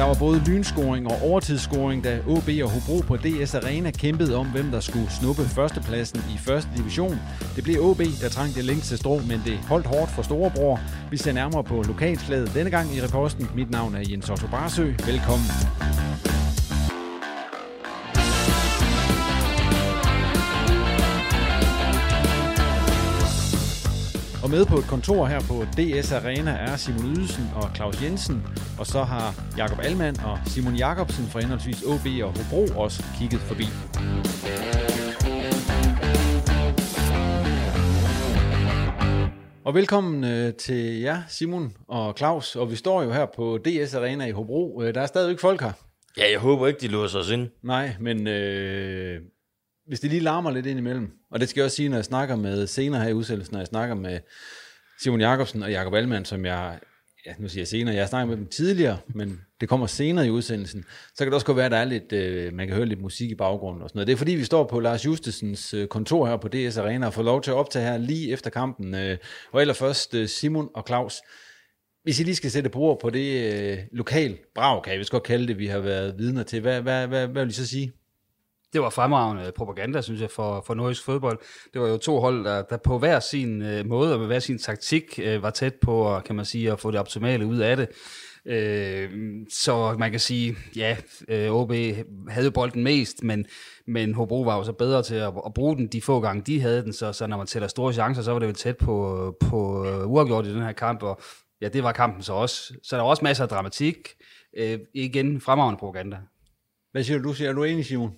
Der 0.00 0.06
var 0.06 0.14
både 0.14 0.42
lynscoring 0.46 1.06
og 1.06 1.22
overtidsscoring, 1.22 2.04
da 2.04 2.18
OB 2.26 2.48
og 2.62 2.70
Hobro 2.70 3.00
på 3.06 3.16
DS 3.16 3.54
Arena 3.54 3.90
kæmpede 3.90 4.36
om, 4.36 4.46
hvem 4.46 4.70
der 4.70 4.80
skulle 4.80 5.10
snuppe 5.10 5.42
førstepladsen 5.42 6.20
i 6.34 6.38
første 6.38 6.68
division. 6.76 7.20
Det 7.56 7.64
blev 7.64 7.82
OB, 7.82 7.98
der 7.98 8.28
trængte 8.28 8.62
længst 8.62 8.88
til 8.88 8.98
strå, 8.98 9.18
men 9.18 9.42
det 9.44 9.58
holdt 9.58 9.86
hårdt 9.86 10.10
for 10.10 10.22
Storebror. 10.22 10.80
Vi 11.10 11.16
ser 11.16 11.32
nærmere 11.32 11.64
på 11.64 11.82
lokalslaget 11.82 12.54
denne 12.54 12.70
gang 12.70 12.94
i 12.96 13.02
reposten. 13.02 13.48
Mit 13.54 13.70
navn 13.70 13.94
er 13.94 14.02
Jens 14.10 14.30
Otto 14.30 14.46
Barsø. 14.46 14.84
Velkommen. 15.06 15.50
Og 24.50 24.56
med 24.56 24.66
på 24.66 24.78
et 24.78 24.84
kontor 24.84 25.26
her 25.26 25.40
på 25.40 25.54
DS 25.78 26.12
Arena 26.12 26.50
er 26.50 26.76
Simon 26.76 27.04
Ydelsen 27.04 27.44
og 27.54 27.76
Claus 27.76 28.02
Jensen. 28.02 28.42
Og 28.78 28.86
så 28.86 29.02
har 29.02 29.34
Jakob 29.56 29.78
Almand 29.82 30.16
og 30.18 30.38
Simon 30.46 30.74
Jakobsen 30.74 31.24
fra 31.24 31.40
henholdsvis 31.40 31.82
OB 31.82 32.06
og 32.22 32.32
Hobro 32.38 32.80
også 32.80 33.04
kigget 33.18 33.40
forbi. 33.40 33.64
Og 39.64 39.74
velkommen 39.74 40.24
øh, 40.24 40.54
til 40.54 41.00
jer, 41.00 41.22
Simon 41.28 41.72
og 41.88 42.14
Claus. 42.18 42.56
Og 42.56 42.70
vi 42.70 42.76
står 42.76 43.02
jo 43.02 43.12
her 43.12 43.26
på 43.36 43.58
DS 43.64 43.94
Arena 43.94 44.26
i 44.26 44.30
Hobro. 44.30 44.82
Øh, 44.82 44.94
der 44.94 45.00
er 45.00 45.06
stadigvæk 45.06 45.38
folk 45.38 45.60
her. 45.60 45.72
Ja, 46.18 46.30
jeg 46.30 46.38
håber 46.38 46.66
ikke, 46.66 46.80
de 46.80 46.88
låser 46.88 47.18
os 47.18 47.30
ind. 47.30 47.48
Nej, 47.62 47.96
men 48.00 48.26
øh, 48.26 49.20
hvis 49.86 50.00
det 50.00 50.10
lige 50.10 50.22
larmer 50.22 50.50
lidt 50.50 50.66
ind 50.66 50.78
imellem, 50.78 51.19
og 51.30 51.40
det 51.40 51.48
skal 51.48 51.60
jeg 51.60 51.64
også 51.64 51.76
sige, 51.76 51.88
når 51.88 51.96
jeg 51.96 52.04
snakker 52.04 52.36
med 52.36 52.66
senere 52.66 53.02
her 53.02 53.08
i 53.08 53.12
udsendelsen, 53.12 53.52
når 53.54 53.60
jeg 53.60 53.66
snakker 53.66 53.94
med 53.94 54.18
Simon 55.02 55.20
Jakobsen 55.20 55.62
og 55.62 55.70
Jakob 55.70 55.94
Alman, 55.94 56.24
som 56.24 56.44
jeg, 56.44 56.78
ja, 57.26 57.34
nu 57.38 57.48
siger 57.48 57.60
jeg 57.60 57.68
senere, 57.68 57.94
jeg 57.94 58.02
har 58.02 58.08
snakket 58.08 58.28
med 58.28 58.36
dem 58.36 58.46
tidligere, 58.46 58.98
men 59.14 59.40
det 59.60 59.68
kommer 59.68 59.86
senere 59.86 60.26
i 60.26 60.30
udsendelsen, 60.30 60.84
så 61.14 61.18
kan 61.18 61.26
det 61.26 61.34
også 61.34 61.46
godt 61.46 61.56
være, 61.56 61.66
at 61.66 61.72
der 61.72 61.78
er 61.78 61.84
lidt, 61.84 62.12
øh, 62.12 62.54
man 62.54 62.66
kan 62.66 62.76
høre 62.76 62.86
lidt 62.86 63.00
musik 63.00 63.30
i 63.30 63.34
baggrunden 63.34 63.82
og 63.82 63.88
sådan 63.88 63.98
noget. 63.98 64.06
Det 64.06 64.12
er 64.12 64.16
fordi, 64.16 64.32
vi 64.32 64.44
står 64.44 64.64
på 64.64 64.80
Lars 64.80 65.06
Justesens 65.06 65.74
øh, 65.74 65.88
kontor 65.88 66.26
her 66.26 66.36
på 66.36 66.48
DS 66.48 66.76
Arena 66.76 67.06
og 67.06 67.14
får 67.14 67.22
lov 67.22 67.42
til 67.42 67.50
at 67.50 67.56
optage 67.56 67.84
her 67.84 67.98
lige 67.98 68.32
efter 68.32 68.50
kampen. 68.50 68.94
Øh, 68.94 69.18
og 69.52 69.60
allerførst 69.60 70.14
øh, 70.14 70.28
Simon 70.28 70.68
og 70.74 70.84
Claus, 70.86 71.20
hvis 72.02 72.20
I 72.20 72.22
lige 72.22 72.36
skal 72.36 72.50
sætte 72.50 72.70
på 72.70 72.78
ord 72.78 73.00
på 73.00 73.10
det 73.10 73.54
øh, 73.54 73.78
lokal 73.92 74.38
brag, 74.54 74.82
kan 74.82 74.92
jeg 74.92 74.98
vist 74.98 75.10
godt 75.10 75.22
kalde 75.22 75.48
det, 75.48 75.58
vi 75.58 75.66
har 75.66 75.78
været 75.78 76.18
vidner 76.18 76.42
til, 76.42 76.60
hvad, 76.60 76.82
hvad, 76.82 77.06
hvad, 77.06 77.26
hvad 77.26 77.44
vil 77.44 77.50
I 77.50 77.54
så 77.54 77.66
sige? 77.66 77.92
Det 78.72 78.80
var 78.80 78.90
fremragende 78.90 79.52
propaganda, 79.56 80.02
synes 80.02 80.20
jeg, 80.20 80.30
for, 80.30 80.62
for 80.66 80.74
nordisk 80.74 81.04
fodbold. 81.04 81.38
Det 81.72 81.80
var 81.80 81.88
jo 81.88 81.96
to 81.96 82.20
hold, 82.20 82.44
der, 82.44 82.62
der 82.62 82.76
på 82.76 82.98
hver 82.98 83.20
sin 83.20 83.62
øh, 83.62 83.86
måde 83.86 84.12
og 84.12 84.18
med 84.18 84.26
hver 84.26 84.38
sin 84.38 84.58
taktik 84.58 85.20
øh, 85.22 85.42
var 85.42 85.50
tæt 85.50 85.74
på, 85.74 86.20
kan 86.24 86.36
man 86.36 86.44
sige, 86.44 86.72
at 86.72 86.80
få 86.80 86.90
det 86.90 87.00
optimale 87.00 87.46
ud 87.46 87.58
af 87.58 87.76
det. 87.76 87.88
Øh, 88.46 89.10
så 89.50 89.96
man 89.98 90.10
kan 90.10 90.20
sige, 90.20 90.56
ja, 90.76 90.96
øh, 91.28 91.52
OB 91.52 91.72
havde 92.28 92.44
jo 92.44 92.50
bolden 92.50 92.84
mest, 92.84 93.22
men, 93.22 93.46
men 93.86 94.14
Hobro 94.14 94.42
var 94.42 94.56
jo 94.56 94.64
så 94.64 94.72
bedre 94.72 95.02
til 95.02 95.14
at, 95.14 95.32
at 95.46 95.54
bruge 95.54 95.76
den 95.76 95.86
de 95.86 96.02
få 96.02 96.20
gange, 96.20 96.42
de 96.42 96.60
havde 96.60 96.82
den, 96.82 96.92
så, 96.92 97.12
så 97.12 97.26
når 97.26 97.36
man 97.36 97.46
tæller 97.46 97.68
store 97.68 97.92
chancer, 97.92 98.22
så 98.22 98.32
var 98.32 98.38
det 98.38 98.46
jo 98.46 98.52
tæt 98.52 98.76
på, 98.76 99.36
på 99.40 99.80
uh, 99.80 100.12
uafgjort 100.12 100.46
i 100.46 100.54
den 100.54 100.62
her 100.62 100.72
kamp, 100.72 101.02
og 101.02 101.20
ja, 101.60 101.68
det 101.68 101.82
var 101.82 101.92
kampen 101.92 102.22
så 102.22 102.32
også. 102.32 102.74
Så 102.82 102.96
der 102.96 103.02
var 103.02 103.10
også 103.10 103.24
masser 103.24 103.44
af 103.44 103.48
dramatik. 103.48 103.96
Øh, 104.56 104.78
igen, 104.94 105.40
fremragende 105.40 105.78
propaganda. 105.78 106.18
Hvad 106.92 107.04
siger 107.04 107.18
du? 107.18 107.32
Siger, 107.32 107.52
du 107.52 107.64
enig, 107.64 107.86
Simon? 107.86 108.12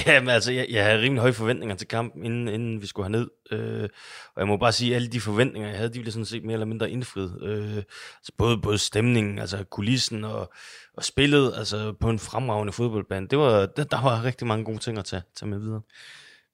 Jamen 0.06 0.28
altså, 0.28 0.52
jeg, 0.52 0.66
jeg 0.70 0.84
havde 0.84 1.02
rimelig 1.02 1.20
høje 1.20 1.32
forventninger 1.32 1.76
til 1.76 1.88
kampen, 1.88 2.24
inden, 2.24 2.48
inden 2.48 2.82
vi 2.82 2.86
skulle 2.86 3.04
herned. 3.04 3.28
Øh, 3.50 3.88
og 4.34 4.40
jeg 4.40 4.48
må 4.48 4.56
bare 4.56 4.72
sige, 4.72 4.90
at 4.90 4.96
alle 4.96 5.08
de 5.08 5.20
forventninger, 5.20 5.68
jeg 5.68 5.78
havde, 5.78 5.92
de 5.92 6.00
blev 6.00 6.12
sådan 6.12 6.24
set 6.24 6.44
mere 6.44 6.52
eller 6.52 6.66
mindre 6.66 6.90
indfriet. 6.90 7.38
Øh, 7.42 7.76
altså 7.76 8.32
både, 8.38 8.58
både 8.58 8.78
stemningen, 8.78 9.38
altså 9.38 9.64
kulissen 9.64 10.24
og, 10.24 10.52
og 10.96 11.04
spillet, 11.04 11.52
altså 11.56 11.92
på 12.00 12.10
en 12.10 12.18
fremragende 12.18 12.72
fodboldbane. 12.72 13.26
Det 13.26 13.38
var, 13.38 13.66
der, 13.66 13.84
der 13.84 14.02
var 14.02 14.24
rigtig 14.24 14.46
mange 14.46 14.64
gode 14.64 14.78
ting 14.78 14.98
at 14.98 15.04
tage, 15.04 15.22
tage 15.36 15.48
med 15.48 15.58
videre. 15.58 15.82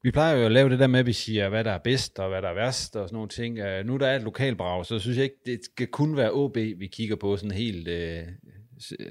Vi 0.02 0.10
plejer 0.10 0.36
jo 0.36 0.44
at 0.44 0.52
lave 0.52 0.70
det 0.70 0.78
der 0.78 0.86
med, 0.86 1.00
at 1.00 1.06
vi 1.06 1.12
siger, 1.12 1.48
hvad 1.48 1.64
der 1.64 1.70
er 1.70 1.78
bedst 1.78 2.18
og 2.18 2.28
hvad 2.28 2.42
der 2.42 2.48
er 2.48 2.54
værst 2.54 2.96
og 2.96 3.08
sådan 3.08 3.14
nogle 3.14 3.28
ting. 3.28 3.58
Uh, 3.58 3.86
nu 3.86 3.96
der 3.96 4.06
er 4.06 4.16
et 4.16 4.22
lokalbrag, 4.22 4.86
så 4.86 4.98
synes 4.98 5.16
jeg 5.16 5.24
ikke, 5.24 5.36
det 5.46 5.60
skal 5.64 5.86
kun 5.86 6.16
være 6.16 6.32
OB, 6.32 6.56
vi 6.56 6.88
kigger 6.92 7.16
på 7.16 7.36
sådan 7.36 7.50
helt, 7.50 7.88
uh, 7.88 8.32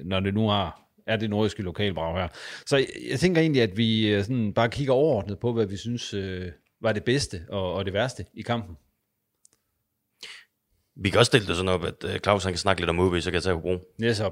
når 0.04 0.20
det 0.20 0.34
nu 0.34 0.48
har 0.48 0.85
er 1.06 1.16
det 1.16 1.30
nordiske 1.30 1.62
lokalbrag 1.62 2.16
her. 2.20 2.28
Så 2.66 2.76
jeg, 2.76 2.86
jeg 3.10 3.20
tænker 3.20 3.40
egentlig, 3.40 3.62
at 3.62 3.76
vi 3.76 4.08
øh, 4.08 4.24
sådan 4.24 4.52
bare 4.52 4.68
kigger 4.68 4.92
overordnet 4.92 5.38
på, 5.38 5.52
hvad 5.52 5.66
vi 5.66 5.76
synes 5.76 6.14
øh, 6.14 6.52
var 6.82 6.92
det 6.92 7.04
bedste 7.04 7.40
og, 7.48 7.74
og 7.74 7.84
det 7.84 7.92
værste 7.92 8.24
i 8.34 8.42
kampen. 8.42 8.76
Vi 10.96 11.10
kan 11.10 11.18
også 11.18 11.30
stille 11.30 11.46
det 11.46 11.56
sådan 11.56 11.68
op, 11.68 11.84
at 11.84 12.04
uh, 12.04 12.10
Claus 12.16 12.44
han 12.44 12.52
kan 12.52 12.58
snakke 12.58 12.82
lidt 12.82 12.90
om 12.90 12.98
OB, 12.98 13.14
så 13.20 13.30
kan 13.30 13.34
jeg 13.34 13.42
tage 13.42 13.54
Hobro. 13.54 13.78
Ja, 14.02 14.14
så. 14.14 14.30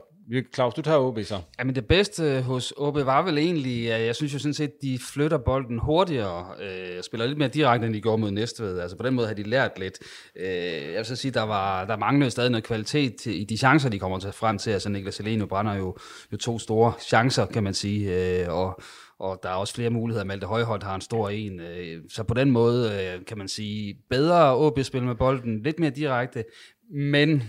Claus, 0.55 0.75
du 0.75 0.83
tager 0.83 0.99
OB 0.99 1.19
så. 1.25 1.41
Jamen 1.59 1.75
det 1.75 1.87
bedste 1.87 2.43
hos 2.43 2.73
OB 2.77 2.97
var 2.97 3.23
vel 3.23 3.39
egentlig, 3.39 3.93
at 3.93 4.07
jeg 4.07 4.17
synes 4.17 4.35
jo 4.35 4.39
sådan 4.39 4.55
set, 4.55 4.69
at 4.69 4.83
de 4.83 4.99
flytter 5.15 5.39
bolden 5.39 5.79
hurtigere, 5.79 6.47
øh, 6.61 7.03
spiller 7.03 7.27
lidt 7.27 7.39
mere 7.39 7.49
direkte, 7.49 7.87
end 7.87 7.95
de 7.95 8.01
gjorde 8.01 8.21
mod 8.21 8.31
Næstved. 8.31 8.81
Altså 8.81 8.97
på 8.97 9.03
den 9.03 9.15
måde 9.15 9.27
har 9.27 9.35
de 9.35 9.43
lært 9.43 9.79
lidt. 9.79 9.99
Øh, 10.37 10.47
jeg 10.93 10.97
vil 10.97 11.05
så 11.05 11.17
sige, 11.17 11.33
der 11.33 11.43
var 11.43 11.85
der 11.85 11.97
manglede 11.97 12.31
stadig 12.31 12.51
noget 12.51 12.65
kvalitet 12.65 13.27
i 13.27 13.45
de 13.45 13.57
chancer, 13.57 13.89
de 13.89 13.99
kommer 13.99 14.19
til 14.19 14.33
frem 14.33 14.59
til. 14.59 14.71
Altså 14.71 14.89
Niklas 14.89 15.19
Heleno 15.19 15.47
brænder 15.47 15.75
jo, 15.75 15.97
jo 16.33 16.37
to 16.37 16.59
store 16.59 16.93
chancer, 17.01 17.47
kan 17.47 17.63
man 17.63 17.75
sige, 17.75 18.41
øh, 18.41 18.49
og 18.49 18.83
og 19.25 19.41
der 19.43 19.49
er 19.49 19.55
også 19.55 19.75
flere 19.75 19.91
muligheder. 19.91 20.25
Malte 20.25 20.47
Højholdt 20.47 20.83
har 20.83 20.95
en 20.95 21.01
stor 21.01 21.29
en. 21.29 21.61
øh, 21.61 22.03
Så 22.09 22.23
på 22.23 22.35
den 22.35 22.51
måde 22.51 22.91
øh, 22.93 23.25
kan 23.25 23.39
man 23.39 23.49
sige, 23.49 23.97
bedre 24.11 24.57
OB-spil 24.57 25.03
med 25.03 25.15
bolden, 25.15 25.63
lidt 25.63 25.79
mere 25.79 25.91
direkte, 25.91 26.45
men 26.91 27.43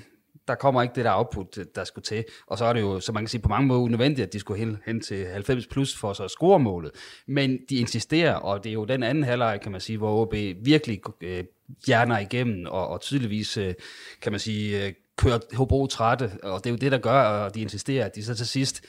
der 0.48 0.56
kommer 0.56 0.82
ikke 0.82 0.96
det 0.96 1.06
der 1.06 1.18
output, 1.18 1.60
der 1.76 1.84
skulle 1.84 2.04
til. 2.04 2.26
Og 2.48 2.58
så 2.58 2.66
er 2.66 2.74
det 2.74 2.82
jo, 2.82 3.00
så 3.00 3.12
man 3.12 3.24
kan 3.24 3.28
sige, 3.28 3.42
på 3.42 3.50
mange 3.50 3.68
måder 3.68 3.82
unødvendigt, 3.82 4.28
at 4.28 4.34
de 4.34 4.40
skulle 4.40 4.80
hen, 4.86 5.02
til 5.02 5.28
90 5.28 5.68
plus 5.68 5.98
for 5.98 6.14
så 6.14 6.24
at 6.24 6.32
score 6.32 6.60
målet. 6.60 6.92
Men 7.28 7.60
de 7.70 7.76
insisterer, 7.76 8.34
og 8.34 8.64
det 8.64 8.70
er 8.70 8.74
jo 8.74 8.86
den 8.86 9.04
anden 9.04 9.24
halvleg, 9.24 9.60
kan 9.62 9.72
man 9.72 9.82
sige, 9.82 9.98
hvor 9.98 10.22
OB 10.22 10.34
virkelig 10.66 11.02
øh, 11.22 11.44
hjerner 11.88 12.20
igennem, 12.20 12.66
og, 12.66 12.88
og 12.88 13.02
tydeligvis, 13.02 13.58
øh, 13.58 13.74
kan 14.22 14.32
man 14.32 14.40
sige, 14.40 14.86
øh, 14.86 14.94
kører 15.18 15.40
Hobro 15.56 15.88
trætte, 15.88 16.32
og 16.44 16.64
det 16.64 16.70
er 16.70 16.72
jo 16.72 16.78
det, 16.78 16.92
der 16.92 16.98
gør, 16.98 17.22
at 17.22 17.56
de 17.56 17.62
insisterer, 17.62 18.06
at 18.06 18.16
de 18.16 18.24
så 18.24 18.36
til 18.36 18.48
sidst 18.48 18.86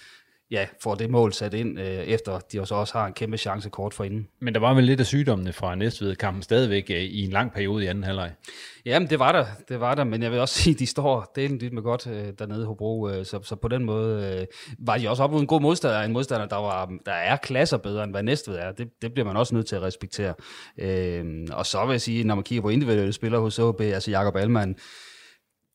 ja, 0.51 0.67
får 0.83 0.95
det 0.95 1.11
mål 1.11 1.33
sat 1.33 1.55
ind, 1.55 1.81
øh, 1.81 1.87
efter 1.87 2.39
de 2.39 2.61
også 2.61 2.75
også 2.75 2.99
har 2.99 3.07
en 3.07 3.13
kæmpe 3.13 3.37
chance 3.37 3.69
kort 3.69 3.95
for 3.95 4.05
inden. 4.05 4.29
Men 4.41 4.55
der 4.55 4.61
var 4.61 4.75
vel 4.75 4.85
lidt 4.85 5.01
af 5.01 5.07
sygdommene 5.07 5.53
fra 5.53 5.75
Næstved-kampen 5.75 6.43
stadigvæk 6.43 6.91
øh, 6.91 6.97
i 6.97 7.25
en 7.25 7.31
lang 7.31 7.53
periode 7.53 7.85
i 7.85 7.87
anden 7.87 8.05
halvleg. 8.05 8.33
Jamen, 8.87 9.11
det 9.11 9.19
var 9.19 9.33
der, 9.33 9.47
det 9.69 9.81
var 9.81 9.95
der, 9.95 10.05
men 10.05 10.23
jeg 10.23 10.31
vil 10.33 10.41
også 10.41 10.55
sige, 10.63 10.75
at 10.75 10.79
de 10.79 10.87
står 10.87 11.33
delen 11.37 11.59
lidt 11.59 11.73
med 11.73 11.83
godt 11.83 12.07
øh, 12.07 12.33
dernede 12.39 12.63
i 12.63 12.65
Hobro, 12.65 13.09
øh, 13.09 13.27
så, 13.27 13.41
så 13.43 13.57
på 13.57 13.69
den 13.69 13.85
måde 13.85 14.39
øh, 14.41 14.47
var 14.79 14.99
de 14.99 15.11
også 15.11 15.23
op 15.23 15.33
mod 15.33 15.41
en 15.41 15.47
god 15.47 15.61
modstander, 15.61 16.01
en 16.01 16.13
modstander, 16.13 16.47
der, 16.47 16.57
var, 16.57 16.93
der 17.07 17.13
er 17.13 17.37
klasser 17.37 17.77
bedre, 17.77 18.05
end 18.05 18.13
hvad 18.13 18.23
Næstved 18.23 18.57
er. 18.57 18.73
Det, 18.73 18.89
det 19.03 19.13
bliver 19.13 19.27
man 19.27 19.37
også 19.37 19.55
nødt 19.55 19.67
til 19.67 19.77
at 19.77 19.83
respektere. 19.83 20.35
Øh, 20.79 21.25
og 21.53 21.67
så 21.67 21.85
vil 21.87 21.93
jeg 21.93 22.01
sige, 22.01 22.25
når 22.25 22.35
man 22.35 22.45
kigger 22.45 22.63
på 22.63 22.69
individuelle 22.69 23.13
spillere 23.13 23.41
hos 23.41 23.59
OB, 23.59 23.81
altså 23.81 24.11
Jakob 24.11 24.37
Alman, 24.37 24.77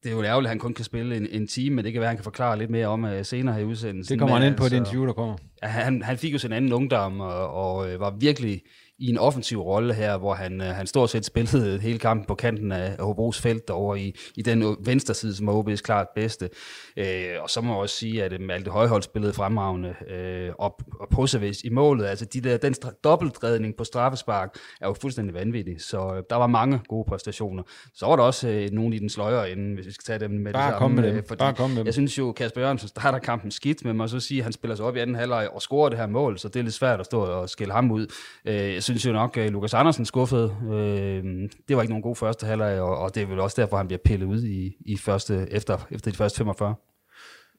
det 0.04 0.12
er 0.12 0.16
jo 0.16 0.24
ærgerligt, 0.24 0.48
at 0.48 0.50
han 0.50 0.60
kun 0.60 0.74
kan 0.74 0.86
spille 0.86 1.18
en, 1.18 1.28
en 1.32 1.48
time, 1.48 1.76
men 1.76 1.86
det 1.86 1.94
kan 1.94 2.00
være, 2.00 2.08
at 2.08 2.12
han 2.12 2.18
kan 2.18 2.24
forklare 2.24 2.58
lidt 2.58 2.70
mere 2.70 2.88
om 2.88 3.04
uh, 3.04 3.10
senere 3.24 3.56
her 3.56 3.62
i 3.62 3.66
udsendelsen. 3.66 4.14
Det 4.14 4.20
kommer 4.20 4.36
men, 4.36 4.42
han 4.42 4.52
ind 4.52 4.58
på 4.58 4.64
altså, 4.64 4.76
det 4.76 4.82
interview, 4.82 5.06
der 5.06 5.14
kommer. 5.14 5.36
Han, 5.64 6.02
han 6.02 6.18
fik 6.18 6.34
jo 6.34 6.38
sin 6.38 6.54
anden 6.54 6.74
ungdom, 6.74 7.20
og, 7.20 7.50
og 7.50 7.92
øh, 7.92 8.00
var 8.00 8.16
virkelig 8.20 8.62
i 9.02 9.10
en 9.10 9.18
offensiv 9.18 9.60
rolle 9.62 9.94
her, 9.94 10.18
hvor 10.18 10.34
han, 10.34 10.62
øh, 10.62 10.68
han 10.68 10.88
stort 10.88 11.10
set 11.10 11.26
spillede 11.26 11.80
hele 11.80 12.00
kampen 12.00 12.26
på 12.26 12.36
kanten 12.36 12.72
af 12.72 12.96
Hobros 13.00 13.42
felt 13.42 13.70
over 13.70 13.96
i, 13.96 14.16
i 14.36 14.42
den 14.42 14.78
venstre 14.86 15.14
side, 15.14 15.36
som 15.36 15.48
er 15.48 15.54
OB's 15.64 15.76
klart 15.82 16.08
bedste. 16.16 16.50
Øh, 16.98 17.06
og 17.44 17.50
så 17.50 17.62
må 17.62 17.74
jeg 17.74 17.80
også 17.82 17.96
sige, 17.96 18.24
at 18.24 18.42
Malte 18.42 18.72
Højhold 18.72 19.04
spillede 19.04 19.34
fremragende 19.34 19.96
øh, 20.10 20.50
op, 20.58 20.82
og 21.00 21.10
Posevis 21.10 21.62
i 21.64 21.70
målet. 21.70 22.06
Altså 22.06 22.26
de 22.26 22.42
der, 22.42 22.58
den 22.58 22.76
dobbeltredning 23.04 23.76
på 23.78 23.84
straffespark 23.84 24.56
er 24.82 24.88
jo 24.88 24.94
fuldstændig 25.02 25.34
vanvittig, 25.36 25.76
så 25.82 25.98
øh, 26.16 26.24
der 26.30 26.36
var 26.36 26.48
mange 26.48 26.80
gode 26.88 27.06
præstationer. 27.10 27.64
Så 27.94 28.06
var 28.06 28.16
der 28.16 28.24
også 28.24 28.48
øh, 28.50 28.70
nogle 28.72 28.96
i 28.96 29.00
den 29.00 29.10
sløjere 29.10 29.52
ende, 29.52 29.76
hvis 29.76 29.86
vi 29.88 29.92
skal 29.92 30.04
tage 30.04 30.20
dem 30.20 30.32
med 30.32 30.54
Bare 30.54 30.72
det 30.72 30.80
samme. 30.80 30.96
med 31.02 31.10
dem. 31.10 31.18
øh, 31.18 31.24
Fordi 31.28 31.40
Bare 31.40 31.54
kom 31.54 31.70
med 31.70 31.78
dem. 31.78 31.86
Jeg 31.86 31.94
synes 31.94 32.18
jo, 32.18 32.32
Kasper 32.32 32.62
Jørgensen 32.62 32.88
starter 32.88 33.20
kampen 33.20 33.52
skidt, 33.52 33.86
men 33.86 33.98
man 33.98 34.10
så 34.10 34.20
sige, 34.20 34.38
at 34.38 34.44
han 34.44 34.54
spiller 34.54 34.76
sig 34.76 34.86
op 34.86 34.96
i 34.96 35.00
anden 35.00 35.16
halvleg 35.16 35.50
og 35.54 35.62
scorer 35.62 35.90
det 35.90 35.98
her 35.98 36.08
mål, 36.08 36.38
så 36.40 36.48
det 36.48 36.56
er 36.60 36.64
lidt 36.64 36.74
svært 36.74 37.00
at 37.00 37.06
stå 37.06 37.20
og 37.22 37.50
skille 37.50 37.74
ham 37.74 37.92
ud. 37.92 38.08
Øh, 38.46 38.56
jeg 38.74 38.84
synes 38.84 38.91
jo 38.98 39.12
nok, 39.12 39.38
at 39.38 39.52
Lukas 39.52 39.74
Andersen 39.74 40.06
skuffede. 40.06 40.56
Øh, 40.72 41.50
det 41.68 41.76
var 41.76 41.82
ikke 41.82 41.94
nogen 41.94 42.04
god 42.04 42.16
første 42.16 42.46
halvleg, 42.46 42.82
og, 42.82 42.98
og 42.98 43.16
det 43.16 43.24
er 43.24 43.28
vel 43.28 43.40
også 43.40 43.62
derfor, 43.62 43.78
han 43.78 43.88
bliver 43.88 44.00
pillet 44.06 44.28
ud 44.28 44.44
i, 44.44 44.76
i 44.86 44.98
første, 44.98 45.48
efter, 45.52 45.78
efter 45.92 46.12
de 46.12 46.18
første 46.18 46.38
45. 46.38 46.76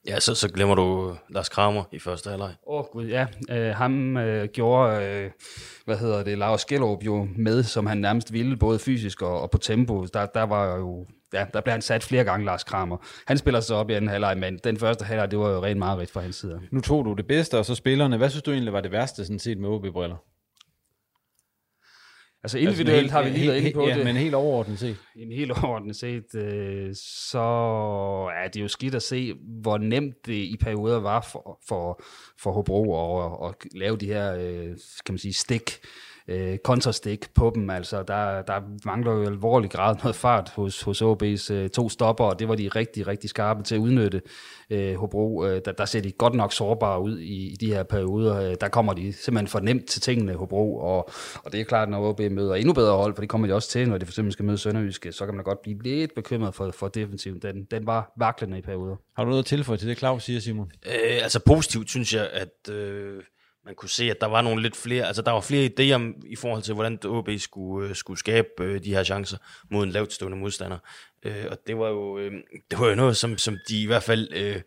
Ja, 0.06 0.20
så, 0.20 0.34
så 0.34 0.48
glemmer 0.48 0.74
du 0.74 1.16
Lars 1.28 1.48
Kramer 1.48 1.84
i 1.92 1.98
første 1.98 2.30
halvleg. 2.30 2.54
Åh 2.66 2.78
oh, 2.78 2.84
gud, 2.92 3.06
ja. 3.06 3.26
Øh, 3.50 3.74
ham 3.74 4.16
øh, 4.16 4.48
gjorde, 4.48 5.04
øh, 5.04 5.30
hvad 5.84 5.98
hedder 5.98 6.22
det, 6.22 6.38
Lars 6.38 6.60
Skellerup 6.60 7.04
jo 7.04 7.28
med, 7.36 7.62
som 7.62 7.86
han 7.86 7.98
nærmest 7.98 8.32
ville, 8.32 8.56
både 8.56 8.78
fysisk 8.78 9.22
og, 9.22 9.40
og 9.40 9.50
på 9.50 9.58
tempo. 9.58 10.06
Der, 10.06 10.26
der 10.26 10.42
var 10.42 10.76
jo, 10.76 11.06
ja, 11.32 11.46
der 11.54 11.60
blev 11.60 11.72
han 11.72 11.82
sat 11.82 12.02
flere 12.02 12.24
gange, 12.24 12.46
Lars 12.46 12.64
Kramer. 12.64 12.96
Han 13.26 13.38
spiller 13.38 13.60
sig 13.60 13.76
op 13.76 13.90
i 13.90 13.92
anden 13.92 14.10
halvleg, 14.10 14.38
men 14.38 14.58
den 14.64 14.76
første 14.76 15.04
halvleg, 15.04 15.30
det 15.30 15.38
var 15.38 15.50
jo 15.50 15.62
rent 15.64 15.78
meget 15.78 16.10
fra 16.10 16.20
hans 16.20 16.36
side. 16.36 16.60
Nu 16.70 16.80
tog 16.80 17.04
du 17.04 17.12
det 17.12 17.26
bedste, 17.26 17.58
og 17.58 17.64
så 17.64 17.74
spillerne. 17.74 18.16
Hvad 18.16 18.30
synes 18.30 18.42
du 18.42 18.50
egentlig 18.52 18.72
var 18.72 18.80
det 18.80 18.92
værste, 18.92 19.24
sådan 19.24 19.38
set 19.38 19.58
med 19.58 19.68
OB-briller? 19.68 20.16
Altså 22.44 22.58
individuelt 22.58 23.00
helt- 23.00 23.10
har 23.10 23.22
vi 23.22 23.30
lige 23.30 23.48
været 23.48 23.60
inde 23.60 23.72
på 23.72 23.88
ja, 23.88 23.96
det. 23.96 24.04
men 24.04 24.16
helt 24.16 24.34
overordnet 24.34 24.78
set. 24.78 24.96
En 25.16 25.32
helt 25.32 25.50
overordnet 25.50 25.96
set, 25.96 26.34
øh, 26.34 26.94
så 26.94 27.38
er 28.44 28.48
det 28.48 28.60
jo 28.60 28.68
skidt 28.68 28.94
at 28.94 29.02
se, 29.02 29.34
hvor 29.62 29.78
nemt 29.78 30.26
det 30.26 30.32
i 30.32 30.56
perioder 30.60 31.00
var 31.00 31.20
for, 31.32 31.60
for, 31.68 32.02
for 32.38 32.52
Hobro 32.52 32.82
at, 33.46 33.48
at 33.48 33.54
lave 33.74 33.96
de 33.96 34.06
her, 34.06 34.34
øh, 34.34 34.66
kan 35.06 35.12
man 35.12 35.18
sige, 35.18 35.32
stik, 35.32 35.70
øh, 36.28 36.58
kontrastik 36.64 37.34
på 37.34 37.52
dem. 37.54 37.70
Altså, 37.70 38.02
der, 38.02 38.42
der 38.42 38.60
mangler 38.84 39.12
jo 39.12 39.24
alvorlig 39.24 39.70
grad 39.70 39.96
noget 40.02 40.16
fart 40.16 40.52
hos, 40.56 40.82
hos 40.82 41.02
OB's 41.02 41.52
øh, 41.52 41.70
to 41.70 41.88
stopper, 41.88 42.24
og 42.24 42.38
det 42.38 42.48
var 42.48 42.54
de 42.54 42.68
rigtig, 42.68 43.06
rigtig 43.06 43.30
skarpe 43.30 43.62
til 43.62 43.74
at 43.74 43.78
udnytte. 43.78 44.22
Øh, 44.70 44.94
Hobro, 44.94 45.44
øh, 45.44 45.60
der, 45.64 45.72
der 45.72 45.84
ser 45.84 46.00
de 46.00 46.12
godt 46.12 46.34
nok 46.34 46.52
sårbare 46.52 47.02
ud 47.02 47.18
i, 47.18 47.52
i 47.52 47.56
de 47.60 47.66
her 47.66 47.82
perioder. 47.82 48.50
Øh, 48.50 48.56
der 48.60 48.68
kommer 48.68 48.92
de 48.92 49.12
simpelthen 49.12 49.48
for 49.48 49.60
nemt 49.60 49.86
til 49.86 50.02
tingene, 50.02 50.34
Hobro, 50.34 50.76
og, 50.76 51.10
og 51.44 51.52
det 51.52 51.60
er 51.60 51.64
klart, 51.64 51.88
når 51.88 52.08
OB 52.08 52.20
møder 52.20 52.54
endnu 52.54 52.72
bedre 52.72 52.96
hold, 52.96 53.14
for 53.14 53.20
det 53.20 53.28
kommer 53.28 53.46
de 53.46 53.54
også 53.54 53.68
til, 53.68 53.88
når 53.88 53.98
de 53.98 54.06
for 54.06 54.10
eksempel 54.10 54.32
skal 54.32 54.44
møde 54.44 54.58
Sønderjyske, 54.58 55.12
så 55.12 55.26
kan 55.26 55.34
man 55.34 55.44
godt 55.44 55.62
blive 55.62 55.82
lidt 55.82 56.14
bekymret 56.14 56.54
for, 56.54 56.70
for 56.70 56.88
defensiven. 56.88 57.38
Den, 57.42 57.64
den 57.64 57.86
var 57.86 58.12
vaklende 58.18 58.58
i 58.58 58.62
perioder. 58.62 58.96
Har 59.16 59.24
du 59.24 59.30
noget 59.30 59.42
at 59.42 59.46
tilføje 59.46 59.78
til 59.78 59.88
det, 59.88 59.98
Claus 59.98 60.22
siger, 60.22 60.40
Simon? 60.40 60.70
Øh, 60.86 61.22
altså 61.22 61.40
positivt 61.46 61.90
synes 61.90 62.14
jeg, 62.14 62.30
at 62.32 62.74
øh, 62.74 63.22
man 63.64 63.74
kunne 63.74 63.88
se, 63.88 64.10
at 64.10 64.20
der 64.20 64.26
var 64.26 64.42
nogle 64.42 64.62
lidt 64.62 64.76
flere, 64.76 65.06
altså 65.06 65.22
der 65.22 65.30
var 65.30 65.40
flere 65.40 65.70
idéer 65.70 65.94
om, 65.94 66.14
i 66.26 66.36
forhold 66.36 66.62
til, 66.62 66.74
hvordan 66.74 66.98
OB 67.06 67.28
skulle, 67.38 67.88
øh, 67.88 67.94
skulle 67.94 68.18
skabe 68.18 68.48
øh, 68.60 68.84
de 68.84 68.94
her 68.94 69.04
chancer 69.04 69.36
mod 69.70 69.84
en 69.84 69.90
lavt 69.90 70.12
stående 70.12 70.38
modstander. 70.38 70.78
Øh, 71.22 71.44
og 71.50 71.58
det 71.66 71.78
var 71.78 71.88
jo, 71.88 72.18
øh, 72.18 72.32
det 72.70 72.78
var 72.78 72.88
jo 72.88 72.94
noget, 72.94 73.16
som, 73.16 73.38
som 73.38 73.58
de 73.68 73.82
i 73.82 73.86
hvert 73.86 74.02
fald 74.02 74.28
øh, 74.32 74.62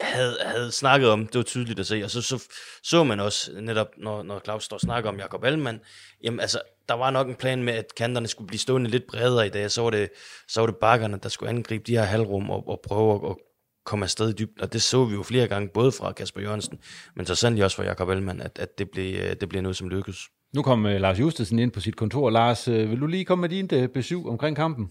havde, 0.00 0.36
havde 0.44 0.72
snakket 0.72 1.08
om. 1.08 1.26
Det 1.26 1.34
var 1.34 1.42
tydeligt 1.42 1.78
at 1.78 1.86
se. 1.86 2.04
Og 2.04 2.10
så 2.10 2.22
så, 2.22 2.48
så 2.82 3.04
man 3.04 3.20
også 3.20 3.60
netop, 3.60 3.88
når, 3.96 4.22
når 4.22 4.40
Claus 4.44 4.64
står 4.64 4.76
og 4.76 4.80
snakker 4.80 5.10
om 5.10 5.18
Jakob 5.18 5.44
Allemann, 5.44 5.80
jamen 6.22 6.40
altså, 6.40 6.60
der 6.88 6.94
var 6.94 7.10
nok 7.10 7.28
en 7.28 7.34
plan 7.34 7.62
med, 7.62 7.74
at 7.74 7.94
kanterne 7.96 8.28
skulle 8.28 8.48
blive 8.48 8.60
stående 8.60 8.90
lidt 8.90 9.06
bredere 9.06 9.46
i 9.46 9.50
dag. 9.50 9.70
Så 9.70 9.82
var 9.82 9.90
det, 9.90 10.10
så 10.48 10.60
var 10.60 10.66
det 10.66 10.76
bakkerne, 10.76 11.18
der 11.22 11.28
skulle 11.28 11.50
angribe 11.50 11.84
de 11.86 11.96
her 11.96 12.02
halvrum 12.02 12.50
og, 12.50 12.68
og 12.68 12.80
prøve 12.84 13.14
at, 13.14 13.30
at 13.30 13.36
komme 13.86 14.04
afsted 14.04 14.28
i 14.28 14.32
dybden, 14.32 14.60
og 14.60 14.72
det 14.72 14.82
så 14.82 15.04
vi 15.04 15.14
jo 15.14 15.22
flere 15.22 15.48
gange, 15.48 15.68
både 15.68 15.92
fra 15.92 16.12
Kasper 16.12 16.40
Jørgensen, 16.40 16.78
men 17.14 17.26
så 17.26 17.34
sandelig 17.34 17.64
også 17.64 17.76
fra 17.76 17.84
Jakob 17.84 18.08
Ellemann, 18.08 18.40
at, 18.40 18.58
at 18.58 18.78
det, 18.78 18.90
blev, 18.90 19.14
øh, 19.14 19.36
det 19.40 19.48
blev 19.48 19.62
noget, 19.62 19.76
som 19.76 19.88
lykkedes. 19.88 20.28
Nu 20.54 20.62
kom 20.62 20.84
uh, 20.84 20.90
Lars 20.90 21.20
Justesen 21.20 21.58
ind 21.58 21.72
på 21.72 21.80
sit 21.80 21.96
kontor. 21.96 22.30
Lars, 22.30 22.68
uh, 22.68 22.74
vil 22.74 23.00
du 23.00 23.06
lige 23.06 23.24
komme 23.24 23.40
med 23.40 23.48
din 23.48 23.82
uh, 23.82 23.88
besøg 23.88 24.26
omkring 24.26 24.56
kampen? 24.56 24.90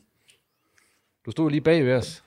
Du 1.25 1.31
stod 1.31 1.51
lige 1.51 1.61
bag 1.61 1.85
ved 1.85 1.93
os 1.93 2.23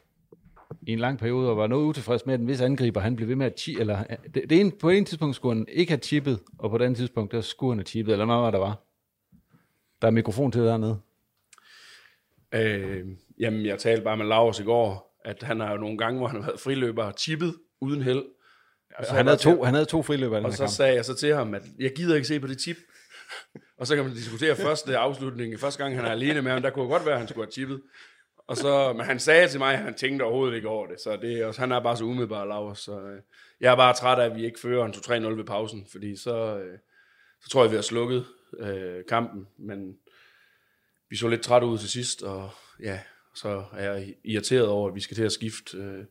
i 0.82 0.92
en 0.92 0.98
lang 0.98 1.18
periode 1.18 1.50
og 1.50 1.56
var 1.56 1.66
noget 1.66 1.84
utilfreds 1.84 2.26
med, 2.26 2.34
at 2.34 2.40
en 2.40 2.46
vis 2.46 2.60
angriber, 2.60 3.00
han 3.00 3.16
blev 3.16 3.28
ved 3.28 3.36
med 3.36 3.46
at 3.46 3.60
chi- 3.60 3.80
eller 3.80 4.04
det, 4.34 4.50
det 4.50 4.60
ene, 4.60 4.70
på 4.70 4.88
en 4.88 5.04
tidspunkt 5.04 5.36
skulle 5.36 5.56
han 5.56 5.66
ikke 5.68 5.92
have 5.92 6.00
chippet, 6.00 6.40
og 6.58 6.70
på 6.70 6.78
det 6.78 6.84
andet 6.84 6.98
tidspunkt, 6.98 7.32
der 7.32 7.40
skulle 7.40 7.70
han 7.70 7.78
have 7.78 7.86
chippet, 7.86 8.12
eller 8.12 8.24
hvad 8.24 8.36
var 8.36 8.50
der 8.50 8.58
var? 8.58 8.84
Der 10.02 10.06
er 10.06 10.10
mikrofon 10.10 10.52
til 10.52 10.62
dernede. 10.62 10.98
Øh, 12.54 13.06
jamen, 13.40 13.66
jeg 13.66 13.78
talte 13.78 14.04
bare 14.04 14.16
med 14.16 14.26
Lars 14.26 14.60
i 14.60 14.62
går, 14.62 15.07
at 15.28 15.42
han 15.42 15.60
har 15.60 15.70
jo 15.70 15.76
nogle 15.76 15.98
gange, 15.98 16.18
hvor 16.18 16.28
han 16.28 16.40
har 16.40 16.48
været 16.48 16.60
friløber 16.60 17.04
og 17.04 17.14
chippet 17.18 17.54
uden 17.80 18.02
held. 18.02 18.24
Og 18.96 19.06
så 19.06 19.12
han, 19.12 19.26
havde 19.26 19.38
to, 19.38 19.62
han 19.62 19.74
havde 19.74 19.86
to 19.86 20.02
friløber 20.02 20.36
i 20.36 20.38
den 20.38 20.46
Og 20.46 20.52
så 20.52 20.58
kamp. 20.58 20.70
sagde 20.70 20.94
jeg 20.94 21.04
så 21.04 21.14
til 21.14 21.34
ham, 21.34 21.54
at 21.54 21.62
jeg 21.78 21.92
gider 21.96 22.14
ikke 22.14 22.28
se 22.28 22.40
på 22.40 22.46
det 22.46 22.60
chip. 22.60 22.76
og 23.78 23.86
så 23.86 23.96
kan 23.96 24.04
man 24.04 24.14
diskutere 24.14 24.56
første 24.56 24.96
afslutning. 24.98 25.60
Første 25.60 25.82
gang, 25.82 25.96
han 25.96 26.04
er 26.04 26.10
alene 26.10 26.42
med 26.42 26.52
ham, 26.52 26.62
der 26.62 26.70
kunne 26.70 26.88
godt 26.88 27.04
være, 27.06 27.14
at 27.14 27.20
han 27.20 27.28
skulle 27.28 27.46
have 27.46 27.52
chippet. 27.52 27.80
Og 28.48 28.56
så, 28.56 28.92
men 28.92 29.06
han 29.06 29.18
sagde 29.18 29.48
til 29.48 29.58
mig, 29.60 29.72
at 29.72 29.78
han 29.78 29.94
tænkte 29.94 30.22
overhovedet 30.22 30.56
ikke 30.56 30.68
over 30.68 30.86
det. 30.86 31.00
Så 31.00 31.16
det 31.16 31.44
også, 31.44 31.60
han 31.60 31.72
er 31.72 31.80
bare 31.82 31.96
så 31.96 32.04
umiddelbar, 32.04 32.44
Lars. 32.44 32.78
Så 32.78 33.00
øh, 33.00 33.22
jeg 33.60 33.72
er 33.72 33.76
bare 33.76 33.94
træt 33.94 34.18
af, 34.18 34.24
at 34.24 34.36
vi 34.36 34.44
ikke 34.44 34.60
fører 34.60 34.84
en 34.84 34.92
2-3-0 34.92 35.12
ved 35.12 35.44
pausen. 35.44 35.86
Fordi 35.90 36.16
så, 36.16 36.58
øh, 36.58 36.78
så 37.42 37.50
tror 37.50 37.62
jeg, 37.62 37.70
vi 37.70 37.76
har 37.76 37.82
slukket 37.82 38.26
øh, 38.58 39.04
kampen. 39.08 39.46
Men 39.58 39.96
vi 41.10 41.16
så 41.16 41.28
lidt 41.28 41.42
træt 41.42 41.62
ud 41.62 41.78
til 41.78 41.90
sidst, 41.90 42.22
og 42.22 42.50
ja, 42.82 43.00
så 43.40 43.64
er 43.72 43.92
jeg 43.92 44.14
irriteret 44.24 44.68
over, 44.68 44.88
at 44.88 44.94
vi 44.94 45.00
skal 45.00 45.14
til 45.14 45.24
at 45.24 45.32
skifte 45.32 45.78
øh, 45.78 46.04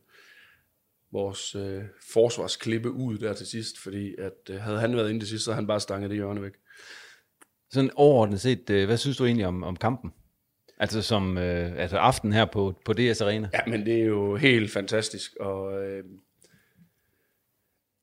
vores 1.12 1.54
øh, 1.54 1.82
forsvarsklippe 2.12 2.90
ud 2.90 3.18
der 3.18 3.34
til 3.34 3.46
sidst, 3.46 3.78
fordi 3.82 4.14
at 4.18 4.50
øh, 4.50 4.60
havde 4.60 4.80
han 4.80 4.96
været 4.96 5.10
inde 5.10 5.20
til 5.20 5.28
sidst, 5.28 5.44
så 5.44 5.50
havde 5.50 5.62
han 5.62 5.66
bare 5.66 5.80
stanget 5.80 6.10
det 6.10 6.16
hjørne 6.16 6.42
væk. 6.42 6.52
Sådan 7.70 7.90
overordnet 7.94 8.40
set, 8.40 8.70
øh, 8.70 8.86
hvad 8.86 8.96
synes 8.96 9.16
du 9.16 9.24
egentlig 9.24 9.46
om, 9.46 9.62
om 9.62 9.76
kampen? 9.76 10.12
Altså 10.78 11.02
som 11.02 11.38
øh, 11.38 11.72
altså 11.78 11.98
aften 11.98 12.32
her 12.32 12.44
på, 12.44 12.74
på 12.84 12.92
DS 12.92 13.20
Arena. 13.20 13.48
Ja, 13.54 13.60
men 13.66 13.86
det 13.86 14.00
er 14.00 14.04
jo 14.04 14.36
helt 14.36 14.70
fantastisk, 14.70 15.36
og 15.40 15.84
øh, 15.84 16.04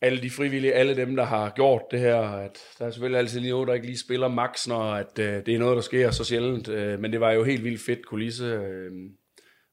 alle 0.05 0.21
de 0.21 0.29
frivillige, 0.29 0.73
alle 0.73 0.95
dem, 0.95 1.15
der 1.15 1.23
har 1.23 1.49
gjort 1.49 1.81
det 1.91 1.99
her, 1.99 2.21
at 2.21 2.59
der 2.79 2.85
er 2.85 2.91
selvfølgelig 2.91 3.19
altid 3.19 3.41
noget, 3.41 3.67
der 3.67 3.73
ikke 3.73 3.85
lige 3.85 3.99
spiller 3.99 4.27
max, 4.27 4.67
når 4.67 4.93
at, 4.93 5.19
øh, 5.19 5.45
det 5.45 5.55
er 5.55 5.59
noget, 5.59 5.75
der 5.75 5.81
sker 5.81 6.11
så 6.11 6.23
sjældent, 6.23 6.67
øh, 6.67 6.99
men 6.99 7.11
det 7.11 7.19
var 7.19 7.31
jo 7.31 7.43
helt 7.43 7.63
vildt 7.63 7.81
fedt 7.81 8.05
kulisse, 8.05 8.45
øh, 8.45 8.91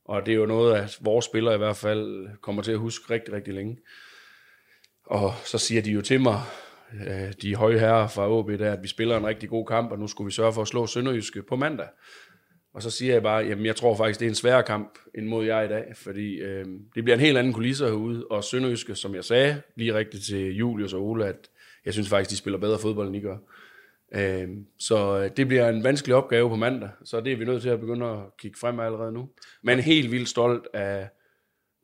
og 0.04 0.26
det 0.26 0.32
er 0.32 0.36
jo 0.36 0.46
noget, 0.46 0.74
at 0.74 0.98
vores 1.00 1.24
spillere 1.24 1.54
i 1.54 1.58
hvert 1.58 1.76
fald 1.76 2.28
kommer 2.40 2.62
til 2.62 2.72
at 2.72 2.78
huske 2.78 3.14
rigtig, 3.14 3.34
rigtig 3.34 3.54
længe. 3.54 3.76
Og 5.06 5.32
så 5.44 5.58
siger 5.58 5.82
de 5.82 5.90
jo 5.90 6.00
til 6.00 6.20
mig, 6.20 6.40
øh, 7.06 7.32
de 7.42 7.54
høje 7.54 7.78
herrer 7.78 8.08
fra 8.08 8.38
AB, 8.38 8.58
der, 8.58 8.72
at 8.72 8.82
vi 8.82 8.88
spiller 8.88 9.16
en 9.16 9.26
rigtig 9.26 9.48
god 9.48 9.66
kamp, 9.66 9.92
og 9.92 9.98
nu 9.98 10.06
skulle 10.06 10.26
vi 10.26 10.32
sørge 10.32 10.52
for 10.52 10.62
at 10.62 10.68
slå 10.68 10.86
Sønderjyske 10.86 11.42
på 11.42 11.56
mandag. 11.56 11.88
Og 12.74 12.82
så 12.82 12.90
siger 12.90 13.12
jeg 13.12 13.22
bare, 13.22 13.44
jamen 13.44 13.66
jeg 13.66 13.76
tror 13.76 13.96
faktisk, 13.96 14.20
det 14.20 14.26
er 14.26 14.30
en 14.30 14.34
sværere 14.34 14.62
kamp 14.62 14.98
end 15.14 15.26
mod 15.26 15.46
jer 15.46 15.62
i 15.62 15.68
dag, 15.68 15.92
fordi 15.96 16.34
øh, 16.34 16.64
det 16.94 17.04
bliver 17.04 17.14
en 17.14 17.20
helt 17.20 17.38
anden 17.38 17.52
kulisse 17.52 17.84
herude, 17.84 18.26
og 18.30 18.44
Sønderjyske, 18.44 18.94
som 18.94 19.14
jeg 19.14 19.24
sagde 19.24 19.62
lige 19.76 19.94
rigtigt 19.94 20.24
til 20.24 20.56
Julius 20.56 20.92
og 20.92 21.02
Ole, 21.02 21.26
at 21.26 21.50
jeg 21.84 21.92
synes 21.92 22.08
faktisk, 22.08 22.30
de 22.30 22.36
spiller 22.36 22.58
bedre 22.58 22.78
fodbold, 22.78 23.08
end 23.08 23.16
I 23.16 23.20
gør. 23.20 23.36
Øh, 24.14 24.48
så 24.78 25.18
øh, 25.18 25.30
det 25.36 25.48
bliver 25.48 25.68
en 25.68 25.84
vanskelig 25.84 26.14
opgave 26.14 26.48
på 26.48 26.56
mandag, 26.56 26.90
så 27.04 27.20
det 27.20 27.32
er 27.32 27.36
vi 27.36 27.44
nødt 27.44 27.62
til 27.62 27.68
at 27.68 27.80
begynde 27.80 28.06
at 28.06 28.18
kigge 28.38 28.58
frem 28.60 28.80
allerede 28.80 29.12
nu. 29.12 29.28
Men 29.62 29.80
helt 29.80 30.10
vildt 30.10 30.28
stolt 30.28 30.68
af 30.74 31.08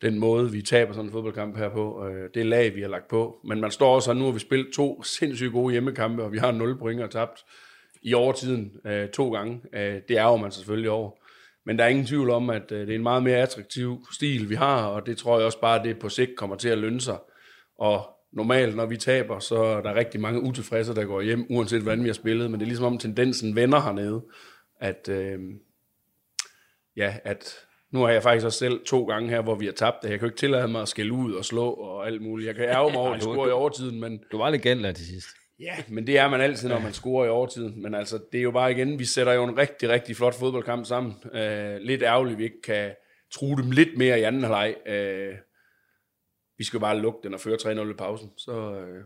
den 0.02 0.18
måde, 0.18 0.52
vi 0.52 0.62
taber 0.62 0.92
sådan 0.92 1.06
en 1.06 1.12
fodboldkamp 1.12 1.56
her 1.56 1.68
på. 1.68 2.06
Øh, 2.06 2.30
det 2.34 2.46
lag, 2.46 2.74
vi 2.74 2.80
har 2.80 2.88
lagt 2.88 3.08
på. 3.08 3.40
Men 3.44 3.60
man 3.60 3.70
står 3.70 3.94
også 3.94 4.12
her, 4.12 4.18
nu 4.18 4.24
har 4.24 4.32
vi 4.32 4.38
spillet 4.38 4.74
to 4.74 5.02
sindssygt 5.02 5.52
gode 5.52 5.72
hjemmekampe, 5.72 6.22
og 6.22 6.32
vi 6.32 6.38
har 6.38 6.52
0 6.52 6.78
point 6.78 7.00
og 7.00 7.10
tabt 7.10 7.44
i 8.02 8.14
overtiden 8.14 8.72
øh, 8.86 9.08
to 9.08 9.32
gange. 9.32 9.60
Øh, 9.72 10.00
det 10.08 10.18
er 10.18 10.24
jo 10.24 10.36
man 10.36 10.52
selvfølgelig 10.52 10.90
over. 10.90 11.10
men 11.66 11.78
der 11.78 11.84
er 11.84 11.88
ingen 11.88 12.06
tvivl 12.06 12.30
om, 12.30 12.50
at 12.50 12.72
øh, 12.72 12.80
det 12.80 12.90
er 12.90 12.94
en 12.94 13.02
meget 13.02 13.22
mere 13.22 13.36
attraktiv 13.36 14.06
stil, 14.12 14.50
vi 14.50 14.54
har, 14.54 14.86
og 14.86 15.06
det 15.06 15.16
tror 15.16 15.36
jeg 15.38 15.46
også 15.46 15.60
bare, 15.60 15.78
at 15.78 15.84
det 15.84 15.98
på 15.98 16.08
sigt 16.08 16.36
kommer 16.36 16.56
til 16.56 16.68
at 16.68 16.78
lønne 16.78 17.00
sig. 17.00 17.18
Og 17.78 18.18
normalt, 18.32 18.76
når 18.76 18.86
vi 18.86 18.96
taber, 18.96 19.38
så 19.38 19.62
er 19.62 19.80
der 19.80 19.94
rigtig 19.94 20.20
mange 20.20 20.42
utilfredse, 20.42 20.94
der 20.94 21.04
går 21.04 21.20
hjem, 21.20 21.46
uanset 21.50 21.82
hvordan 21.82 22.02
vi 22.02 22.08
har 22.08 22.14
spillet, 22.14 22.50
men 22.50 22.60
det 22.60 22.66
er 22.66 22.68
ligesom 22.68 22.86
om 22.86 22.98
tendensen 22.98 23.56
vender 23.56 23.80
hernede, 23.80 24.22
at, 24.80 25.08
øh, 25.08 25.38
ja, 26.96 27.16
at 27.24 27.54
nu 27.90 28.00
har 28.00 28.08
jeg 28.08 28.22
faktisk 28.22 28.46
også 28.46 28.58
selv 28.58 28.80
to 28.86 29.04
gange 29.04 29.28
her, 29.28 29.42
hvor 29.42 29.54
vi 29.54 29.64
har 29.64 29.72
tabt 29.72 29.96
det. 30.02 30.10
Jeg 30.10 30.18
kan 30.18 30.26
jo 30.26 30.30
ikke 30.30 30.40
tillade 30.40 30.68
mig 30.68 30.82
at 30.82 30.88
skælde 30.88 31.12
ud 31.12 31.32
og 31.32 31.44
slå 31.44 31.70
og 31.70 32.06
alt 32.06 32.22
muligt. 32.22 32.46
Jeg 32.46 32.54
kan 32.54 32.64
ærge 32.64 32.92
mig 32.92 33.00
over, 33.00 33.10
at 33.10 33.16
de 33.20 33.22
scorer 33.22 33.48
i 33.48 33.52
overtiden, 33.52 34.00
men... 34.00 34.20
Du 34.32 34.38
var 34.38 34.50
lidt 34.50 34.62
galt 34.62 34.96
til 34.96 35.06
sidst. 35.06 35.28
Ja, 35.60 35.76
men 35.94 36.06
det 36.06 36.18
er 36.18 36.28
man 36.28 36.40
altid, 36.40 36.68
når 36.68 36.80
man 36.80 36.92
scorer 36.92 37.26
i 37.26 37.28
overtiden. 37.28 37.82
Men 37.82 37.94
altså, 37.94 38.18
det 38.32 38.38
er 38.38 38.42
jo 38.42 38.50
bare 38.50 38.72
igen, 38.72 38.98
vi 38.98 39.04
sætter 39.04 39.32
jo 39.32 39.44
en 39.44 39.58
rigtig, 39.58 39.88
rigtig 39.88 40.16
flot 40.16 40.34
fodboldkamp 40.34 40.86
sammen. 40.86 41.12
Uh, 41.24 41.76
lidt 41.80 42.02
ærgerligt, 42.02 42.38
vi 42.38 42.44
ikke 42.44 42.62
kan 42.62 42.94
true 43.30 43.56
dem 43.62 43.70
lidt 43.70 43.98
mere 43.98 44.20
i 44.20 44.22
anden 44.22 44.42
halvleg. 44.42 44.76
Uh, 44.86 45.38
vi 46.58 46.64
skal 46.64 46.78
jo 46.78 46.80
bare 46.80 46.98
lukke 46.98 47.20
den 47.22 47.34
og 47.34 47.40
føre 47.40 47.56
3-0 47.56 47.90
i 47.90 47.94
pausen. 47.94 48.32
Så, 48.36 48.52
uh, 48.52 49.04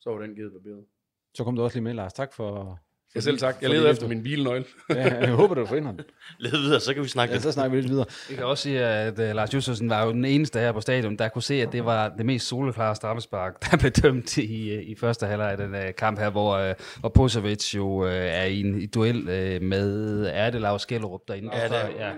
så 0.00 0.10
var 0.10 0.18
den 0.18 0.34
givet 0.34 0.52
på 0.52 0.58
billedet. 0.58 0.86
Så 1.34 1.44
kom 1.44 1.56
du 1.56 1.62
også 1.62 1.76
lige 1.76 1.84
med, 1.84 1.94
Lars. 1.94 2.12
Tak 2.12 2.32
for... 2.32 2.78
Ja, 3.14 3.20
selv 3.20 3.38
tak. 3.38 3.56
Jeg 3.62 3.70
leder 3.70 3.90
efter 3.90 4.08
min 4.08 4.22
bilnøgle. 4.22 4.64
ja, 4.90 5.18
jeg 5.20 5.28
håber, 5.40 5.54
du 5.54 5.66
finder 5.66 5.92
den. 5.92 6.00
Led 6.38 6.50
videre, 6.50 6.80
så 6.80 6.94
kan 6.94 7.02
vi 7.02 7.08
snakke 7.08 7.34
ja, 7.34 7.40
så 7.40 7.52
snakker 7.52 7.76
vi 7.76 7.80
lidt 7.80 7.90
videre. 7.90 8.06
Jeg 8.28 8.36
kan 8.36 8.46
også 8.46 8.62
sige, 8.62 8.84
at 8.84 9.18
uh, 9.18 9.24
Lars 9.24 9.54
Jussersen 9.54 9.90
var 9.90 10.04
jo 10.04 10.12
den 10.12 10.24
eneste 10.24 10.58
her 10.58 10.72
på 10.72 10.80
stadion, 10.80 11.16
der 11.16 11.28
kunne 11.28 11.42
se, 11.42 11.54
at 11.54 11.72
det 11.72 11.84
var 11.84 12.08
det 12.08 12.26
mest 12.26 12.48
soleklare 12.48 12.94
straffespark, 12.94 13.70
der 13.70 13.76
blev 13.76 13.90
dømt 13.90 14.36
i, 14.36 14.80
i 14.80 14.94
første 14.94 15.26
halvleg 15.26 15.50
af 15.50 15.56
den 15.56 15.74
uh, 15.74 15.80
kamp 15.98 16.18
her, 16.18 16.30
hvor, 16.30 16.68
uh, 16.68 16.74
hvor 17.00 17.08
Posevic 17.08 17.74
jo 17.74 18.04
uh, 18.04 18.10
er 18.10 18.44
i 18.44 18.60
en 18.60 18.80
i 18.80 18.86
duel 18.86 19.18
uh, 19.18 19.62
med, 19.62 20.26
er 20.32 20.50
det 20.50 20.60
Lars 20.60 20.82
Skellerup 20.82 21.20
derinde? 21.28 21.50
Ja, 21.52 21.64
det 21.68 21.76
er. 21.76 22.06
Ja. 22.06 22.12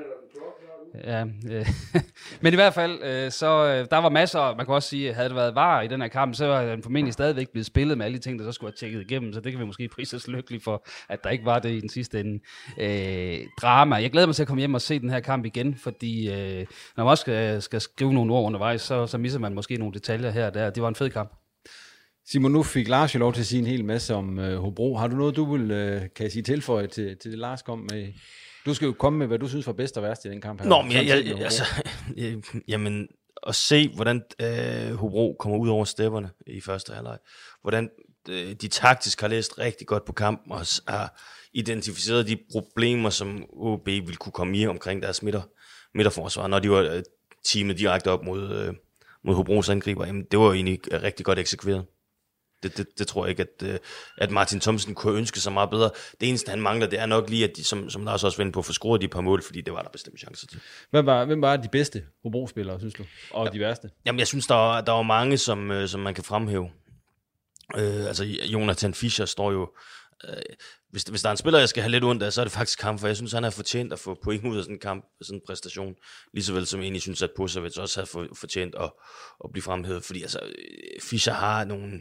Ja, 0.94 1.24
øh, 1.50 1.66
men 2.42 2.52
i 2.52 2.56
hvert 2.56 2.74
fald, 2.74 3.02
øh, 3.02 3.30
så 3.30 3.66
øh, 3.66 3.86
der 3.90 3.96
var 3.96 4.08
masser, 4.08 4.56
man 4.56 4.66
kan 4.66 4.74
også 4.74 4.88
sige, 4.88 5.12
havde 5.12 5.28
det 5.28 5.36
været 5.36 5.54
var 5.54 5.80
i 5.82 5.88
den 5.88 6.00
her 6.00 6.08
kamp, 6.08 6.34
så 6.34 6.46
var 6.46 6.64
den 6.64 6.82
formentlig 6.82 7.12
stadigvæk 7.12 7.48
blevet 7.48 7.66
spillet 7.66 7.98
med 7.98 8.06
alle 8.06 8.18
de 8.18 8.22
ting, 8.22 8.38
der 8.38 8.44
så 8.44 8.52
skulle 8.52 8.70
have 8.70 8.76
tjekket 8.76 9.10
igennem, 9.10 9.32
så 9.32 9.40
det 9.40 9.52
kan 9.52 9.60
vi 9.60 9.64
måske 9.66 9.88
prise 9.88 10.16
os 10.16 10.28
lykkelige 10.28 10.60
for, 10.60 10.86
at 11.08 11.24
der 11.24 11.30
ikke 11.30 11.44
var 11.44 11.58
det 11.58 11.70
i 11.70 11.80
den 11.80 11.88
sidste 11.88 12.20
ende. 12.20 12.40
Øh, 12.80 13.38
drama. 13.62 13.96
Jeg 13.96 14.10
glæder 14.10 14.26
mig 14.26 14.34
til 14.34 14.42
at 14.42 14.46
komme 14.46 14.60
hjem 14.60 14.74
og 14.74 14.80
se 14.80 14.98
den 14.98 15.10
her 15.10 15.20
kamp 15.20 15.44
igen, 15.44 15.74
fordi 15.74 16.30
øh, 16.30 16.66
når 16.96 17.04
man 17.04 17.10
også 17.10 17.22
skal, 17.22 17.62
skal 17.62 17.80
skrive 17.80 18.12
nogle 18.12 18.32
ord 18.32 18.46
undervejs, 18.46 18.82
så, 18.82 19.06
så 19.06 19.18
misser 19.18 19.38
man 19.38 19.54
måske 19.54 19.76
nogle 19.76 19.94
detaljer 19.94 20.30
her 20.30 20.46
og 20.46 20.54
der. 20.54 20.70
Det 20.70 20.82
var 20.82 20.88
en 20.88 20.94
fed 20.94 21.10
kamp. 21.10 21.32
Simon, 22.26 22.52
nu 22.52 22.62
fik 22.62 22.88
Lars 22.88 23.14
jo 23.14 23.18
lov 23.18 23.32
til 23.32 23.40
at 23.40 23.46
sige 23.46 23.60
en 23.60 23.66
hel 23.66 23.84
masse 23.84 24.14
om 24.14 24.38
øh, 24.38 24.58
Hobro. 24.58 24.96
Har 24.96 25.08
du 25.08 25.16
noget, 25.16 25.36
du 25.36 25.56
vil, 25.56 25.70
øh, 25.70 26.00
kan 26.00 26.24
jeg 26.24 26.32
sige, 26.32 26.42
tilføje 26.42 26.86
til, 26.86 27.16
til 27.16 27.30
det, 27.30 27.38
Lars 27.38 27.62
kom 27.62 27.88
med? 27.90 28.12
Du 28.66 28.74
skal 28.74 28.86
jo 28.86 28.92
komme 28.92 29.18
med, 29.18 29.26
hvad 29.26 29.38
du 29.38 29.48
synes 29.48 29.66
var 29.66 29.72
bedst 29.72 29.96
og 29.96 30.02
værst 30.02 30.24
i 30.24 30.28
den 30.28 30.40
kamp 30.40 30.60
her. 30.60 30.68
Nå, 30.68 30.82
men 30.82 30.92
jeg, 30.92 31.06
jeg, 31.06 31.38
altså, 31.40 31.64
jamen, 32.68 33.08
at 33.46 33.54
se, 33.54 33.88
hvordan 33.88 34.22
øh, 34.40 34.94
Hobro 34.94 35.36
kommer 35.38 35.58
ud 35.58 35.68
over 35.68 35.84
stepperne 35.84 36.30
i 36.46 36.60
første 36.60 36.92
halvleg. 36.92 37.18
Hvordan 37.62 37.90
øh, 38.28 38.52
de 38.52 38.68
taktisk 38.68 39.20
har 39.20 39.28
læst 39.28 39.58
rigtig 39.58 39.86
godt 39.86 40.04
på 40.04 40.12
kampen 40.12 40.52
og 40.52 40.60
har 40.88 41.20
identificeret 41.52 42.28
de 42.28 42.38
problemer, 42.52 43.10
som 43.10 43.44
OB 43.52 43.86
ville 43.86 44.16
kunne 44.16 44.32
komme 44.32 44.58
i 44.58 44.66
omkring 44.66 45.02
deres 45.02 45.22
midter, 45.22 45.42
midterforsvar, 45.94 46.46
når 46.46 46.58
de 46.58 46.70
var 46.70 46.78
øh, 46.78 47.02
teamet 47.44 47.78
direkte 47.78 48.10
op 48.10 48.24
mod, 48.24 48.50
øh, 48.56 48.74
mod 49.24 49.34
Hobros 49.34 49.68
angriber. 49.68 50.06
Jamen, 50.06 50.24
det 50.30 50.38
var 50.38 50.52
egentlig 50.52 50.80
rigtig 50.92 51.26
godt 51.26 51.38
eksekveret. 51.38 51.84
Det, 52.62 52.76
det, 52.76 52.86
det 52.98 53.06
tror 53.06 53.24
jeg 53.24 53.30
ikke, 53.30 53.42
at, 53.42 53.68
øh, 53.68 53.78
at 54.18 54.30
Martin 54.30 54.60
Thomsen 54.60 54.94
kunne 54.94 55.18
ønske 55.18 55.40
sig 55.40 55.52
meget 55.52 55.70
bedre. 55.70 55.90
Det 56.20 56.28
eneste, 56.28 56.50
han 56.50 56.60
mangler, 56.60 56.86
det 56.86 56.98
er 56.98 57.06
nok 57.06 57.30
lige, 57.30 57.44
at 57.44 57.56
de, 57.56 57.64
som, 57.64 57.90
som 57.90 58.04
Lars 58.04 58.24
også 58.24 58.38
vendte 58.38 58.52
på, 58.52 58.62
få 58.62 58.72
scoret 58.72 59.00
de 59.00 59.08
par 59.08 59.20
mål, 59.20 59.42
fordi 59.42 59.60
det 59.60 59.72
var 59.72 59.82
der 59.82 59.90
bestemt 59.90 60.20
chancer 60.20 60.46
til. 60.46 60.60
Hvem 60.90 61.06
var, 61.06 61.24
hvem 61.24 61.42
var 61.42 61.56
de 61.56 61.68
bedste 61.68 62.02
Hobro-spillere, 62.22 62.78
synes 62.78 62.94
du? 62.94 63.04
Og 63.30 63.46
ja. 63.46 63.52
de 63.52 63.60
værste? 63.60 63.90
Jamen, 64.06 64.18
jeg 64.18 64.26
synes, 64.26 64.46
der 64.46 64.54
var, 64.54 64.80
der 64.80 64.92
var 64.92 65.02
mange, 65.02 65.38
som, 65.38 65.70
øh, 65.70 65.88
som 65.88 66.00
man 66.00 66.14
kan 66.14 66.24
fremhæve. 66.24 66.70
Øh, 67.76 68.06
altså, 68.06 68.24
Jonathan 68.24 68.94
Fischer 68.94 69.24
står 69.24 69.52
jo... 69.52 69.72
Øh, 70.28 70.42
hvis, 70.90 71.02
hvis 71.02 71.22
der 71.22 71.28
er 71.28 71.30
en 71.30 71.36
spiller, 71.36 71.58
jeg 71.58 71.68
skal 71.68 71.82
have 71.82 71.90
lidt 71.90 72.04
ondt 72.04 72.22
af, 72.22 72.32
så 72.32 72.40
er 72.40 72.44
det 72.44 72.52
faktisk 72.52 72.78
kamp, 72.78 73.00
for 73.00 73.06
jeg 73.06 73.16
synes, 73.16 73.32
han 73.32 73.42
har 73.42 73.50
fortjent 73.50 73.92
at 73.92 73.98
få 73.98 74.18
point 74.24 74.46
ud 74.46 74.56
af 74.56 74.62
sådan 74.62 74.76
en 74.76 74.80
kamp, 74.80 75.04
sådan 75.22 75.38
en 75.38 75.42
præstation. 75.46 75.94
Lige 76.34 76.44
så 76.44 76.52
vel 76.52 76.66
som 76.66 76.80
jeg 76.80 76.84
egentlig 76.84 77.02
synes, 77.02 77.22
at 77.22 77.30
Posevic 77.36 77.78
også 77.78 78.00
har 78.00 78.26
fortjent 78.34 78.74
at, 78.74 78.92
at 79.44 79.52
blive 79.52 79.62
fremhævet, 79.62 80.04
fordi 80.04 80.22
altså, 80.22 80.40
Fischer 81.02 81.32
har 81.32 81.64
nogle 81.64 82.00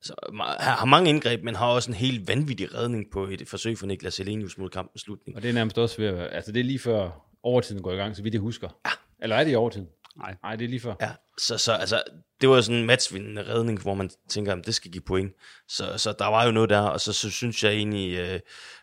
altså, 0.00 0.14
har 0.60 0.84
mange 0.84 1.10
indgreb, 1.10 1.44
men 1.44 1.54
har 1.54 1.66
også 1.66 1.90
en 1.90 1.94
helt 1.94 2.28
vanvittig 2.28 2.74
redning 2.74 3.10
på 3.12 3.26
et 3.26 3.48
forsøg 3.48 3.78
for 3.78 3.86
Niklas 3.86 4.20
Elenius 4.20 4.58
mod 4.58 4.68
kampens 4.68 5.02
slutning. 5.02 5.36
Og 5.36 5.42
det 5.42 5.48
er 5.48 5.52
nærmest 5.52 5.78
også 5.78 5.96
ved 5.96 6.06
at, 6.06 6.28
altså 6.32 6.52
det 6.52 6.60
er 6.60 6.64
lige 6.64 6.78
før 6.78 7.10
overtiden 7.42 7.82
går 7.82 7.92
i 7.92 7.96
gang, 7.96 8.16
så 8.16 8.22
vidt 8.22 8.34
jeg 8.34 8.40
husker. 8.40 8.68
Ja. 8.86 8.90
Eller 9.22 9.36
er 9.36 9.44
det 9.44 9.52
i 9.52 9.54
overtiden? 9.54 9.88
Nej. 10.18 10.36
Nej, 10.42 10.56
det 10.56 10.64
er 10.64 10.68
lige 10.68 10.80
før. 10.80 10.94
Ja, 11.00 11.10
så, 11.38 11.58
så 11.58 11.72
altså, 11.72 12.02
det 12.40 12.48
var 12.48 12.60
sådan 12.60 12.80
en 12.80 12.86
matchvindende 12.86 13.54
redning, 13.54 13.82
hvor 13.82 13.94
man 13.94 14.10
tænker, 14.28 14.52
at 14.52 14.66
det 14.66 14.74
skal 14.74 14.90
give 14.90 15.02
point. 15.02 15.32
Så, 15.68 15.98
så 15.98 16.14
der 16.18 16.26
var 16.26 16.44
jo 16.44 16.50
noget 16.50 16.70
der, 16.70 16.80
og 16.80 17.00
så, 17.00 17.12
så 17.12 17.30
synes 17.30 17.64
jeg 17.64 17.72
egentlig 17.72 18.18
øh, 18.18 18.40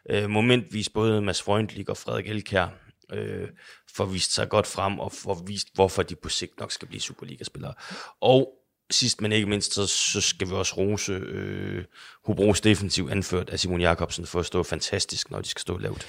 øh, 0.10 0.30
momentvis 0.30 0.90
både 0.90 1.22
Mads 1.22 1.42
Freundlich 1.42 1.90
og 1.90 1.98
Frederik 1.98 2.30
Elkær 2.30 2.68
øh, 3.14 3.48
får 3.96 4.06
vist 4.06 4.34
sig 4.34 4.50
godt 4.50 4.68
frem, 4.68 5.00
og 5.00 5.12
får 5.12 5.44
vist, 5.48 5.68
hvorfor 5.74 6.04
de 6.04 6.16
på 6.16 6.30
sigt 6.30 6.60
nok 6.60 6.72
skal 6.72 6.88
blive 6.88 7.02
Superliga-spillere. 7.02 7.74
Og 8.22 8.54
sidst 8.92 9.22
men 9.22 9.32
ikke 9.32 9.48
mindst, 9.48 9.74
så, 9.74 9.88
så 9.88 10.22
skal 10.22 10.48
vi 10.48 10.54
også 10.54 10.74
rose 10.78 11.12
øh, 11.12 11.84
Hobros 12.26 12.62
defensiv 12.62 13.08
anført 13.12 13.50
af 13.50 13.60
Simon 13.60 13.82
Jakobsen 13.82 14.26
for 14.26 14.40
at 14.40 14.46
stå 14.46 14.64
fantastisk, 14.64 15.32
når 15.32 15.42
de 15.42 15.50
skal 15.50 15.62
stå 15.62 15.78
lavt. 15.78 16.08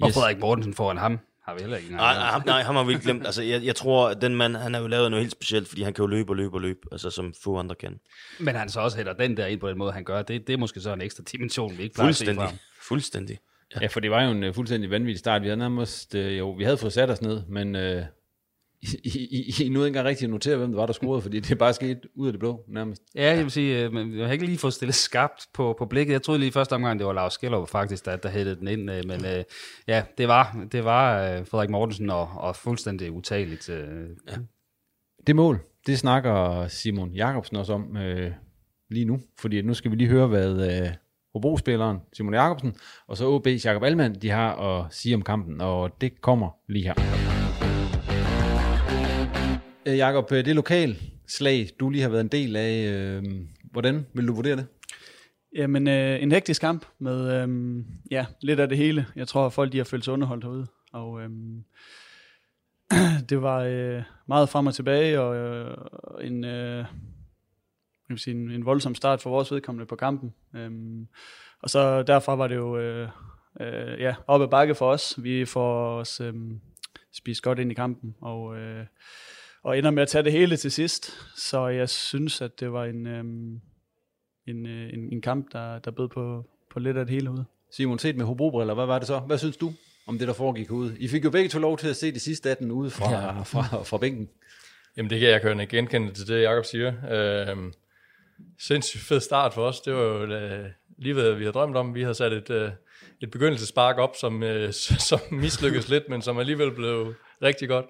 Og 0.00 0.12
Frederik 0.12 0.38
Mortensen 0.38 0.74
foran 0.74 0.96
ham 0.96 1.18
har 1.46 1.54
vi 1.54 1.60
heller 1.60 1.76
ikke 1.76 1.90
nej, 1.90 2.14
nej, 2.14 2.42
nej, 2.46 2.62
ham 2.62 2.76
har 2.76 2.84
vi 2.84 2.92
ikke 2.92 3.04
glemt. 3.04 3.26
Altså, 3.26 3.42
jeg, 3.42 3.62
jeg 3.64 3.76
tror, 3.76 4.08
at 4.08 4.22
den 4.22 4.36
mand, 4.36 4.56
han 4.56 4.74
har 4.74 4.80
jo 4.80 4.86
lavet 4.86 5.10
noget 5.10 5.24
helt 5.24 5.32
specielt, 5.32 5.68
fordi 5.68 5.82
han 5.82 5.92
kan 5.92 6.02
jo 6.02 6.06
løbe 6.06 6.32
og 6.32 6.36
løbe 6.36 6.54
og 6.54 6.60
løbe, 6.60 6.80
altså 6.92 7.10
som 7.10 7.34
få 7.44 7.58
andre 7.58 7.74
kan. 7.74 8.00
Men 8.40 8.54
han 8.54 8.68
så 8.68 8.80
også 8.80 8.96
hætter 8.96 9.12
den 9.12 9.36
der 9.36 9.46
ind 9.46 9.60
på 9.60 9.68
den 9.68 9.78
måde, 9.78 9.92
han 9.92 10.04
gør. 10.04 10.22
Det, 10.22 10.46
det 10.46 10.52
er 10.52 10.56
måske 10.56 10.80
så 10.80 10.92
en 10.92 11.00
ekstra 11.00 11.22
dimension, 11.32 11.78
vi 11.78 11.82
ikke 11.82 11.94
plejer 11.94 12.08
at 12.08 12.16
se 12.16 12.34
fra 12.34 12.52
Fuldstændig. 12.80 13.38
Ja. 13.74 13.80
ja, 13.80 13.86
for 13.86 14.00
det 14.00 14.10
var 14.10 14.22
jo 14.22 14.30
en 14.30 14.44
uh, 14.44 14.54
fuldstændig 14.54 14.90
vanvittig 14.90 15.18
start. 15.18 15.42
Vi 15.42 15.46
havde 15.46 15.58
nærmest, 15.58 16.14
uh, 16.14 16.38
jo, 16.38 16.50
vi 16.50 16.64
havde 16.64 16.78
fået 16.78 16.92
sat 16.92 17.10
os 17.10 17.22
ned, 17.22 17.42
men 17.48 17.74
uh, 17.74 18.04
i, 19.04 19.18
I, 19.30 19.64
I 19.64 19.68
nu 19.68 19.80
ikke 19.80 19.86
engang 19.86 20.06
rigtig 20.06 20.28
notere, 20.28 20.56
hvem 20.56 20.68
det 20.68 20.76
var, 20.76 20.86
der 20.86 20.92
scorede, 20.92 21.22
fordi 21.22 21.40
det 21.40 21.50
er 21.50 21.54
bare 21.54 21.74
sket 21.74 21.98
ud 22.14 22.26
af 22.26 22.32
det 22.32 22.40
blå, 22.40 22.64
nærmest. 22.68 23.02
Ja, 23.14 23.34
jeg 23.34 23.42
vil 23.42 23.50
sige, 23.50 23.84
øh, 23.84 23.92
men 23.92 24.18
jeg 24.18 24.26
har 24.26 24.32
ikke 24.32 24.46
lige 24.46 24.58
fået 24.58 24.72
stillet 24.72 24.94
skabt 24.94 25.46
på, 25.54 25.74
på 25.78 25.86
blikket. 25.86 26.12
Jeg 26.12 26.22
troede 26.22 26.40
lige 26.40 26.52
første 26.52 26.72
omgang, 26.72 26.98
det 26.98 27.06
var 27.06 27.12
Lars 27.12 27.32
Skellerup 27.32 27.68
faktisk, 27.68 28.04
der, 28.04 28.16
der 28.16 28.28
hættede 28.28 28.56
den 28.56 28.68
ind, 28.68 28.90
øh, 28.90 29.02
men 29.06 29.24
øh, 29.24 29.44
ja, 29.88 30.02
det 30.18 30.28
var, 30.28 30.66
det 30.72 30.84
var 30.84 31.18
Frederik 31.44 31.70
Mortensen 31.70 32.10
og, 32.10 32.28
og 32.36 32.56
fuldstændig 32.56 33.12
utageligt. 33.12 33.68
Ja. 33.68 34.36
Det 35.26 35.36
mål, 35.36 35.60
det 35.86 35.98
snakker 35.98 36.68
Simon 36.68 37.10
Jakobsen 37.10 37.56
også 37.56 37.72
om 37.72 37.96
øh, 37.96 38.32
lige 38.90 39.04
nu, 39.04 39.20
fordi 39.38 39.62
nu 39.62 39.74
skal 39.74 39.90
vi 39.90 39.96
lige 39.96 40.10
høre, 40.10 40.26
hvad 40.26 40.82
øh, 40.82 40.88
Hobro-spilleren 41.34 41.98
Simon 42.12 42.34
Jakobsen 42.34 42.74
og 43.06 43.16
så 43.16 43.36
OB's 43.36 43.64
Jakob 43.64 43.82
Alman, 43.82 44.14
de 44.14 44.30
har 44.30 44.56
at 44.56 44.94
sige 44.94 45.14
om 45.14 45.22
kampen, 45.22 45.60
og 45.60 46.00
det 46.00 46.20
kommer 46.20 46.50
lige 46.68 46.84
her. 46.84 47.35
Øh, 49.86 49.96
Jakob, 49.96 50.32
øh, 50.32 50.44
det 50.44 50.54
lokal 50.54 50.96
slag, 51.26 51.68
du 51.80 51.90
lige 51.90 52.02
har 52.02 52.08
været 52.08 52.20
en 52.20 52.28
del 52.28 52.56
af, 52.56 52.92
øh, 52.92 53.24
hvordan 53.72 54.06
vil 54.14 54.28
du 54.28 54.34
vurdere 54.34 54.56
det? 54.56 54.66
Jamen, 55.56 55.88
øh, 55.88 56.22
en 56.22 56.32
hektisk 56.32 56.60
kamp 56.60 56.86
med 56.98 57.42
øh, 57.42 57.48
ja, 58.10 58.26
lidt 58.40 58.60
af 58.60 58.68
det 58.68 58.78
hele. 58.78 59.06
Jeg 59.16 59.28
tror, 59.28 59.46
at 59.46 59.52
folk 59.52 59.72
de 59.72 59.76
har 59.76 59.84
følt 59.84 60.04
sig 60.04 60.12
underholdt 60.12 60.44
herude. 60.44 60.66
Og 60.92 61.20
øh, 61.20 61.30
det 63.30 63.42
var 63.42 63.58
øh, 63.58 64.02
meget 64.28 64.48
frem 64.48 64.66
og 64.66 64.74
tilbage, 64.74 65.20
og 65.20 65.36
øh, 65.36 65.76
en, 66.20 66.44
øh, 66.44 66.76
jeg 66.78 66.86
vil 68.08 68.18
sige, 68.18 68.34
en, 68.34 68.50
en 68.50 68.64
voldsom 68.64 68.94
start 68.94 69.22
for 69.22 69.30
vores 69.30 69.52
vedkommende 69.52 69.86
på 69.86 69.96
kampen. 69.96 70.34
Øh, 70.56 70.70
og 71.62 71.70
så 71.70 72.02
derfra 72.02 72.34
var 72.34 72.48
det 72.48 72.56
jo 72.56 72.78
øh, 72.78 73.08
øh, 73.60 74.00
ja, 74.00 74.14
op 74.26 74.42
ad 74.42 74.48
bakke 74.48 74.74
for 74.74 74.90
os. 74.90 75.14
Vi 75.22 75.44
får 75.44 75.98
os 75.98 76.20
øh, 76.20 76.34
spist 77.12 77.42
godt 77.42 77.58
ind 77.58 77.70
i 77.70 77.74
kampen, 77.74 78.14
og... 78.20 78.56
Øh, 78.56 78.86
og 79.66 79.78
ender 79.78 79.90
med 79.90 80.02
at 80.02 80.08
tage 80.08 80.24
det 80.24 80.32
hele 80.32 80.56
til 80.56 80.72
sidst. 80.72 81.10
Så 81.36 81.66
jeg 81.66 81.88
synes, 81.88 82.40
at 82.40 82.60
det 82.60 82.72
var 82.72 82.84
en, 82.84 83.06
øhm, 83.06 83.60
en, 84.46 84.66
øh, 84.66 84.92
en, 84.92 85.12
en 85.12 85.22
kamp, 85.22 85.52
der, 85.52 85.78
der 85.78 85.90
bød 85.90 86.08
på, 86.08 86.44
på 86.72 86.80
lidt 86.80 86.96
af 86.96 87.06
det 87.06 87.14
hele 87.14 87.30
ud. 87.30 87.44
Simon, 87.76 87.98
set 87.98 88.16
med 88.16 88.26
Hobro-briller, 88.26 88.74
hvad 88.74 88.86
var 88.86 88.98
det 88.98 89.06
så? 89.06 89.18
Hvad 89.18 89.38
synes 89.38 89.56
du 89.56 89.72
om 90.06 90.18
det, 90.18 90.28
der 90.28 90.34
foregik 90.34 90.70
ud? 90.70 90.92
I 90.98 91.08
fik 91.08 91.24
jo 91.24 91.30
begge 91.30 91.48
to 91.48 91.58
lov 91.58 91.78
til 91.78 91.88
at 91.88 91.96
se 91.96 92.14
de 92.14 92.20
sidste 92.20 92.50
18 92.50 92.70
ude 92.70 92.90
fra, 92.90 93.12
ja. 93.12 93.42
fra, 93.52 93.82
fra 93.82 93.98
bænken. 93.98 94.28
Jamen 94.96 95.10
det 95.10 95.20
kan 95.20 95.28
jeg 95.28 95.40
kan 95.40 95.68
genkende 95.68 96.12
til 96.12 96.28
det, 96.28 96.42
Jacob 96.42 96.64
siger. 96.64 96.92
Øhm, 97.10 97.72
sindssygt 98.58 99.02
fed 99.02 99.20
start 99.20 99.54
for 99.54 99.62
os. 99.62 99.80
Det 99.80 99.94
var 99.94 100.02
jo 100.02 100.22
øh, 100.24 100.66
lige 100.98 101.14
hvad 101.14 101.32
vi 101.32 101.42
havde 101.44 101.52
drømt 101.52 101.76
om. 101.76 101.94
Vi 101.94 102.02
havde 102.02 102.14
sat 102.14 102.32
et, 102.32 102.50
øh, 102.50 102.70
et 103.20 103.30
begyndelsespark 103.30 103.98
op, 103.98 104.16
som, 104.20 104.42
øh, 104.42 104.72
som 105.08 105.20
mislykkedes 105.30 105.88
lidt, 105.88 106.08
men 106.08 106.22
som 106.22 106.38
alligevel 106.38 106.70
blev 106.70 107.14
rigtig 107.42 107.68
godt. 107.68 107.86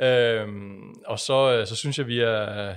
Øhm, 0.00 0.94
og 1.06 1.18
så, 1.18 1.52
øh, 1.52 1.66
så 1.66 1.76
synes 1.76 1.98
jeg, 1.98 2.06
vi 2.06 2.20
er, 2.20 2.74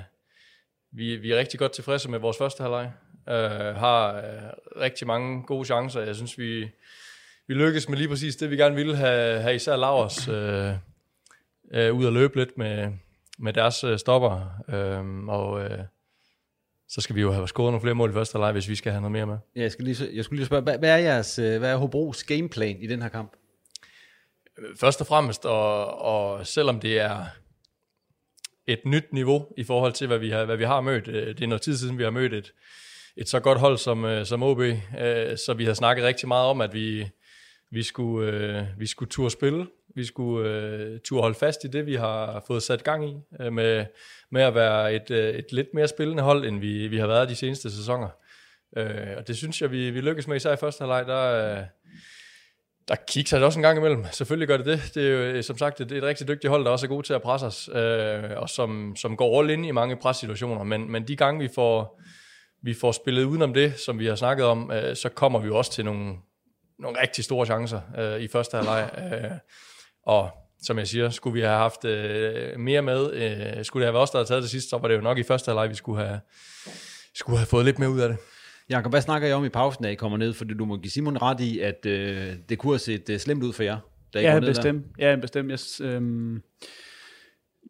vi, 0.91 1.15
vi 1.15 1.31
er 1.31 1.37
rigtig 1.37 1.59
godt 1.59 1.71
tilfredse 1.71 2.09
med 2.09 2.19
vores 2.19 2.37
første 2.37 2.61
halvleg. 2.61 2.91
Øh, 3.29 3.75
har 3.75 4.15
øh, 4.15 4.81
rigtig 4.81 5.07
mange 5.07 5.43
gode 5.43 5.65
chancer. 5.65 6.01
Jeg 6.01 6.15
synes, 6.15 6.37
vi, 6.37 6.69
vi 7.47 7.53
lykkedes 7.53 7.89
med 7.89 7.97
lige 7.97 8.07
præcis 8.07 8.35
det, 8.35 8.51
vi 8.51 8.57
gerne 8.57 8.75
ville 8.75 8.95
have, 8.95 9.39
have 9.39 9.55
især 9.55 9.75
Lauers 9.75 10.27
øh, 10.27 10.73
øh, 11.73 11.93
ud 11.93 12.05
at 12.05 12.13
løbe 12.13 12.35
lidt 12.35 12.57
med, 12.57 12.91
med 13.39 13.53
deres 13.53 13.83
øh, 13.83 13.99
stopper. 13.99 14.61
Øh, 14.69 15.27
og 15.27 15.63
øh, 15.63 15.79
så 16.89 17.01
skal 17.01 17.15
vi 17.15 17.21
jo 17.21 17.31
have 17.31 17.47
scoret 17.47 17.71
nogle 17.71 17.81
flere 17.81 17.95
mål 17.95 18.09
i 18.09 18.13
første 18.13 18.35
halvleg, 18.35 18.51
hvis 18.51 18.69
vi 18.69 18.75
skal 18.75 18.91
have 18.91 19.01
noget 19.01 19.11
mere 19.11 19.25
med. 19.25 19.37
Ja, 19.55 19.61
jeg, 19.61 19.71
skal 19.71 19.85
lige, 19.85 20.09
jeg 20.13 20.23
skulle 20.23 20.37
lige 20.37 20.45
spørge, 20.45 20.63
hvad, 20.63 20.77
hvad 20.77 20.89
er 20.89 20.97
jeres, 20.97 21.39
øh, 21.39 21.59
hvad 21.59 21.71
er 21.71 21.75
Hobros 21.75 22.23
gameplan 22.23 22.77
i 22.81 22.87
den 22.87 23.01
her 23.01 23.09
kamp? 23.09 23.33
Først 24.79 25.01
og 25.01 25.07
fremmest, 25.07 25.45
og, 25.45 25.97
og 26.01 26.47
selvom 26.47 26.79
det 26.79 26.99
er 26.99 27.25
et 28.67 28.85
nyt 28.85 29.13
niveau 29.13 29.47
i 29.57 29.63
forhold 29.63 29.93
til, 29.93 30.07
hvad 30.07 30.17
vi 30.17 30.29
har, 30.29 30.45
hvad 30.45 30.57
vi 30.57 30.63
har 30.63 30.81
mødt, 30.81 31.07
øh, 31.07 31.27
det 31.27 31.41
er 31.41 31.47
noget 31.47 31.61
tid 31.61 31.77
siden, 31.77 31.97
vi 31.97 32.03
har 32.03 32.09
mødt 32.09 32.33
et, 32.33 32.53
et 33.17 33.29
så 33.29 33.39
godt 33.39 33.59
hold 33.59 33.77
som, 33.77 34.05
øh, 34.05 34.25
som 34.25 34.43
OB, 34.43 34.59
øh, 34.59 34.77
så 35.45 35.53
vi 35.57 35.65
har 35.65 35.73
snakket 35.73 36.05
rigtig 36.05 36.27
meget 36.27 36.47
om, 36.47 36.61
at 36.61 36.73
vi, 36.73 37.09
vi 37.71 37.83
skulle, 37.83 38.75
vi 38.77 38.85
skulle 38.85 39.09
turde 39.09 39.29
spille, 39.29 39.67
vi 39.95 40.05
skulle 40.05 40.99
turde 40.99 41.21
holde 41.21 41.39
fast 41.39 41.63
i 41.63 41.67
det, 41.67 41.85
vi 41.85 41.95
har 41.95 42.43
fået 42.47 42.63
sat 42.63 42.83
gang 42.83 43.09
i, 43.09 43.15
med, 43.51 43.85
med 44.31 44.41
at 44.41 44.55
være 44.55 44.93
et, 44.93 45.11
et 45.11 45.51
lidt 45.51 45.73
mere 45.73 45.87
spillende 45.87 46.23
hold, 46.23 46.45
end 46.45 46.59
vi, 46.59 46.87
vi 46.87 46.97
har 46.97 47.07
været 47.07 47.29
de 47.29 47.35
seneste 47.35 47.71
sæsoner. 47.71 48.09
Og 49.17 49.27
det 49.27 49.37
synes 49.37 49.61
jeg, 49.61 49.71
vi, 49.71 49.91
vi 49.91 50.01
lykkes 50.01 50.27
med, 50.27 50.35
især 50.35 50.53
i 50.53 50.57
første 50.57 50.81
halvleg, 50.81 51.05
der, 51.07 51.65
der 52.87 52.95
kigger 53.07 53.37
det 53.37 53.45
også 53.45 53.59
en 53.59 53.63
gang 53.63 53.77
imellem. 53.77 54.05
Selvfølgelig 54.11 54.47
gør 54.47 54.57
det 54.57 54.65
det. 54.65 54.91
Det 54.95 55.03
er 55.03 55.11
jo 55.11 55.17
øh, 55.17 55.43
som 55.43 55.57
sagt 55.57 55.81
et, 55.81 55.91
et 55.91 56.03
rigtig 56.03 56.27
dygtigt 56.27 56.51
hold, 56.51 56.65
der 56.65 56.71
også 56.71 56.85
er 56.85 56.87
god 56.87 57.03
til 57.03 57.13
at 57.13 57.21
presse 57.21 57.45
os, 57.47 57.69
øh, 57.73 58.23
og 58.35 58.49
som, 58.49 58.95
som 58.95 59.17
går 59.17 59.39
all 59.39 59.49
ind 59.49 59.65
i 59.65 59.71
mange 59.71 59.95
pressituationer. 59.95 60.63
Men, 60.63 60.91
men 60.91 61.07
de 61.07 61.15
gange, 61.15 61.41
vi 61.41 61.49
får, 61.55 62.01
vi 62.63 62.73
får 62.73 62.91
spillet 62.91 63.23
udenom 63.23 63.53
det, 63.53 63.79
som 63.79 63.99
vi 63.99 64.05
har 64.05 64.15
snakket 64.15 64.45
om, 64.45 64.71
øh, 64.71 64.95
så 64.95 65.09
kommer 65.09 65.39
vi 65.39 65.47
jo 65.47 65.57
også 65.57 65.71
til 65.71 65.85
nogle, 65.85 66.13
nogle 66.79 67.01
rigtig 67.01 67.23
store 67.23 67.45
chancer 67.45 67.81
øh, 67.97 68.21
i 68.21 68.27
første 68.27 68.57
halvleg. 68.57 68.89
Øh, 68.97 69.31
og 70.05 70.29
som 70.63 70.79
jeg 70.79 70.87
siger, 70.87 71.09
skulle 71.09 71.33
vi 71.33 71.41
have 71.41 71.57
haft 71.57 71.85
øh, 71.85 72.59
mere 72.59 72.81
med, 72.81 73.13
øh, 73.13 73.65
skulle 73.65 73.81
det 73.81 73.87
have 73.87 73.93
været 73.93 74.03
os, 74.03 74.09
der 74.09 74.17
havde 74.17 74.27
taget 74.27 74.43
det 74.43 74.51
sidst, 74.51 74.69
så 74.69 74.77
var 74.77 74.87
det 74.87 74.95
jo 74.95 75.01
nok 75.01 75.17
i 75.17 75.23
første 75.23 75.49
halvleg, 75.49 75.69
vi 75.69 75.75
skulle 75.75 76.05
have, 76.05 76.19
skulle 77.15 77.37
have 77.37 77.47
fået 77.47 77.65
lidt 77.65 77.79
mere 77.79 77.89
ud 77.89 77.99
af 77.99 78.09
det. 78.09 78.17
Jakob, 78.69 78.91
hvad 78.91 79.01
snakker 79.01 79.27
I 79.27 79.31
om 79.31 79.45
i 79.45 79.49
pausen, 79.49 79.83
da 79.83 79.89
I 79.89 79.95
kommer 79.95 80.17
ned? 80.17 80.33
Fordi 80.33 80.53
du 80.53 80.65
må 80.65 80.77
give 80.77 80.91
Simon 80.91 81.21
ret 81.21 81.39
i, 81.39 81.59
at 81.59 81.85
øh, 81.85 82.33
det 82.49 82.57
kunne 82.57 82.73
have 82.73 82.79
set 82.79 83.09
øh, 83.09 83.19
slemt 83.19 83.43
ud 83.43 83.53
for 83.53 83.63
jer, 83.63 83.77
da 84.13 84.19
I 84.19 84.23
ja, 84.23 84.39
ned 84.39 84.47
bestemt. 84.47 84.85
Der. 84.99 85.09
Ja, 85.09 85.15
bestemt. 85.15 85.51
Jeg, 85.81 85.87
øhm, 85.87 86.41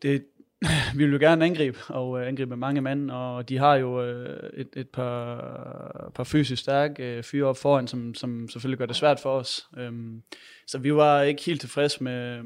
det, 0.01 0.23
vi 0.97 1.03
vil 1.03 1.11
jo 1.11 1.19
gerne 1.19 1.45
angribe, 1.45 1.79
og 1.87 2.21
øh, 2.21 2.27
angribe 2.27 2.49
med 2.49 2.57
mange 2.57 2.81
mand, 2.81 3.11
og 3.11 3.49
de 3.49 3.57
har 3.57 3.75
jo 3.75 4.03
øh, 4.03 4.49
et, 4.53 4.67
et 4.75 4.89
par, 4.89 6.11
par 6.15 6.23
fysisk 6.23 6.61
stærke 6.61 7.03
øh, 7.03 7.23
fyre 7.23 7.45
op 7.45 7.57
foran, 7.57 7.87
som, 7.87 8.15
som 8.15 8.49
selvfølgelig 8.49 8.77
gør 8.77 8.85
det 8.85 8.95
svært 8.95 9.19
for 9.19 9.29
os. 9.29 9.67
Øhm, 9.77 10.21
så 10.67 10.77
vi 10.77 10.93
var 10.93 11.21
ikke 11.21 11.43
helt 11.43 11.61
tilfredse 11.61 12.03
med, 12.03 12.43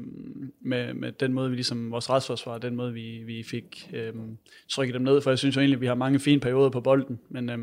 med, 0.60 0.94
med 0.94 1.12
den 1.12 1.32
måde, 1.32 1.50
vi 1.50 1.56
ligesom, 1.56 1.90
vores 1.90 2.10
retsforsvar, 2.10 2.58
den 2.58 2.76
måde, 2.76 2.92
vi, 2.92 3.22
vi 3.26 3.42
fik 3.42 3.90
øh, 3.92 4.12
trykket 4.68 4.94
dem 4.94 5.02
ned, 5.02 5.20
for 5.20 5.30
jeg 5.30 5.38
synes 5.38 5.56
jo 5.56 5.60
egentlig, 5.60 5.76
at 5.76 5.80
vi 5.80 5.86
har 5.86 5.94
mange 5.94 6.18
fine 6.18 6.40
perioder 6.40 6.70
på 6.70 6.80
bolden, 6.80 7.18
men 7.28 7.50
øh, 7.50 7.58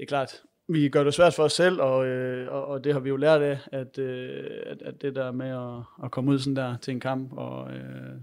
det 0.00 0.06
er 0.06 0.08
klart, 0.08 0.42
vi 0.68 0.88
gør 0.88 1.04
det 1.04 1.14
svært 1.14 1.34
for 1.34 1.42
os 1.42 1.52
selv, 1.52 1.80
og, 1.80 2.06
øh, 2.06 2.52
og, 2.52 2.66
og 2.66 2.84
det 2.84 2.92
har 2.92 3.00
vi 3.00 3.08
jo 3.08 3.16
lært 3.16 3.42
af, 3.42 3.58
at, 3.72 3.98
øh, 3.98 4.44
at, 4.66 4.82
at 4.82 5.02
det 5.02 5.14
der 5.14 5.32
med 5.32 5.48
at, 5.48 6.04
at 6.04 6.10
komme 6.10 6.30
ud 6.30 6.38
sådan 6.38 6.56
der 6.56 6.76
til 6.76 6.92
en 6.92 7.00
kamp, 7.00 7.32
og 7.32 7.70
øh, 7.72 8.14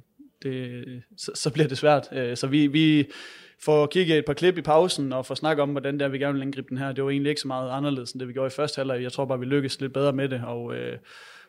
det, 0.43 0.83
så, 1.17 1.31
så 1.35 1.53
bliver 1.53 1.67
det 1.67 1.77
svært. 1.77 2.09
Øh, 2.11 2.37
så 2.37 2.47
vi, 2.47 2.67
vi 2.67 3.11
får 3.63 3.87
kigget 3.87 4.17
et 4.17 4.25
par 4.25 4.33
klip 4.33 4.57
i 4.57 4.61
pausen, 4.61 5.13
og 5.13 5.25
får 5.25 5.35
snakket 5.35 5.63
om, 5.63 5.69
hvordan 5.69 5.99
der 5.99 6.07
vi 6.07 6.17
gerne 6.17 6.33
vil 6.33 6.41
angribe 6.41 6.69
den 6.69 6.77
her. 6.77 6.91
Det 6.91 7.03
var 7.03 7.09
egentlig 7.09 7.29
ikke 7.29 7.41
så 7.41 7.47
meget 7.47 7.71
anderledes, 7.71 8.11
end 8.11 8.19
det 8.19 8.27
vi 8.27 8.33
gjorde 8.33 8.47
i 8.47 8.55
første 8.55 8.79
halvleg. 8.79 9.03
Jeg 9.03 9.11
tror 9.11 9.25
bare, 9.25 9.39
vi 9.39 9.45
lykkedes 9.45 9.81
lidt 9.81 9.93
bedre 9.93 10.13
med 10.13 10.29
det, 10.29 10.43
og, 10.45 10.75
øh, 10.75 10.97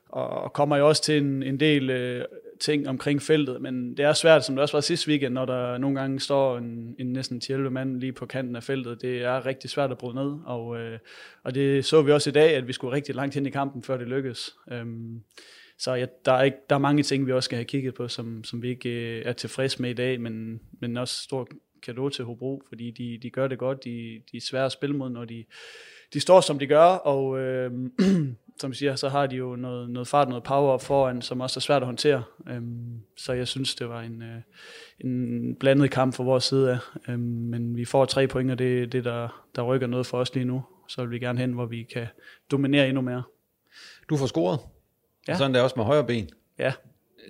og 0.08 0.52
kommer 0.52 0.76
jo 0.76 0.88
også 0.88 1.02
til 1.02 1.18
en, 1.18 1.42
en 1.42 1.60
del 1.60 1.90
øh, 1.90 2.24
ting 2.60 2.88
omkring 2.88 3.22
feltet, 3.22 3.60
men 3.60 3.96
det 3.96 4.04
er 4.04 4.12
svært, 4.12 4.44
som 4.44 4.54
det 4.54 4.62
også 4.62 4.76
var 4.76 4.80
sidste 4.80 5.08
weekend, 5.08 5.34
når 5.34 5.44
der 5.44 5.78
nogle 5.78 6.00
gange 6.00 6.20
står 6.20 6.58
en, 6.58 6.94
en 6.98 7.12
næsten 7.12 7.42
11 7.50 7.70
mand 7.70 8.00
lige 8.00 8.12
på 8.12 8.26
kanten 8.26 8.56
af 8.56 8.62
feltet. 8.62 9.02
Det 9.02 9.22
er 9.22 9.46
rigtig 9.46 9.70
svært 9.70 9.90
at 9.90 9.98
bryde 9.98 10.14
ned, 10.14 10.36
og, 10.44 10.78
øh, 10.80 10.98
og 11.44 11.54
det 11.54 11.84
så 11.84 12.02
vi 12.02 12.12
også 12.12 12.30
i 12.30 12.32
dag, 12.32 12.56
at 12.56 12.68
vi 12.68 12.72
skulle 12.72 12.94
rigtig 12.94 13.14
langt 13.14 13.34
hen 13.34 13.46
i 13.46 13.50
kampen, 13.50 13.82
før 13.82 13.96
det 13.96 14.08
lykkedes. 14.08 14.54
Øhm, 14.72 15.22
så 15.78 15.94
ja, 15.94 16.06
der, 16.24 16.32
er 16.32 16.42
ikke, 16.42 16.56
der 16.70 16.74
er 16.74 16.80
mange 16.80 17.02
ting, 17.02 17.26
vi 17.26 17.32
også 17.32 17.46
skal 17.46 17.56
have 17.56 17.64
kigget 17.64 17.94
på, 17.94 18.08
som, 18.08 18.44
som 18.44 18.62
vi 18.62 18.68
ikke 18.68 18.90
øh, 18.90 19.22
er 19.24 19.32
tilfredse 19.32 19.82
med 19.82 19.90
i 19.90 19.94
dag, 19.94 20.20
men, 20.20 20.60
men 20.80 20.96
også 20.96 21.22
stor 21.22 21.48
kado 21.82 22.08
til 22.08 22.24
Hobro, 22.24 22.62
fordi 22.68 22.90
de, 22.90 23.18
de 23.22 23.30
gør 23.30 23.48
det 23.48 23.58
godt, 23.58 23.84
de, 23.84 24.22
de 24.32 24.36
er 24.36 24.40
svære 24.40 24.64
at 24.64 24.72
spille 24.72 24.96
mod, 24.96 25.10
når 25.10 25.24
de, 25.24 25.44
de 26.12 26.20
står, 26.20 26.40
som 26.40 26.58
de 26.58 26.66
gør, 26.66 26.84
og 26.84 27.38
øh, 27.38 27.72
som 28.60 28.74
siger, 28.74 28.96
så 28.96 29.08
har 29.08 29.26
de 29.26 29.36
jo 29.36 29.56
noget, 29.56 29.90
noget 29.90 30.08
fart, 30.08 30.28
noget 30.28 30.44
power 30.44 30.70
op 30.70 30.82
foran, 30.82 31.22
som 31.22 31.40
også 31.40 31.58
er 31.58 31.60
svært 31.60 31.82
at 31.82 31.86
håndtere. 31.86 32.22
Øhm, 32.48 33.00
så 33.16 33.32
jeg 33.32 33.48
synes, 33.48 33.74
det 33.74 33.88
var 33.88 34.00
en, 34.00 34.22
øh, 34.22 34.40
en 35.00 35.54
blandet 35.54 35.90
kamp 35.90 36.14
fra 36.14 36.24
vores 36.24 36.44
side 36.44 36.70
af. 36.70 36.78
Øhm, 37.12 37.20
men 37.20 37.76
vi 37.76 37.84
får 37.84 38.04
tre 38.04 38.26
point, 38.26 38.50
og 38.50 38.58
det 38.58 38.82
er 38.82 38.86
det, 38.86 39.04
der, 39.04 39.44
der 39.56 39.62
rykker 39.62 39.86
noget 39.86 40.06
for 40.06 40.18
os 40.18 40.34
lige 40.34 40.44
nu. 40.44 40.62
Så 40.88 41.02
vil 41.02 41.10
vi 41.10 41.18
gerne 41.18 41.38
hen, 41.38 41.52
hvor 41.52 41.66
vi 41.66 41.82
kan 41.82 42.06
dominere 42.50 42.88
endnu 42.88 43.00
mere. 43.00 43.22
Du 44.08 44.16
får 44.16 44.26
scoret. 44.26 44.60
Ja. 45.28 45.36
sådan 45.36 45.54
der 45.54 45.62
også 45.62 45.74
med 45.76 45.84
højre 45.84 46.04
ben. 46.04 46.30
Ja. 46.58 46.72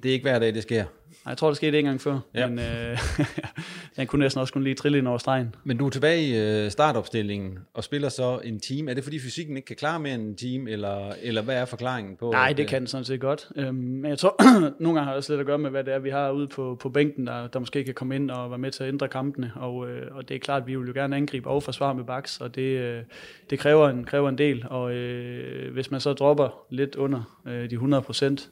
Det 0.02 0.08
er 0.08 0.12
ikke 0.12 0.24
hver 0.24 0.38
dag, 0.38 0.54
det 0.54 0.62
sker. 0.62 0.84
Nej, 1.24 1.30
jeg 1.30 1.38
tror, 1.38 1.48
det 1.48 1.56
skete 1.56 1.78
en 1.78 1.84
gang 1.84 2.00
før, 2.00 2.18
ja. 2.34 2.48
men 2.48 2.58
øh, 2.58 2.98
den 3.96 4.06
kunne 4.06 4.20
næsten 4.20 4.40
også 4.40 4.52
kunne 4.52 4.64
lige 4.64 4.74
trille 4.74 4.98
ind 4.98 5.08
over 5.08 5.18
stregen. 5.18 5.54
Men 5.64 5.76
du 5.76 5.86
er 5.86 5.90
tilbage 5.90 6.22
i 6.22 6.64
øh, 6.64 6.70
startopstillingen 6.70 7.58
og 7.74 7.84
spiller 7.84 8.08
så 8.08 8.40
en 8.44 8.60
team. 8.60 8.88
Er 8.88 8.94
det 8.94 9.04
fordi 9.04 9.18
fysikken 9.18 9.56
ikke 9.56 9.66
kan 9.66 9.76
klare 9.76 10.00
mere 10.00 10.14
end 10.14 10.22
en 10.22 10.36
team, 10.36 10.68
eller, 10.68 11.12
eller 11.22 11.42
hvad 11.42 11.56
er 11.56 11.64
forklaringen 11.64 12.16
på? 12.16 12.30
Nej, 12.30 12.52
det 12.52 12.68
kan 12.68 12.80
den 12.80 12.86
sådan 12.86 13.04
set 13.04 13.20
godt. 13.20 13.48
Øhm, 13.56 13.74
men 13.74 14.10
jeg 14.10 14.18
tror, 14.18 14.36
nogle 14.82 14.98
gange 14.98 15.04
har 15.04 15.10
det 15.10 15.16
også 15.16 15.32
lidt 15.32 15.40
at 15.40 15.46
gøre 15.46 15.58
med, 15.58 15.70
hvad 15.70 15.84
det 15.84 15.94
er, 15.94 15.98
vi 15.98 16.10
har 16.10 16.30
ude 16.30 16.46
på, 16.46 16.76
på 16.80 16.88
bænken, 16.88 17.26
der, 17.26 17.46
der 17.46 17.58
måske 17.58 17.84
kan 17.84 17.94
komme 17.94 18.14
ind 18.14 18.30
og 18.30 18.50
være 18.50 18.58
med 18.58 18.70
til 18.70 18.82
at 18.82 18.88
ændre 18.88 19.08
kampene. 19.08 19.52
Og, 19.56 19.90
øh, 19.90 20.16
og 20.16 20.28
det 20.28 20.34
er 20.34 20.38
klart, 20.38 20.62
at 20.62 20.68
vi 20.68 20.76
vil 20.76 20.86
jo 20.86 20.92
gerne 20.94 21.16
angribe 21.16 21.48
og 21.48 21.62
forsvare 21.62 21.94
med 21.94 22.04
baks, 22.04 22.40
og 22.40 22.54
det, 22.54 22.62
øh, 22.62 23.02
det 23.50 23.58
kræver, 23.58 23.88
en, 23.88 24.04
kræver 24.04 24.28
en 24.28 24.38
del. 24.38 24.64
Og 24.70 24.92
øh, 24.92 25.72
hvis 25.72 25.90
man 25.90 26.00
så 26.00 26.12
dropper 26.12 26.64
lidt 26.70 26.96
under 26.96 27.38
øh, 27.46 27.70
de 27.70 27.74
100 27.74 28.02
procent, 28.02 28.50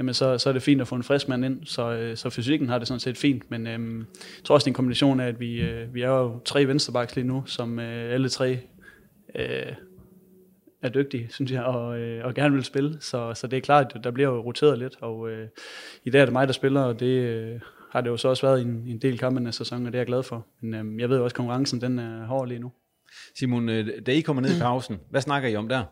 jamen 0.00 0.14
så, 0.14 0.38
så 0.38 0.48
er 0.48 0.52
det 0.52 0.62
fint 0.62 0.80
at 0.80 0.88
få 0.88 0.94
en 0.94 1.02
frisk 1.02 1.28
mand 1.28 1.44
ind, 1.44 1.64
så, 1.64 1.92
øh, 1.92 2.16
så 2.16 2.30
fysikken 2.30 2.68
har 2.68 2.78
det 2.78 2.88
sådan 2.88 3.00
set 3.00 3.16
fint, 3.16 3.50
men 3.50 3.66
øhm, 3.66 3.98
jeg 3.98 4.44
tror 4.44 4.54
også, 4.54 4.64
det 4.64 4.68
er 4.68 4.72
en 4.72 4.74
kombination 4.74 5.20
af, 5.20 5.26
at 5.26 5.40
vi, 5.40 5.60
øh, 5.60 5.94
vi 5.94 6.02
er 6.02 6.08
jo 6.08 6.38
tre 6.44 6.66
venstrebacks 6.66 7.16
lige 7.16 7.26
nu, 7.26 7.42
som 7.46 7.78
øh, 7.78 8.14
alle 8.14 8.28
tre 8.28 8.58
øh, 9.34 9.72
er 10.82 10.88
dygtige, 10.88 11.26
synes 11.30 11.52
jeg, 11.52 11.64
og, 11.64 11.98
øh, 11.98 12.24
og 12.24 12.34
gerne 12.34 12.54
vil 12.54 12.64
spille, 12.64 12.96
så, 13.00 13.34
så 13.34 13.46
det 13.46 13.56
er 13.56 13.60
klart, 13.60 13.92
at 13.94 14.04
der 14.04 14.10
bliver 14.10 14.28
jo 14.28 14.40
roteret 14.40 14.78
lidt, 14.78 14.96
og 15.00 15.30
øh, 15.30 15.48
i 16.04 16.10
dag 16.10 16.20
er 16.20 16.24
det 16.24 16.32
mig, 16.32 16.46
der 16.46 16.52
spiller, 16.52 16.80
og 16.80 17.00
det 17.00 17.06
øh, 17.06 17.60
har 17.90 18.00
det 18.00 18.10
jo 18.10 18.16
så 18.16 18.28
også 18.28 18.46
været 18.46 18.60
en, 18.60 18.84
en 18.86 18.98
del 18.98 19.18
kampe 19.18 19.46
af 19.46 19.54
sæsonen, 19.54 19.86
og 19.86 19.92
det 19.92 19.98
er 19.98 20.00
jeg 20.00 20.06
glad 20.06 20.22
for, 20.22 20.46
men 20.60 20.74
øh, 20.74 21.00
jeg 21.00 21.08
ved 21.08 21.16
jo 21.16 21.24
også, 21.24 21.34
at 21.34 21.36
konkurrencen 21.36 21.80
den 21.80 21.98
er 21.98 22.26
hård 22.26 22.48
lige 22.48 22.60
nu. 22.60 22.72
Simon, 23.38 23.68
øh, 23.68 23.88
da 24.06 24.12
I 24.12 24.20
kommer 24.20 24.42
ned 24.42 24.56
i 24.56 24.60
pausen, 24.60 25.00
hvad 25.10 25.20
snakker 25.20 25.48
I 25.48 25.56
om 25.56 25.68
der? 25.68 25.84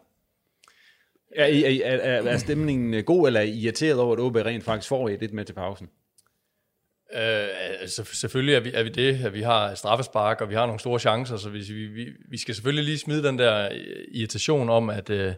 Er, 1.37 1.45
er, 1.45 1.97
er, 1.97 2.23
er 2.23 2.39
stemningen 2.39 2.95
øh, 2.95 3.05
god, 3.05 3.27
eller 3.27 3.41
er 3.41 3.45
I 3.45 3.51
irriteret 3.51 4.01
over, 4.01 4.13
at 4.13 4.21
OB 4.21 4.37
rent 4.37 4.65
faktisk 4.65 4.89
får 4.89 5.09
et 5.09 5.21
lidt 5.21 5.33
med 5.33 5.45
til 5.45 5.53
pausen? 5.53 5.89
Øh, 7.15 7.81
altså, 7.81 8.05
selvfølgelig 8.05 8.55
er 8.55 8.61
vi, 8.61 8.71
er 8.75 8.83
vi 8.83 8.89
det, 8.89 9.25
at 9.25 9.35
vi 9.35 9.43
har 9.43 9.75
straffespark, 9.75 10.41
og 10.41 10.49
vi 10.49 10.55
har 10.55 10.67
nogle 10.67 10.81
store 10.81 10.99
chancer, 10.99 11.37
så 11.37 11.51
vi, 11.51 11.59
vi, 11.95 12.07
vi 12.31 12.39
skal 12.39 12.55
selvfølgelig 12.55 12.85
lige 12.85 12.99
smide 12.99 13.23
den 13.23 13.39
der 13.39 13.69
øh, 13.73 14.05
irritation 14.13 14.69
om, 14.69 14.91
at, 14.91 15.11
øh, 15.11 15.29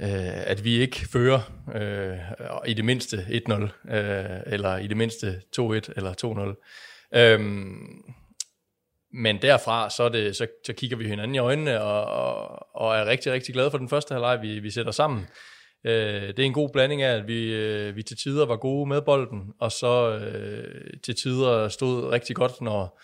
øh, 0.00 0.46
at 0.46 0.64
vi 0.64 0.78
ikke 0.78 1.08
fører 1.12 1.40
øh, 1.74 2.18
i 2.70 2.74
det 2.74 2.84
mindste 2.84 3.16
1-0, 3.16 3.92
øh, 3.94 4.40
eller 4.46 4.76
i 4.76 4.86
det 4.86 4.96
mindste 4.96 5.40
2-1 5.58 5.62
eller 5.96 6.54
2-0. 7.14 7.18
Øh, 7.18 7.40
men 9.12 9.42
derfra, 9.42 9.90
så, 9.90 10.02
er 10.02 10.08
det, 10.08 10.36
så, 10.36 10.46
så 10.66 10.72
kigger 10.72 10.96
vi 10.96 11.08
hinanden 11.08 11.34
i 11.34 11.38
øjnene, 11.38 11.82
og, 11.82 12.04
og, 12.04 12.76
og 12.76 12.96
er 12.96 13.06
rigtig, 13.06 13.32
rigtig 13.32 13.54
glade 13.54 13.70
for 13.70 13.78
den 13.78 13.88
første 13.88 14.12
halvleg, 14.12 14.38
vi, 14.42 14.58
vi 14.58 14.70
sætter 14.70 14.92
sammen. 14.92 15.26
Øh, 15.84 16.28
det 16.28 16.38
er 16.38 16.44
en 16.44 16.52
god 16.52 16.70
blanding 16.72 17.02
af, 17.02 17.16
at 17.16 17.28
vi, 17.28 17.54
øh, 17.54 17.96
vi 17.96 18.02
til 18.02 18.16
tider 18.16 18.46
var 18.46 18.56
gode 18.56 18.88
med 18.88 19.02
bolden, 19.02 19.52
og 19.60 19.72
så 19.72 20.18
øh, 20.18 21.00
til 21.02 21.14
tider 21.22 21.68
stod 21.68 22.04
rigtig 22.04 22.36
godt, 22.36 22.60
når, 22.60 23.00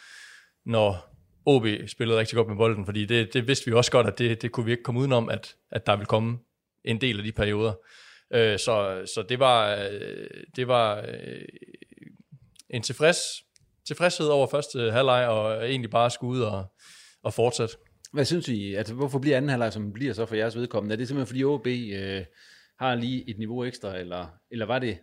når 0.64 1.16
OB 1.47 1.66
spillede 1.87 2.19
rigtig 2.19 2.37
godt 2.37 2.49
med 2.49 2.57
bolden, 2.57 2.85
fordi 2.85 3.05
det, 3.05 3.35
det 3.35 3.49
vidste 3.49 3.66
vi 3.66 3.73
også 3.73 3.90
godt, 3.90 4.07
at 4.07 4.19
det, 4.19 4.42
det 4.42 4.53
kunne 4.53 4.66
vi 4.66 4.71
ikke 4.71 4.83
komme 4.83 5.01
udenom, 5.01 5.29
at, 5.29 5.55
at 5.71 5.87
der 5.87 5.97
ville 5.97 6.07
komme 6.07 6.38
en 6.85 7.01
del 7.01 7.19
af 7.19 7.25
de 7.25 7.33
perioder. 7.33 7.73
Øh, 8.31 8.59
så, 8.59 9.03
så 9.14 9.25
det 9.29 9.38
var, 9.38 9.75
øh, 9.75 10.27
det 10.57 10.69
var 10.69 11.05
øh, 11.09 11.42
en 12.71 12.83
tilfreds 12.83 13.19
tilfredshed 13.87 14.27
over 14.27 14.46
første 14.46 14.92
halvleg, 14.92 15.29
og 15.29 15.68
egentlig 15.68 15.90
bare 15.90 16.11
skulle 16.11 16.38
ud 16.38 16.40
og, 16.40 16.64
og 17.22 17.35
fortsætte. 17.35 17.75
Hvad 18.12 18.25
synes 18.25 18.49
I, 18.49 18.75
altså 18.75 18.94
hvorfor 18.94 19.18
bliver 19.18 19.37
anden 19.37 19.49
halvleg, 19.49 19.72
som 19.72 19.92
bliver 19.92 20.12
så 20.12 20.27
for 20.27 20.35
jeres 20.35 20.57
vedkommende? 20.57 20.92
Er 20.92 20.96
det 20.96 21.09
simpelthen 21.09 21.27
fordi 21.27 21.44
OB 21.44 21.66
øh, 21.66 22.25
har 22.79 22.94
lige 22.94 23.31
et 23.31 23.38
niveau 23.38 23.64
ekstra, 23.64 23.99
eller, 23.99 24.27
eller 24.51 24.66
var 24.66 24.79
det 24.79 24.99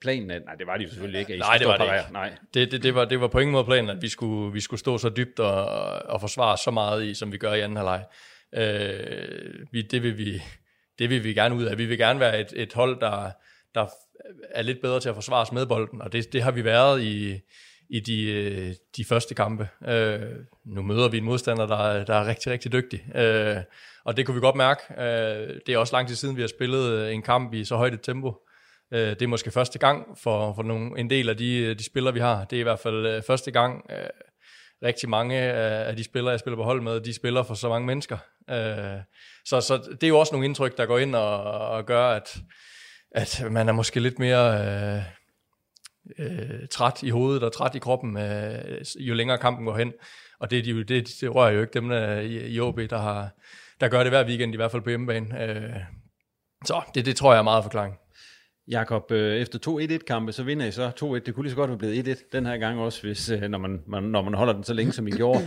planen? 0.00 0.30
At, 0.30 0.44
nej, 0.44 0.54
det 0.54 0.66
var 0.66 0.76
det 0.76 0.84
jo 0.84 0.88
selvfølgelig 0.88 1.20
ikke. 1.20 1.32
At 1.32 1.36
I 1.36 1.40
nej, 1.40 1.58
det 1.58 1.66
var 1.66 1.76
det 1.76 1.84
ikke. 1.84 2.12
Nej. 2.12 2.32
Det, 2.54 2.72
det, 2.72 2.82
det, 2.82 2.94
var, 2.94 3.04
det 3.04 3.20
var 3.20 3.28
på 3.28 3.38
ingen 3.38 3.52
måde 3.52 3.64
planen, 3.64 3.90
at 3.90 4.02
vi 4.02 4.08
skulle, 4.08 4.52
vi 4.52 4.60
skulle 4.60 4.80
stå 4.80 4.98
så 4.98 5.08
dybt 5.08 5.40
og, 5.40 5.64
og 6.02 6.20
forsvare 6.20 6.58
så 6.58 6.70
meget 6.70 7.04
i, 7.04 7.14
som 7.14 7.32
vi 7.32 7.38
gør 7.38 7.52
i 7.52 7.60
anden 7.60 7.76
halvleg. 7.76 8.04
Øh, 8.54 9.66
vi, 9.72 9.82
det 9.82 10.02
vil 10.02 10.18
vi 10.18 10.42
det 10.98 11.10
vil 11.10 11.24
vi 11.24 11.34
gerne 11.34 11.54
ud 11.54 11.64
af. 11.64 11.78
Vi 11.78 11.86
vil 11.86 11.98
gerne 11.98 12.20
være 12.20 12.40
et, 12.40 12.52
et 12.56 12.72
hold, 12.72 13.00
der, 13.00 13.30
der 13.74 13.86
er 14.50 14.62
lidt 14.62 14.80
bedre 14.82 15.00
til 15.00 15.08
at 15.08 15.14
forsvare 15.14 15.42
os 15.42 15.52
med 15.52 15.66
bolden, 15.66 16.02
og 16.02 16.12
det, 16.12 16.32
det 16.32 16.42
har 16.42 16.50
vi 16.50 16.64
været 16.64 17.02
i, 17.02 17.40
i 17.92 18.00
de, 18.00 18.22
øh, 18.22 18.74
de 18.96 19.04
første 19.04 19.34
kampe. 19.34 19.68
Øh, 19.88 20.20
nu 20.64 20.82
møder 20.82 21.08
vi 21.08 21.18
en 21.18 21.24
modstander, 21.24 21.66
der, 21.66 22.04
der 22.04 22.14
er 22.14 22.26
rigtig, 22.26 22.52
rigtig 22.52 22.72
dygtig, 22.72 23.16
øh, 23.16 23.56
og 24.04 24.16
det 24.16 24.26
kunne 24.26 24.34
vi 24.34 24.40
godt 24.40 24.56
mærke. 24.56 24.80
Øh, 24.98 25.60
det 25.66 25.74
er 25.74 25.78
også 25.78 25.96
lang 25.96 26.08
tid 26.08 26.16
siden, 26.16 26.36
vi 26.36 26.40
har 26.40 26.48
spillet 26.48 26.90
øh, 26.90 27.14
en 27.14 27.22
kamp 27.22 27.54
i 27.54 27.64
så 27.64 27.76
højt 27.76 27.94
et 27.94 28.02
tempo. 28.02 28.34
Øh, 28.92 29.10
det 29.10 29.22
er 29.22 29.26
måske 29.26 29.50
første 29.50 29.78
gang 29.78 30.18
for, 30.22 30.54
for 30.54 30.62
nogle, 30.62 31.00
en 31.00 31.10
del 31.10 31.28
af 31.28 31.36
de, 31.36 31.56
øh, 31.58 31.78
de 31.78 31.84
spillere, 31.84 32.14
vi 32.14 32.20
har. 32.20 32.44
Det 32.44 32.56
er 32.56 32.60
i 32.60 32.62
hvert 32.62 32.78
fald 32.78 33.22
første 33.22 33.50
gang, 33.50 33.86
øh, 33.90 34.08
rigtig 34.82 35.08
mange 35.08 35.38
af, 35.38 35.88
af 35.88 35.96
de 35.96 36.04
spillere, 36.04 36.30
jeg 36.30 36.40
spiller 36.40 36.56
på 36.56 36.64
hold 36.64 36.80
med, 36.80 37.00
de 37.00 37.14
spiller 37.14 37.42
for 37.42 37.54
så 37.54 37.68
mange 37.68 37.86
mennesker. 37.86 38.18
Øh, 38.50 39.00
så, 39.44 39.60
så 39.60 39.76
det 39.76 40.02
er 40.02 40.08
jo 40.08 40.18
også 40.18 40.34
nogle 40.34 40.46
indtryk, 40.46 40.76
der 40.76 40.86
går 40.86 40.98
ind 40.98 41.14
og, 41.14 41.42
og 41.44 41.86
gør, 41.86 42.06
at, 42.06 42.36
at 43.14 43.42
man 43.50 43.68
er 43.68 43.72
måske 43.72 44.00
lidt 44.00 44.18
mere 44.18 44.64
øh, 44.64 45.02
øh, 46.18 46.68
træt 46.70 47.02
i 47.02 47.10
hovedet 47.10 47.42
og 47.42 47.52
træt 47.52 47.74
i 47.74 47.78
kroppen, 47.78 48.16
øh, 48.16 48.84
jo 48.98 49.14
længere 49.14 49.38
kampen 49.38 49.66
går 49.66 49.76
hen. 49.76 49.92
Og 50.40 50.50
det, 50.50 50.64
de, 50.64 50.84
det, 50.84 51.08
det 51.20 51.34
rører 51.34 51.50
jo 51.50 51.60
ikke 51.60 51.74
dem 51.74 51.88
der 51.88 52.20
i, 52.20 52.48
i 52.48 52.60
OB, 52.60 52.80
der, 52.90 52.98
har, 52.98 53.30
der 53.80 53.88
gør 53.88 54.02
det 54.02 54.12
hver 54.12 54.26
weekend, 54.26 54.54
i 54.54 54.56
hvert 54.56 54.70
fald 54.70 54.82
på 54.82 54.88
hjemmebane. 54.88 55.42
Øh, 55.42 55.80
så 56.64 56.82
det, 56.94 57.06
det 57.06 57.16
tror 57.16 57.32
jeg 57.32 57.38
er 57.38 57.42
meget 57.42 57.64
forklaring. 57.64 57.94
Jakob, 58.68 59.10
øh, 59.10 59.36
efter 59.36 59.58
2-1-1-kampe, 59.68 60.32
så 60.32 60.42
vinder 60.42 60.66
I 60.66 60.70
så 60.70 60.88
2-1. 60.88 61.14
Det 61.26 61.34
kunne 61.34 61.44
lige 61.44 61.50
så 61.50 61.56
godt 61.56 61.70
være 61.70 61.78
blevet 61.78 62.08
1-1 62.08 62.28
den 62.32 62.46
her 62.46 62.56
gang 62.56 62.80
også, 62.80 63.02
hvis, 63.02 63.30
øh, 63.30 63.42
når, 63.42 63.58
man, 63.58 63.82
man, 63.86 64.02
når 64.02 64.22
man 64.22 64.34
holder 64.34 64.52
den 64.52 64.64
så 64.64 64.74
længe, 64.74 64.92
som 64.92 65.06
I 65.06 65.10
gjorde. 65.10 65.40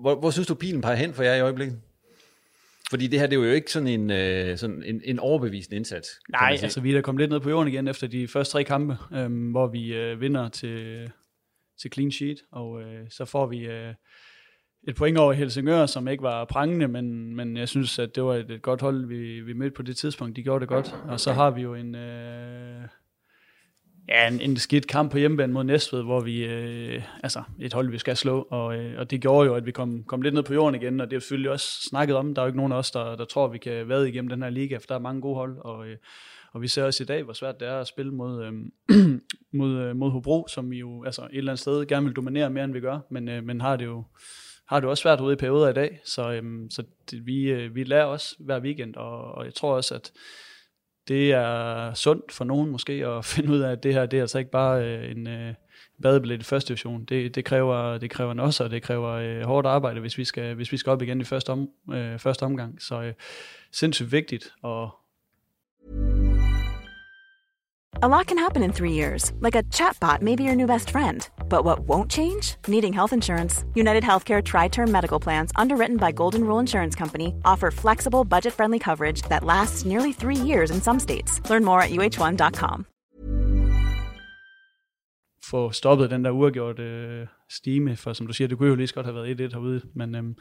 Hvor, 0.00 0.14
hvor 0.14 0.30
synes 0.30 0.48
du, 0.48 0.54
pilen 0.54 0.80
peger 0.80 0.96
hen 0.96 1.14
for 1.14 1.22
jer 1.22 1.34
i 1.34 1.40
øjeblikket? 1.40 1.80
Fordi 2.94 3.06
det 3.06 3.20
her, 3.20 3.26
det 3.26 3.38
er 3.38 3.46
jo 3.46 3.52
ikke 3.52 3.72
sådan 3.72 3.88
en, 3.88 4.10
øh, 4.10 4.58
sådan 4.58 4.82
en, 4.86 5.00
en 5.04 5.18
overbevisende 5.18 5.76
indsats. 5.76 6.08
Nej, 6.30 6.58
altså 6.62 6.80
vi 6.80 6.90
er 6.90 6.94
da 6.94 7.00
kommet 7.00 7.20
lidt 7.20 7.30
ned 7.30 7.40
på 7.40 7.50
jorden 7.50 7.72
igen 7.72 7.88
efter 7.88 8.06
de 8.06 8.28
første 8.28 8.52
tre 8.52 8.64
kampe, 8.64 8.96
øhm, 9.12 9.50
hvor 9.50 9.66
vi 9.66 9.94
øh, 9.94 10.20
vinder 10.20 10.48
til, 10.48 11.10
til 11.80 11.92
clean 11.92 12.10
sheet, 12.10 12.36
og 12.52 12.82
øh, 12.82 13.06
så 13.10 13.24
får 13.24 13.46
vi 13.46 13.58
øh, 13.58 13.94
et 14.88 14.96
point 14.96 15.18
over 15.18 15.32
Helsingør, 15.32 15.86
som 15.86 16.08
ikke 16.08 16.22
var 16.22 16.44
prangende, 16.44 16.88
men, 16.88 17.36
men 17.36 17.56
jeg 17.56 17.68
synes, 17.68 17.98
at 17.98 18.14
det 18.14 18.22
var 18.24 18.34
et, 18.34 18.50
et 18.50 18.62
godt 18.62 18.80
hold, 18.80 19.06
vi, 19.06 19.40
vi 19.40 19.52
mødte 19.52 19.74
på 19.74 19.82
det 19.82 19.96
tidspunkt. 19.96 20.36
De 20.36 20.42
gjorde 20.42 20.60
det 20.60 20.68
godt, 20.68 20.94
og 21.08 21.20
så 21.20 21.32
har 21.32 21.50
vi 21.50 21.62
jo 21.62 21.74
en... 21.74 21.94
Øh, 21.94 22.82
Ja, 24.08 24.28
en, 24.28 24.40
en 24.40 24.56
skidt 24.56 24.86
kamp 24.86 25.10
på 25.10 25.18
hjemmebane 25.18 25.52
mod 25.52 25.64
Næstved, 25.64 26.02
hvor 26.02 26.20
vi, 26.20 26.44
øh, 26.44 27.02
altså 27.22 27.42
et 27.60 27.72
hold, 27.72 27.90
vi 27.90 27.98
skal 27.98 28.16
slå, 28.16 28.46
og, 28.50 28.76
øh, 28.76 28.98
og 28.98 29.10
det 29.10 29.20
gjorde 29.20 29.46
jo, 29.46 29.54
at 29.54 29.66
vi 29.66 29.72
kom, 29.72 30.04
kom 30.04 30.22
lidt 30.22 30.34
ned 30.34 30.42
på 30.42 30.54
jorden 30.54 30.82
igen, 30.82 31.00
og 31.00 31.10
det 31.10 31.16
er 31.16 31.20
selvfølgelig 31.20 31.50
også 31.50 31.82
snakket 31.88 32.16
om, 32.16 32.34
der 32.34 32.42
er 32.42 32.46
jo 32.46 32.48
ikke 32.48 32.56
nogen 32.56 32.72
af 32.72 32.76
os, 32.76 32.90
der, 32.90 33.16
der 33.16 33.24
tror, 33.24 33.48
vi 33.48 33.58
kan 33.58 33.88
vade 33.88 34.08
igennem 34.08 34.28
den 34.28 34.42
her 34.42 34.50
liga, 34.50 34.76
for 34.76 34.86
der 34.88 34.94
er 34.94 34.98
mange 34.98 35.20
gode 35.20 35.34
hold, 35.34 35.58
og, 35.58 35.86
øh, 35.86 35.96
og 36.52 36.62
vi 36.62 36.68
ser 36.68 36.84
også 36.84 37.02
i 37.02 37.06
dag, 37.06 37.22
hvor 37.22 37.32
svært 37.32 37.60
det 37.60 37.68
er 37.68 37.80
at 37.80 37.86
spille 37.86 38.12
mod, 38.12 38.44
øh, 38.44 38.52
mod, 39.60 39.78
øh, 39.78 39.96
mod 39.96 40.10
Hobro, 40.10 40.46
som 40.48 40.70
vi 40.70 40.78
jo 40.78 41.04
altså, 41.04 41.22
et 41.22 41.28
eller 41.38 41.52
andet 41.52 41.60
sted 41.60 41.86
gerne 41.86 42.06
vil 42.06 42.16
dominere 42.16 42.50
mere, 42.50 42.64
end 42.64 42.72
vi 42.72 42.80
gør, 42.80 42.98
men, 43.10 43.28
øh, 43.28 43.44
men 43.44 43.60
har 43.60 43.76
det 43.76 43.84
jo 43.84 44.04
har 44.66 44.80
det 44.80 44.88
også 44.88 45.02
svært 45.02 45.20
ude 45.20 45.32
i 45.32 45.36
perioder 45.36 45.68
i 45.68 45.72
dag, 45.72 46.00
så, 46.04 46.32
øhm, 46.32 46.70
så 46.70 46.82
det, 47.10 47.26
vi, 47.26 47.50
øh, 47.50 47.74
vi 47.74 47.84
lærer 47.84 48.04
også 48.04 48.36
hver 48.38 48.60
weekend, 48.60 48.94
og, 48.96 49.32
og 49.32 49.44
jeg 49.44 49.54
tror 49.54 49.74
også, 49.74 49.94
at 49.94 50.12
det 51.08 51.32
er 51.32 51.94
sundt 51.94 52.32
for 52.32 52.44
nogen 52.44 52.70
måske 52.70 52.92
at 52.92 53.24
finde 53.34 53.52
ud 53.52 53.58
af, 53.58 53.72
at 53.72 53.82
det 53.82 53.94
her 53.94 54.06
det 54.06 54.16
er 54.16 54.20
altså 54.20 54.38
ikke 54.38 54.50
bare 54.50 54.84
øh, 54.84 55.10
en 55.10 55.26
øh, 55.26 55.54
badebillet 56.02 56.40
i 56.40 56.44
første 56.44 56.68
division. 56.68 57.04
Det, 57.04 57.34
det 57.34 57.44
kræver 57.44 57.98
det 57.98 58.10
kræver 58.10 58.32
en 58.32 58.40
også, 58.40 58.64
og 58.64 58.70
det 58.70 58.82
kræver 58.82 59.10
øh, 59.10 59.42
hårdt 59.42 59.66
arbejde, 59.66 60.00
hvis 60.00 60.18
vi 60.18 60.24
skal 60.24 60.54
hvis 60.54 60.72
vi 60.72 60.76
skal 60.76 60.90
op 60.90 61.02
igen 61.02 61.20
i 61.20 61.24
første, 61.24 61.50
om, 61.50 61.68
øh, 61.92 62.18
første 62.18 62.42
omgang. 62.42 62.82
Så 62.82 63.02
øh, 63.02 63.12
sindssygt 63.72 64.12
vigtigt 64.12 64.52
og 64.62 65.03
A 68.02 68.08
lot 68.08 68.26
can 68.26 68.38
happen 68.38 68.64
in 68.64 68.72
three 68.72 68.90
years, 68.90 69.30
like 69.38 69.54
a 69.54 69.62
chatbot 69.70 70.20
may 70.20 70.34
be 70.34 70.42
your 70.42 70.56
new 70.56 70.66
best 70.66 70.90
friend. 70.90 71.28
But 71.48 71.64
what 71.64 71.86
won't 71.86 72.10
change? 72.10 72.56
Needing 72.66 72.92
health 72.92 73.12
insurance. 73.12 73.64
United 73.76 74.02
Healthcare 74.02 74.42
Tri 74.42 74.66
Term 74.66 74.90
Medical 74.90 75.20
Plans, 75.20 75.52
underwritten 75.54 75.96
by 75.96 76.10
Golden 76.10 76.42
Rule 76.42 76.58
Insurance 76.58 76.96
Company, 76.96 77.36
offer 77.44 77.70
flexible, 77.70 78.24
budget 78.24 78.52
friendly 78.52 78.80
coverage 78.80 79.22
that 79.28 79.44
lasts 79.44 79.84
nearly 79.84 80.12
three 80.12 80.34
years 80.34 80.72
in 80.72 80.82
some 80.82 80.98
states. 80.98 81.40
Learn 81.48 81.64
more 81.64 81.80
at 81.82 81.90
uh1.com. 81.90 82.86
få 85.50 85.70
stoppet 85.70 86.10
den 86.10 86.24
der 86.24 86.30
uafgjort 86.30 86.78
øh, 86.78 87.26
stime, 87.50 87.96
for 87.96 88.12
som 88.12 88.26
du 88.26 88.32
siger, 88.32 88.48
det 88.48 88.58
kunne 88.58 88.68
jo 88.68 88.74
lige 88.74 88.86
så 88.86 88.94
godt 88.94 89.06
have 89.06 89.14
været 89.14 89.40
1-1 89.40 89.54
herude, 89.54 89.80
men 89.94 90.14
øhm, 90.14 90.36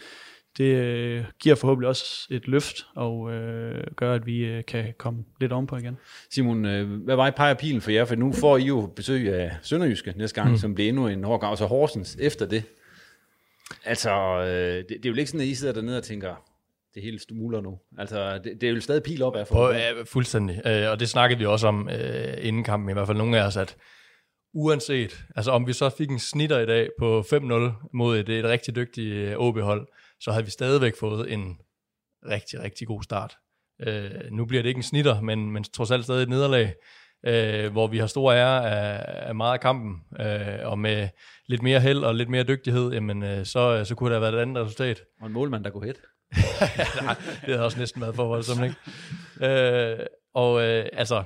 det 0.58 0.64
øh, 0.76 1.24
giver 1.40 1.56
forhåbentlig 1.56 1.90
også 1.90 2.28
et 2.32 2.48
løft, 2.48 2.86
og 2.96 3.32
øh, 3.34 3.84
gør, 3.96 4.14
at 4.14 4.26
vi 4.26 4.46
øh, 4.46 4.66
kan 4.66 4.94
komme 4.98 5.24
lidt 5.40 5.52
ovenpå 5.52 5.78
igen. 5.78 5.98
Simon, 6.32 6.66
øh, 6.66 7.04
hvad 7.04 7.16
vej 7.16 7.32
peger 7.32 7.54
pilen 7.54 7.82
for 7.82 7.92
jer? 7.92 8.06
For 8.06 8.16
nu 8.16 8.34
får 8.34 8.58
I 8.58 8.64
jo 8.64 8.94
besøg 8.96 9.34
af 9.34 9.52
Sønderjyske 9.62 10.14
næste 10.18 10.42
gang, 10.42 10.52
Mm. 10.52 10.58
som 10.58 10.76
bliver 10.76 10.90
endnu 10.90 11.08
en 11.08 11.24
hård 11.24 11.40
gang, 11.40 11.52
og 11.52 11.58
så 11.58 11.66
Horsens 11.66 12.18
efter 12.20 12.46
det. 12.46 12.64
Altså, 13.86 14.12
øh, 14.40 14.46
det, 14.78 14.90
det 14.90 15.06
er 15.06 15.10
jo 15.10 15.16
ikke 15.16 15.28
sådan, 15.28 15.42
at 15.42 15.48
I 15.48 15.56
sidder 15.56 15.74
dernede 15.74 15.98
og 15.98 16.04
tænker, 16.04 16.36
det 16.96 17.04
hele 17.04 17.20
smuler 17.20 17.62
nu. 17.62 17.80
Altså, 17.98 18.38
det, 18.44 18.62
det 18.62 18.70
er 18.70 18.74
jo 18.74 18.82
stadig 18.82 19.04
pil 19.04 19.24
op 19.24 19.36
af 19.36 19.48
for 19.48 19.56
På, 19.56 19.72
ja, 19.72 19.92
fuldstændig. 20.06 20.62
Øh, 20.68 20.92
og 20.92 21.00
det 21.00 21.10
snakkede 21.10 21.40
vi 21.40 21.46
også 21.46 21.68
om 21.68 21.90
øh, 21.90 22.34
inden 22.42 22.64
kampen, 22.64 22.90
i 22.90 22.94
hvert 22.94 23.08
fald 23.08 23.18
nogle 23.18 23.40
af 23.40 23.46
os, 23.48 23.58
at 23.58 23.76
uanset, 24.54 25.26
altså 25.36 25.52
om 25.52 25.68
vi 25.68 25.74
så 25.74 25.90
fik 25.90 26.10
en 26.10 26.20
snitter 26.20 26.60
i 26.60 26.66
dag 26.66 26.90
på 27.00 27.20
5-0 27.20 27.90
mod 27.94 28.18
et, 28.20 28.30
et 28.30 28.46
rigtig 28.46 28.76
dygtigt 28.76 29.14
øh, 29.14 29.36
OB-hold, 29.38 29.88
så 30.24 30.32
havde 30.32 30.46
vi 30.46 30.52
stadigvæk 30.52 30.98
fået 31.00 31.34
en 31.34 31.58
rigtig, 32.30 32.60
rigtig 32.60 32.88
god 32.88 33.04
start. 33.04 33.38
Øh, 33.88 34.12
nu 34.32 34.46
bliver 34.46 34.64
det 34.64 34.70
ikke 34.70 34.80
en 34.80 34.84
snitter, 34.84 35.22
men, 35.22 35.52
men 35.52 35.64
trods 35.64 35.92
alt 35.92 36.04
stadig 36.04 36.24
et 36.24 36.30
nederlag, 36.30 36.76
øh, 37.26 37.72
hvor 37.72 37.88
vi 37.88 37.98
har 37.98 38.08
stor 38.08 38.32
ære 38.32 38.72
af, 38.72 39.28
af 39.28 39.36
meget 39.36 39.54
af 39.54 39.60
kampen, 39.60 40.02
øh, 40.20 40.68
og 40.68 40.80
med 40.80 41.10
lidt 41.48 41.62
mere 41.62 41.80
held 41.80 42.04
og 42.04 42.16
lidt 42.16 42.30
mere 42.30 42.44
dygtighed, 42.44 42.92
jamen, 42.92 43.24
øh, 43.24 43.46
så, 43.46 43.86
så 43.86 43.96
kunne 43.96 44.10
der 44.10 44.16
have 44.16 44.22
været 44.22 44.34
et 44.34 44.42
andet 44.42 44.66
resultat. 44.66 45.02
Og 45.22 45.28
en 45.28 45.34
målmand, 45.34 45.64
der 45.64 45.70
kunne 45.70 45.86
hætte. 45.86 46.02
Nej, 47.04 47.16
det 47.42 47.50
havde 47.50 47.66
også 47.66 47.80
næsten 47.80 48.02
været 48.02 48.16
for 48.16 48.28
voldsomt, 48.28 48.64
ikke? 48.64 48.76
Øh, 49.42 50.06
og 50.34 50.62
øh, 50.62 50.86
altså, 50.94 51.24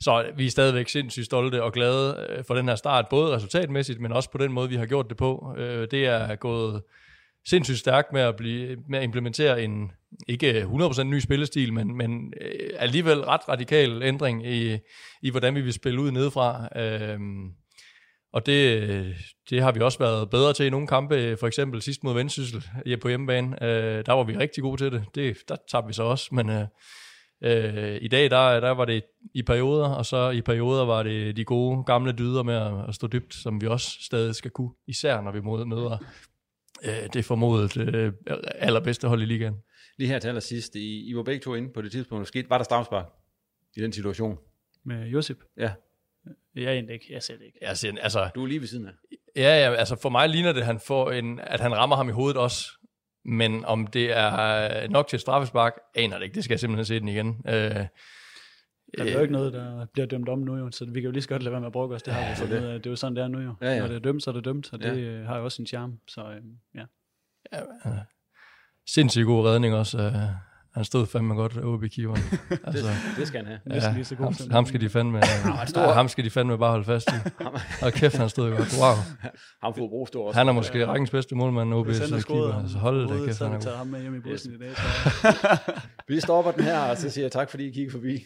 så 0.00 0.32
vi 0.36 0.46
er 0.46 0.50
stadigvæk 0.50 0.88
sindssygt 0.88 1.26
stolte 1.26 1.62
og 1.62 1.72
glade 1.72 2.26
øh, 2.28 2.44
for 2.44 2.54
den 2.54 2.68
her 2.68 2.74
start, 2.74 3.08
både 3.10 3.36
resultatmæssigt, 3.36 4.00
men 4.00 4.12
også 4.12 4.30
på 4.30 4.38
den 4.38 4.52
måde, 4.52 4.68
vi 4.68 4.76
har 4.76 4.86
gjort 4.86 5.08
det 5.08 5.16
på. 5.16 5.54
Øh, 5.58 5.88
det 5.90 6.06
er 6.06 6.36
gået 6.36 6.82
sindssygt 7.46 7.78
stærkt 7.78 8.12
med 8.12 8.20
at, 8.20 8.36
blive, 8.36 8.76
med 8.88 8.98
at 8.98 9.04
implementere 9.04 9.62
en, 9.64 9.92
ikke 10.28 10.62
100% 10.62 11.02
ny 11.02 11.18
spillestil, 11.18 11.72
men, 11.72 11.96
men 11.96 12.32
øh, 12.40 12.70
alligevel 12.78 13.20
ret 13.20 13.48
radikal 13.48 14.02
ændring 14.02 14.46
i, 14.46 14.78
i, 15.22 15.30
hvordan 15.30 15.54
vi 15.54 15.60
vil 15.60 15.72
spille 15.72 16.00
ud 16.00 16.10
nedefra. 16.10 16.68
Øhm, 16.80 17.50
og 18.32 18.46
det, 18.46 19.14
det 19.50 19.62
har 19.62 19.72
vi 19.72 19.80
også 19.80 19.98
været 19.98 20.30
bedre 20.30 20.52
til 20.52 20.66
i 20.66 20.70
nogle 20.70 20.86
kampe, 20.86 21.36
for 21.40 21.46
eksempel 21.46 21.82
sidst 21.82 22.04
mod 22.04 22.14
Vendsyssel 22.14 22.64
ja, 22.86 22.96
på 22.96 23.08
hjemmebane. 23.08 23.62
Øh, 23.64 24.06
der 24.06 24.12
var 24.12 24.24
vi 24.24 24.36
rigtig 24.36 24.62
gode 24.62 24.76
til 24.82 24.92
det. 24.92 25.04
det 25.14 25.36
der 25.48 25.56
tabte 25.70 25.86
vi 25.86 25.92
så 25.92 26.02
også, 26.02 26.28
men 26.34 26.50
øh, 26.50 26.66
øh, 27.44 27.98
i 28.02 28.08
dag 28.08 28.30
der, 28.30 28.60
der 28.60 28.70
var 28.70 28.84
det 28.84 29.02
i 29.34 29.42
perioder, 29.42 29.88
og 29.88 30.06
så 30.06 30.30
i 30.30 30.40
perioder 30.40 30.84
var 30.84 31.02
det 31.02 31.36
de 31.36 31.44
gode 31.44 31.84
gamle 31.84 32.12
dyder 32.12 32.42
med 32.42 32.54
at, 32.54 32.88
at 32.88 32.94
stå 32.94 33.06
dybt, 33.06 33.34
som 33.34 33.60
vi 33.60 33.66
også 33.66 33.90
stadig 34.00 34.34
skal 34.34 34.50
kunne, 34.50 34.70
især 34.86 35.20
når 35.20 35.32
vi 35.32 35.40
møder 35.40 35.98
øh, 36.84 37.08
det 37.12 37.24
formodet 37.24 37.76
øh, 37.76 38.12
allerbedste 38.54 39.08
hold 39.08 39.22
i 39.22 39.24
ligaen. 39.24 39.54
Lige 39.98 40.08
her 40.08 40.18
til 40.18 40.28
allersidst, 40.28 40.74
I, 40.74 41.10
I 41.10 41.16
var 41.16 41.22
begge 41.22 41.40
to 41.40 41.54
inde 41.54 41.72
på 41.72 41.82
det 41.82 41.92
tidspunkt, 41.92 42.20
der 42.20 42.26
skete. 42.26 42.50
Var 42.50 42.58
der 42.58 42.64
strafspark 42.64 43.06
i 43.76 43.80
den 43.80 43.92
situation? 43.92 44.38
Med 44.84 45.06
Josip? 45.06 45.36
Ja. 45.56 45.72
Jeg 46.54 46.64
er 46.64 46.92
ikke, 46.92 47.06
jeg 47.10 47.22
ser 47.22 47.36
det 47.36 47.44
ikke. 47.44 47.58
Jeg 47.62 47.76
siger, 47.76 47.94
altså, 48.00 48.28
Du 48.34 48.42
er 48.42 48.46
lige 48.46 48.60
ved 48.60 48.68
siden 48.68 48.86
af. 48.86 48.92
Ja, 49.36 49.42
ja, 49.42 49.74
altså 49.74 49.96
for 49.96 50.08
mig 50.08 50.28
ligner 50.28 50.52
det, 50.52 50.60
at 50.60 50.66
han, 50.66 50.80
får 50.80 51.10
en, 51.10 51.40
at 51.40 51.60
han 51.60 51.76
rammer 51.76 51.96
ham 51.96 52.08
i 52.08 52.12
hovedet 52.12 52.36
også. 52.36 52.66
Men 53.24 53.64
om 53.64 53.86
det 53.86 54.16
er 54.16 54.88
nok 54.88 55.08
til 55.08 55.16
et 55.16 55.20
straffespark, 55.20 55.72
aner 55.94 56.18
det 56.18 56.24
ikke. 56.24 56.34
Det 56.34 56.44
skal 56.44 56.54
jeg 56.54 56.60
simpelthen 56.60 56.84
se 56.84 57.00
den 57.00 57.08
igen. 57.08 57.42
Øh, 57.48 57.86
Der 58.98 59.04
er 59.04 59.12
jo 59.12 59.20
ikke 59.20 59.32
noget, 59.32 59.52
der 59.52 59.86
bliver 59.92 60.06
dømt 60.06 60.28
om 60.28 60.38
nu, 60.38 60.56
jo, 60.56 60.70
så 60.70 60.84
vi 60.84 60.92
kan 61.00 61.02
jo 61.02 61.10
lige 61.10 61.22
så 61.22 61.28
godt 61.28 61.42
lade 61.42 61.52
være 61.52 61.60
med 61.60 61.66
at 61.66 61.72
bruge 61.72 61.94
os. 61.94 62.02
Det 62.02 62.12
har 62.14 62.30
vi 62.30 62.36
fundet 62.36 62.60
ud 62.62 62.66
af. 62.68 62.74
Det 62.80 62.86
er 62.86 62.90
jo 62.90 62.96
sådan, 62.96 63.16
det 63.16 63.24
er 63.24 63.28
nu 63.28 63.38
jo. 63.40 63.54
Ja, 63.62 63.72
ja. 63.74 63.80
Når 63.80 63.86
det 63.86 63.96
er 63.96 64.00
dømt, 64.00 64.22
så 64.22 64.30
er 64.30 64.34
det 64.34 64.44
dømt, 64.44 64.72
og 64.72 64.78
det 64.78 64.84
Ja. 64.86 64.94
øh, 64.94 65.26
har 65.26 65.38
jo 65.38 65.44
også 65.44 65.56
sin 65.56 65.66
charme. 65.66 65.92
Så 66.08 66.20
øhm, 66.20 66.56
ja. 66.74 66.84
ja, 67.52 67.60
sindssygt 68.88 69.26
god 69.26 69.46
redning 69.46 69.74
også. 69.74 69.98
Øh, 69.98 70.12
han 70.74 70.84
stod 70.84 71.06
fandme 71.06 71.34
godt, 71.34 71.56
OB-keeperen. 71.64 72.22
Altså, 72.66 72.86
det 73.18 73.26
skal 73.28 73.38
han 73.38 73.46
have. 73.46 73.60
Næsten 73.66 73.90
Ja, 73.90 73.94
lige 73.96 74.04
så 74.04 74.14
god 74.14 74.24
ham, 74.24 74.34
som- 74.34 74.50
ham, 74.50 74.66
skal 74.66 74.80
de 74.80 74.88
fandme, 74.88 75.18
ja, 75.76 75.92
ham 75.92 76.08
skal 76.08 76.24
de 76.24 76.30
fandme 76.30 76.58
bare 76.58 76.70
holde 76.70 76.84
fast 76.84 77.08
i. 77.08 77.14
Og 77.84 77.92
kæft, 77.92 78.16
han 78.16 78.28
stod 78.28 78.50
godt. 78.56 78.68
Wow. 78.80 78.94
Ham 79.62 79.74
får 79.74 79.88
brug 79.88 80.08
stor 80.08 80.26
også. 80.28 80.38
Han 80.38 80.48
er 80.48 80.52
måske 80.52 80.86
rækkens 80.86 81.10
bedste 81.10 81.34
målmand, 81.34 81.72
havde 81.72 82.20
scoret 82.20 82.26
keeper. 82.26 82.62
Altså, 82.62 82.78
hold 82.78 83.08
da 83.20 83.26
kæft, 83.26 83.36
så 83.38 83.44
han 83.44 83.54
er 83.54 83.58
vi 83.58 83.64
god. 83.64 83.76
ham 83.76 83.86
med 83.86 84.00
hjem 84.00 84.14
i 84.16 84.20
bussen 84.20 84.52
Yes. 84.52 84.60
i 84.60 84.64
dag. 84.64 84.74
jeg. 85.24 85.80
Vi 86.08 86.20
stopper 86.20 86.52
den 86.52 86.64
her, 86.64 86.78
og 86.78 86.96
så 86.96 87.10
siger 87.10 87.24
jeg 87.24 87.32
tak, 87.32 87.50
fordi 87.50 87.64
I 87.66 87.70
kiggede 87.70 87.92
forbi. 87.92 88.24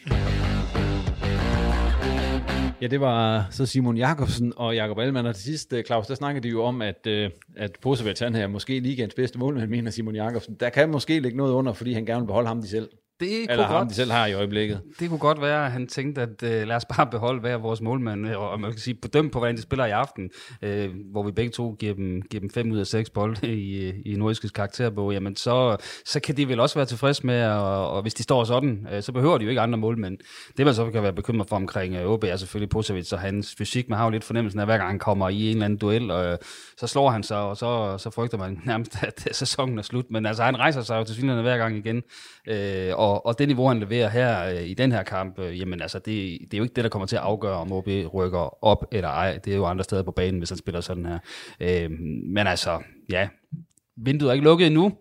Ja, 2.81 2.87
det 2.87 3.01
var 3.01 3.47
så 3.51 3.67
Simon 3.67 3.97
Jakobsen 3.97 4.53
og 4.57 4.75
Jakob 4.75 4.99
Allmann. 4.99 5.27
Og 5.27 5.35
til 5.35 5.45
sidst, 5.45 5.73
øh, 5.73 5.85
Claus, 5.85 6.07
der 6.07 6.15
snakkede 6.15 6.43
de 6.43 6.49
jo 6.49 6.63
om, 6.63 6.83
at, 6.83 7.07
øh, 7.07 7.31
at 7.57 7.79
Posevets 7.83 8.21
han 8.21 8.35
her 8.35 8.47
måske 8.47 8.81
ligegens 8.81 9.15
bedste 9.15 9.39
målmand, 9.39 9.71
mener 9.71 9.91
Simon 9.91 10.15
Jakobsen. 10.15 10.57
Der 10.61 10.71
kan 10.71 10.91
måske 10.91 11.21
ligge 11.21 11.37
noget 11.37 11.53
under, 11.53 11.73
fordi 11.73 11.93
han 11.93 12.07
gerne 12.07 12.21
vil 12.21 12.27
beholde 12.27 12.49
ham 12.49 12.63
de 12.63 12.69
selv. 12.69 12.89
Det 13.21 13.43
Eller 13.43 13.57
kunne 13.57 13.65
ham, 13.65 13.81
godt, 13.81 13.91
de 13.91 13.95
selv 13.95 14.11
har 14.11 14.27
i 14.27 14.33
øjeblikket. 14.33 14.83
Det 15.01 15.09
kunne 15.09 15.19
godt 15.19 15.41
være, 15.41 15.67
at 15.67 15.73
han 15.73 15.87
tænkte, 15.87 16.23
at 16.23 16.43
øh, 16.43 16.69
lad 16.69 16.77
os 16.77 16.85
bare 16.85 17.07
beholde 17.07 17.41
hver 17.41 17.57
vores 17.57 17.81
målmand, 17.81 18.29
øh, 18.29 18.41
og 18.41 18.61
man 18.61 18.71
kan 18.71 18.81
sige, 18.81 18.95
bedømme 18.95 19.31
på, 19.31 19.39
hvordan 19.39 19.57
de 19.57 19.63
spiller 19.63 19.87
i 19.87 19.91
aften, 19.91 20.31
øh, 20.63 20.91
hvor 21.13 21.23
vi 21.23 21.33
begge 21.33 21.51
to 21.51 21.77
giver 21.79 21.95
dem, 21.95 22.23
giver 22.23 22.41
dem 22.41 22.51
fem 22.51 22.73
ud 22.73 22.79
af 22.79 22.87
seks 22.87 23.11
bolde 23.11 23.49
i, 23.55 23.91
i 24.13 24.17
nordiske 24.17 24.49
karakterbog, 24.49 25.13
jamen 25.13 25.37
så, 25.37 25.77
så 26.07 26.21
kan 26.21 26.37
de 26.37 26.49
vel 26.49 26.61
også 26.61 26.75
være 26.75 26.87
tilfredse 26.87 27.27
med, 27.27 27.47
og, 27.47 27.91
og 27.91 28.03
hvis 28.03 28.15
de 28.15 28.23
står 28.23 28.45
sådan, 28.45 28.87
øh, 28.93 29.03
så 29.03 29.13
behøver 29.13 29.39
de 29.39 29.45
jo 29.45 29.49
ikke 29.51 29.61
andre 29.61 29.79
målmænd. 29.79 30.19
Det 30.57 30.67
man 30.67 30.75
så 30.75 30.91
kan 30.91 31.03
være 31.03 31.13
bekymret 31.13 31.49
for 31.49 31.57
omkring 31.57 31.95
øh, 31.95 32.07
OB 32.07 32.25
er 32.25 32.37
selvfølgelig 32.37 32.71
Posevic 32.71 33.13
og 33.13 33.21
hans 33.21 33.55
fysik. 33.59 33.89
Man 33.89 33.99
har 33.99 34.05
jo 34.05 34.11
lidt 34.11 34.25
fornemmelsen 34.25 34.61
af, 34.61 34.63
at 34.63 34.69
hver 34.69 34.77
gang 34.77 34.91
han 34.91 34.99
kommer 34.99 35.29
i 35.29 35.43
en 35.43 35.49
eller 35.51 35.65
anden 35.65 35.79
duel, 35.79 36.11
og 36.11 36.27
øh, 36.27 36.39
så 36.77 36.87
slår 36.87 37.11
han 37.11 37.23
sig, 37.23 37.39
og 37.39 37.57
så, 37.57 37.99
så 37.99 38.11
frygter 38.11 38.39
man 38.39 38.61
nærmest, 38.65 38.97
at 39.03 39.29
sæsonen 39.33 39.79
er 39.79 39.83
slut. 39.83 40.05
Men 40.11 40.27
altså, 40.27 40.43
han 40.43 40.59
rejser 40.59 40.83
sig 40.83 40.99
jo 40.99 41.05
til 41.05 41.15
synligheden 41.15 41.45
hver 41.45 41.59
gang 41.59 41.77
igen, 41.77 42.03
øh, 42.49 42.93
og, 42.97 43.06
og 43.07 43.39
det 43.39 43.49
niveau, 43.49 43.69
han 43.69 43.81
leverer 43.81 44.09
her 44.09 44.45
øh, 44.45 44.69
i 44.69 44.75
den 44.75 44.93
her 44.93 45.03
kamp, 45.03 45.39
øh, 45.39 45.61
jamen 45.61 45.83
altså, 45.83 45.99
det, 45.99 46.39
det 46.41 46.55
er 46.55 46.59
jo 46.59 46.65
ikke 46.65 46.75
det, 46.75 46.85
der 46.85 46.91
kommer 46.91 47.07
til 47.07 47.17
at 47.17 47.23
afgøre, 47.23 47.57
om 47.57 47.73
OB 47.73 47.89
rykker 48.15 48.65
op 48.65 48.85
eller 48.93 49.09
ej. 49.09 49.39
Det 49.45 49.53
er 49.53 49.57
jo 49.57 49.65
andre 49.65 49.85
steder 49.85 50.03
på 50.03 50.11
banen, 50.11 50.39
hvis 50.39 50.49
han 50.49 50.59
spiller 50.59 50.81
sådan 50.81 51.07
her. 51.07 51.19
Øh, 51.61 51.91
men 52.25 52.47
altså, 52.47 52.83
ja, 53.11 53.29
vinduet 53.97 54.29
er 54.29 54.33
ikke 54.33 54.45
lukket 54.45 54.67
endnu, 54.67 54.93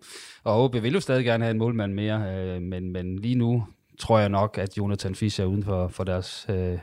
og 0.44 0.64
OB 0.64 0.74
vil 0.74 0.92
jo 0.92 1.00
stadig 1.00 1.24
gerne 1.24 1.44
have 1.44 1.50
en 1.50 1.58
målmand 1.58 1.94
mere, 1.94 2.34
øh, 2.34 2.62
men, 2.62 2.92
men 2.92 3.18
lige 3.18 3.34
nu 3.34 3.66
tror 3.98 4.18
jeg 4.18 4.28
nok, 4.28 4.58
at 4.58 4.78
Jonathan 4.78 5.14
Fischer 5.14 5.44
er 5.44 5.48
uden 5.48 5.64
for, 5.64 5.88
for 5.88 6.04
deres... 6.04 6.46
Øh, 6.48 6.78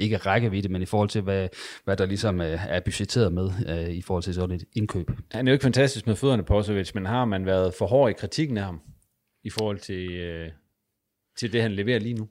ikke 0.00 0.16
rækkevidde, 0.16 0.68
men 0.68 0.82
i 0.82 0.86
forhold 0.86 1.08
til, 1.08 1.20
hvad, 1.20 1.48
hvad 1.84 1.96
der 1.96 2.06
ligesom 2.06 2.40
øh, 2.40 2.66
er 2.68 2.80
budgetteret 2.80 3.32
med 3.32 3.50
øh, 3.68 3.90
i 3.90 4.02
forhold 4.02 4.22
til 4.22 4.34
sådan 4.34 4.56
et 4.56 4.64
indkøb. 4.76 5.10
Han 5.30 5.48
er 5.48 5.52
jo 5.52 5.54
ikke 5.54 5.62
fantastisk 5.62 6.06
med 6.06 6.16
fødderne 6.16 6.42
på 6.42 6.62
men 6.94 7.06
har 7.06 7.24
man 7.24 7.46
været 7.46 7.74
for 7.78 7.86
hård 7.86 8.10
i 8.10 8.12
kritikken 8.12 8.56
af 8.58 8.64
ham 8.64 8.80
i 9.48 9.50
forhold 9.50 9.78
til, 9.78 10.10
øh, 10.10 10.50
til 11.38 11.52
det, 11.52 11.62
han 11.62 11.72
leverer 11.72 11.98
lige 11.98 12.14
nu? 12.14 12.28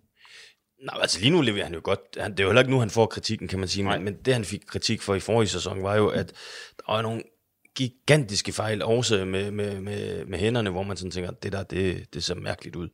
Nej, 0.85 0.97
altså 1.01 1.19
lige 1.19 1.31
nu 1.31 1.41
leverer 1.41 1.65
han 1.65 1.73
jo 1.73 1.81
godt. 1.83 1.99
Han, 2.17 2.31
det 2.31 2.39
er 2.39 2.43
jo 2.43 2.49
heller 2.49 2.61
ikke 2.61 2.71
nu, 2.71 2.79
han 2.79 2.89
får 2.89 3.05
kritikken, 3.05 3.47
kan 3.47 3.59
man 3.59 3.67
sige. 3.67 3.83
Men, 3.83 4.03
men 4.03 4.13
det, 4.25 4.33
han 4.33 4.45
fik 4.45 4.61
kritik 4.67 5.01
for 5.01 5.15
i 5.15 5.19
forrige 5.19 5.49
sæson, 5.49 5.83
var 5.83 5.95
jo, 5.95 6.07
at 6.07 6.33
der 6.77 6.93
var 6.93 7.01
nogle 7.01 7.23
gigantiske 7.75 8.51
fejl, 8.51 8.83
også 8.83 9.25
med, 9.25 9.51
med, 9.51 9.81
med, 9.81 10.25
med 10.25 10.39
hænderne, 10.39 10.69
hvor 10.69 10.83
man 10.83 10.97
sådan 10.97 11.11
tænker, 11.11 11.31
det 11.31 11.51
der, 11.51 11.63
det, 11.63 12.13
det 12.13 12.23
ser 12.23 12.35
mærkeligt 12.35 12.75
ud. 12.75 12.89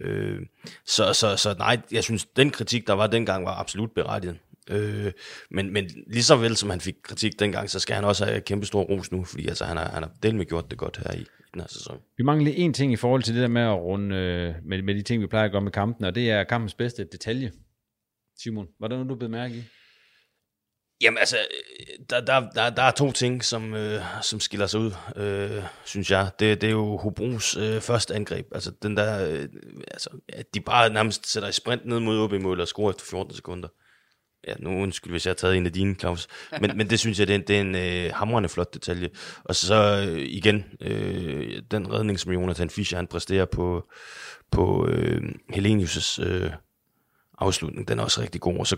Øh, 0.00 0.40
så, 0.86 1.12
så, 1.12 1.36
så 1.36 1.54
nej, 1.58 1.80
jeg 1.92 2.04
synes, 2.04 2.26
den 2.36 2.50
kritik, 2.50 2.86
der 2.86 2.92
var 2.92 3.06
dengang, 3.06 3.44
var 3.44 3.54
absolut 3.54 3.92
berettiget. 3.94 4.38
Øh, 4.70 5.12
men, 5.50 5.72
men 5.72 5.90
lige 6.06 6.22
så 6.22 6.36
vel 6.36 6.56
som 6.56 6.70
han 6.70 6.80
fik 6.80 6.94
kritik 7.02 7.38
dengang, 7.38 7.70
så 7.70 7.80
skal 7.80 7.94
han 7.94 8.04
også 8.04 8.24
have 8.24 8.40
kæmpe 8.40 8.66
stor 8.66 8.82
ros 8.82 9.12
nu, 9.12 9.24
fordi 9.24 9.48
altså, 9.48 9.64
han 9.64 9.76
har, 9.76 9.88
han 9.88 10.02
har 10.02 10.10
del 10.22 10.34
med 10.34 10.46
gjort 10.46 10.70
det 10.70 10.78
godt 10.78 11.00
her 11.04 11.14
i, 11.14 11.20
i 11.20 11.37
den 11.52 11.60
her 11.60 11.68
sæson. 11.68 12.00
Vi 12.16 12.24
mangler 12.24 12.52
en 12.56 12.72
ting 12.72 12.92
i 12.92 12.96
forhold 12.96 13.22
til 13.22 13.34
det 13.34 13.42
der 13.42 13.48
med 13.48 13.62
at 13.62 13.78
runde 13.80 14.16
øh, 14.16 14.54
med, 14.64 14.82
med 14.82 14.94
de 14.94 15.02
ting, 15.02 15.22
vi 15.22 15.26
plejer 15.26 15.44
at 15.44 15.52
gøre 15.52 15.62
med 15.62 15.72
kampen, 15.72 16.04
og 16.04 16.14
det 16.14 16.30
er 16.30 16.44
kampens 16.44 16.74
bedste 16.74 17.04
detalje. 17.04 17.52
Simon, 18.38 18.68
var 18.80 18.88
der 18.88 18.96
noget, 18.96 19.10
du 19.10 19.14
blev 19.14 19.30
mærke 19.30 19.54
i? 19.54 19.62
Jamen 21.00 21.18
altså, 21.18 21.36
der, 22.10 22.20
der, 22.20 22.50
der, 22.50 22.70
der 22.70 22.82
er 22.82 22.90
to 22.90 23.12
ting, 23.12 23.44
som, 23.44 23.74
øh, 23.74 24.02
som 24.22 24.40
skiller 24.40 24.66
sig 24.66 24.80
ud, 24.80 24.92
øh, 25.16 25.62
synes 25.84 26.10
jeg. 26.10 26.30
Det, 26.38 26.60
det 26.60 26.66
er 26.66 26.72
jo 26.72 26.96
Hobros 26.96 27.56
øh, 27.56 27.80
første 27.80 28.14
angreb. 28.14 28.46
Altså 28.54 28.70
den 28.82 28.96
der, 28.96 29.28
øh, 29.28 29.48
altså, 29.90 30.10
at 30.28 30.54
de 30.54 30.60
bare 30.60 30.90
nærmest 30.90 31.32
sætter 31.32 31.48
i 31.48 31.52
sprint 31.52 31.86
ned 31.86 32.00
mod 32.00 32.18
OB 32.18 32.32
mål 32.42 32.60
og 32.60 32.68
scorer 32.68 32.90
efter 32.90 33.04
14 33.10 33.34
sekunder. 33.34 33.68
Ja, 34.46 34.54
nu 34.58 34.82
undskyld, 34.82 35.12
hvis 35.12 35.26
jeg 35.26 35.30
har 35.30 35.34
taget 35.34 35.56
en 35.56 35.66
af 35.66 35.72
dine, 35.72 35.94
Claus. 35.94 36.28
Men, 36.60 36.76
men 36.76 36.90
det 36.90 36.98
synes 36.98 37.18
jeg, 37.18 37.26
det 37.26 37.34
er 37.34 37.38
en, 37.38 37.46
det 37.46 37.56
er 37.56 37.60
en 37.60 37.74
øh, 38.06 38.14
hamrende 38.14 38.48
flot 38.48 38.74
detalje. 38.74 39.10
Og 39.44 39.54
så 39.54 40.06
øh, 40.08 40.18
igen, 40.18 40.64
øh, 40.80 41.62
den 41.70 41.92
redning, 41.92 42.20
som 42.20 42.32
Jonathan 42.32 42.70
Fischer 42.70 42.98
han 42.98 43.06
præsterer 43.06 43.44
på, 43.44 43.88
på 44.50 44.86
øh, 44.86 45.22
Helenius' 45.52 46.22
øh, 46.22 46.50
afslutning, 47.38 47.88
den 47.88 47.98
er 47.98 48.02
også 48.02 48.20
rigtig 48.20 48.40
god. 48.40 48.58
Og 48.58 48.66
så 48.66 48.76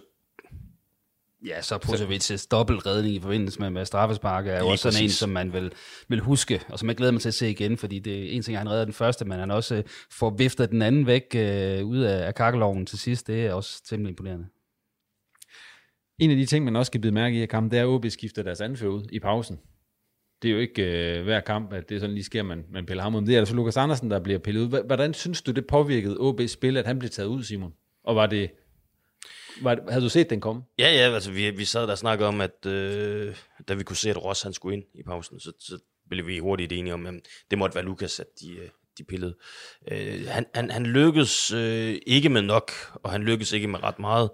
Ja, 1.47 1.63
så 1.63 1.77
Pusevic's 1.77 2.47
dobbeltredning 2.51 3.15
i 3.15 3.21
forbindelse 3.21 3.61
med, 3.61 3.71
med 3.71 3.85
straffespark 3.85 4.47
er 4.47 4.59
jo 4.59 4.69
også 4.69 4.83
sådan 4.83 5.03
en, 5.03 5.07
præcis. 5.07 5.19
som 5.19 5.31
man 5.31 5.53
vil, 5.53 5.73
vil 6.09 6.21
huske, 6.21 6.61
og 6.69 6.79
som 6.79 6.89
jeg 6.89 6.97
glæder 6.97 7.13
mig 7.13 7.21
til 7.21 7.29
at 7.29 7.35
se 7.35 7.51
igen, 7.51 7.77
fordi 7.77 7.99
det 7.99 8.19
er 8.19 8.31
en 8.31 8.43
ting, 8.43 8.57
at 8.57 8.59
han 8.59 8.71
redder 8.71 8.85
den 8.85 8.95
første, 8.95 9.25
men 9.25 9.39
han 9.39 9.51
også 9.51 9.75
øh, 9.75 9.85
får 10.11 10.31
viftet 10.31 10.71
den 10.71 10.83
anden 10.83 11.07
væk 11.07 11.23
øh, 11.35 11.85
ud 11.85 11.99
af, 11.99 12.27
af 12.27 12.35
kakkeloven 12.35 12.87
til 12.87 12.99
sidst. 12.99 13.27
Det 13.27 13.47
er 13.47 13.53
også 13.53 13.85
temmelig 13.85 14.11
imponerende. 14.11 14.47
En 16.21 16.31
af 16.31 16.37
de 16.37 16.47
ting, 16.47 16.65
man 16.65 16.77
også 16.77 16.91
skal 16.91 17.01
bide 17.01 17.13
mærke 17.13 17.37
i 17.37 17.39
her 17.39 17.47
kampen, 17.47 17.71
det 17.71 17.79
er, 17.79 17.83
at 17.83 17.89
OB 17.89 18.07
skifter 18.09 18.43
deres 18.43 18.61
anfører 18.61 18.91
ud 18.91 19.05
i 19.13 19.19
pausen. 19.19 19.61
Det 20.43 20.49
er 20.49 20.53
jo 20.53 20.59
ikke 20.59 20.83
øh, 21.19 21.25
hver 21.25 21.41
kamp, 21.41 21.73
at 21.73 21.89
det 21.89 22.01
sådan 22.01 22.15
lige 22.15 22.25
sker, 22.25 22.43
man, 22.43 22.65
man 22.71 22.87
piller 22.87 23.03
ham 23.03 23.15
ud. 23.15 23.23
Det 23.23 23.35
er 23.35 23.39
altså 23.39 23.55
Lukas 23.55 23.77
Andersen, 23.77 24.11
der 24.11 24.21
bliver 24.21 24.39
pillet 24.39 24.61
ud. 24.61 24.87
Hvordan 24.87 25.15
synes 25.15 25.43
du, 25.43 25.51
det 25.51 25.67
påvirkede 25.67 26.17
OB's 26.17 26.47
spil, 26.47 26.77
at 26.77 26.87
han 26.87 26.99
blev 26.99 27.11
taget 27.11 27.29
ud, 27.29 27.43
Simon? 27.43 27.75
Og 28.05 28.17
var 28.17 28.27
det... 28.27 28.51
Var, 29.63 29.79
havde 29.89 30.05
du 30.05 30.09
set 30.09 30.31
den 30.31 30.41
komme? 30.41 30.63
Ja, 30.79 30.93
ja, 30.93 31.15
altså 31.15 31.33
vi, 31.33 31.51
vi 31.51 31.65
sad 31.65 31.83
der 31.83 31.91
og 31.91 31.99
snakkede 31.99 32.29
om, 32.29 32.41
at 32.41 32.67
øh, 32.67 33.37
da 33.69 33.75
vi 33.75 33.85
kunne 33.85 33.97
se, 33.97 34.11
at 34.11 34.25
Ross 34.25 34.43
han 34.43 34.53
skulle 34.53 34.77
ind 34.77 34.85
i 34.95 35.03
pausen, 35.03 35.41
så, 35.41 35.53
så 35.59 35.79
blev 36.11 36.27
vi 36.27 36.39
hurtigt 36.39 36.73
enige 36.73 36.95
om, 36.95 37.07
at 37.07 37.15
det 37.51 37.59
måtte 37.59 37.75
være 37.75 37.85
Lukas, 37.85 38.21
at 38.21 38.27
de, 38.41 38.53
øh, 38.53 38.69
de 38.99 39.05
pillede. 39.05 39.37
Øh, 39.91 40.27
han, 40.29 40.47
han, 40.55 40.71
han 40.71 40.87
lykkedes 40.87 41.53
øh, 41.53 41.99
ikke 42.07 42.29
med 42.29 42.43
nok, 42.43 42.71
og 42.95 43.11
han 43.11 43.23
lykkedes 43.23 43.53
ikke 43.53 43.69
med 43.69 43.83
ret 43.83 43.99
meget. 43.99 44.31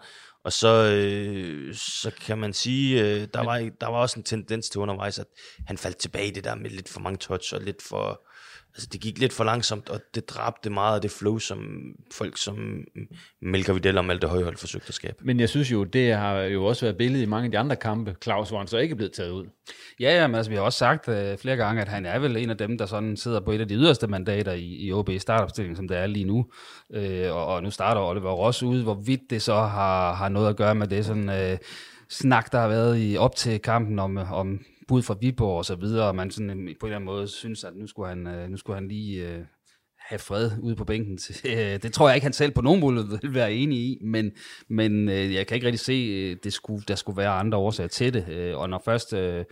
Og 0.46 0.52
så, 0.52 0.68
øh, 0.68 1.74
så 1.74 2.10
kan 2.20 2.38
man 2.38 2.52
sige, 2.52 3.02
øh, 3.02 3.28
der, 3.34 3.44
var, 3.44 3.70
der 3.80 3.86
var 3.86 3.98
også 3.98 4.20
en 4.20 4.24
tendens 4.24 4.70
til 4.70 4.80
undervejs, 4.80 5.18
at 5.18 5.26
han 5.66 5.78
faldt 5.78 5.96
tilbage 5.96 6.28
i 6.28 6.30
det 6.30 6.44
der 6.44 6.54
med 6.54 6.70
lidt 6.70 6.88
for 6.88 7.00
mange 7.00 7.18
touch 7.18 7.54
og 7.54 7.60
lidt 7.60 7.82
for... 7.82 8.28
Altså 8.76 8.88
det 8.92 9.00
gik 9.00 9.18
lidt 9.18 9.32
for 9.32 9.44
langsomt, 9.44 9.88
og 9.88 10.00
det 10.14 10.28
dræbte 10.28 10.70
meget 10.70 10.94
af 10.94 11.00
det 11.00 11.10
flow, 11.10 11.38
som 11.38 11.58
folk 12.12 12.38
som 12.38 12.84
Melker 13.42 13.72
Vidal 13.72 13.98
og 13.98 14.04
Malte 14.04 14.26
Højhold 14.26 14.56
forsøgte 14.56 14.88
at 14.88 14.94
skabe. 14.94 15.16
Men 15.20 15.40
jeg 15.40 15.48
synes 15.48 15.72
jo, 15.72 15.84
det 15.84 16.14
har 16.14 16.40
jo 16.40 16.64
også 16.64 16.84
været 16.86 16.96
billedet 16.96 17.22
i 17.22 17.28
mange 17.28 17.44
af 17.44 17.50
de 17.50 17.58
andre 17.58 17.76
kampe. 17.76 18.16
Claus 18.22 18.52
var 18.52 18.58
han 18.58 18.66
så 18.66 18.78
ikke 18.78 18.96
blevet 18.96 19.12
taget 19.12 19.30
ud. 19.30 19.44
Ja, 20.00 20.20
ja, 20.20 20.26
men 20.26 20.34
altså, 20.34 20.50
vi 20.50 20.56
har 20.56 20.62
også 20.62 20.78
sagt 20.78 21.08
øh, 21.08 21.38
flere 21.38 21.56
gange, 21.56 21.82
at 21.82 21.88
han 21.88 22.06
er 22.06 22.18
vel 22.18 22.36
en 22.36 22.50
af 22.50 22.56
dem, 22.56 22.78
der 22.78 22.86
sådan 22.86 23.16
sidder 23.16 23.40
på 23.40 23.52
et 23.52 23.60
af 23.60 23.68
de 23.68 23.74
yderste 23.74 24.06
mandater 24.06 24.52
i, 24.52 24.86
i 24.86 24.92
OB 24.92 25.10
startopstillingen, 25.18 25.76
som 25.76 25.88
det 25.88 25.96
er 25.96 26.06
lige 26.06 26.24
nu. 26.24 26.46
Øh, 26.94 27.34
og, 27.34 27.46
og 27.46 27.62
nu 27.62 27.70
starter 27.70 28.00
Oliver 28.00 28.32
Ross 28.32 28.62
ud. 28.62 28.82
Hvorvidt 28.82 29.30
det 29.30 29.42
så 29.42 29.54
har, 29.54 30.14
har 30.14 30.28
noget 30.28 30.48
at 30.48 30.56
gøre 30.56 30.74
med 30.74 30.86
det 30.86 31.04
sådan 31.04 31.28
øh, 31.28 31.58
snak, 32.08 32.52
der 32.52 32.60
har 32.60 32.68
været 32.68 32.96
i 32.98 33.16
op 33.16 33.36
til 33.36 33.60
kampen 33.60 33.98
om, 33.98 34.16
om 34.16 34.60
bud 34.88 35.02
fra 35.02 35.16
Viborg 35.20 35.58
og 35.58 35.64
så 35.64 35.74
videre, 35.74 36.06
og 36.08 36.14
man 36.16 36.30
sådan 36.30 36.48
på 36.48 36.54
en 36.56 36.68
eller 36.68 36.96
anden 36.96 37.04
måde 37.04 37.28
synes, 37.28 37.64
at 37.64 37.76
nu 37.76 37.86
skulle 37.86 38.08
han, 38.08 38.26
øh, 38.26 38.48
nu 38.48 38.56
skulle 38.56 38.76
han 38.76 38.88
lige... 38.88 39.28
Øh, 39.28 39.40
have 39.98 40.18
fred 40.18 40.50
ude 40.62 40.76
på 40.76 40.84
bænken. 40.84 41.18
til- 41.18 41.50
Øh, 41.58 41.82
Det 41.82 41.92
tror 41.92 42.08
jeg 42.08 42.16
ikke, 42.16 42.24
han 42.24 42.32
selv 42.32 42.52
på 42.52 42.60
nogen 42.60 42.80
måde 42.80 43.18
vil 43.22 43.34
være 43.34 43.52
enig 43.54 43.78
i, 43.78 43.98
men, 44.04 44.30
men 44.68 45.08
øh, 45.08 45.34
jeg 45.34 45.46
kan 45.46 45.54
ikke 45.54 45.66
rigtig 45.66 45.80
se, 45.80 45.92
øh, 45.92 46.36
det 46.44 46.52
skulle, 46.52 46.82
der 46.88 46.94
skulle 46.94 47.16
være 47.16 47.30
andre 47.30 47.58
årsager 47.58 47.88
til 47.88 48.14
det. 48.14 48.28
Øh, 48.28 48.56
Og 48.58 48.68
når 48.70 48.82
først 48.84 49.12
øh, 49.12 49.44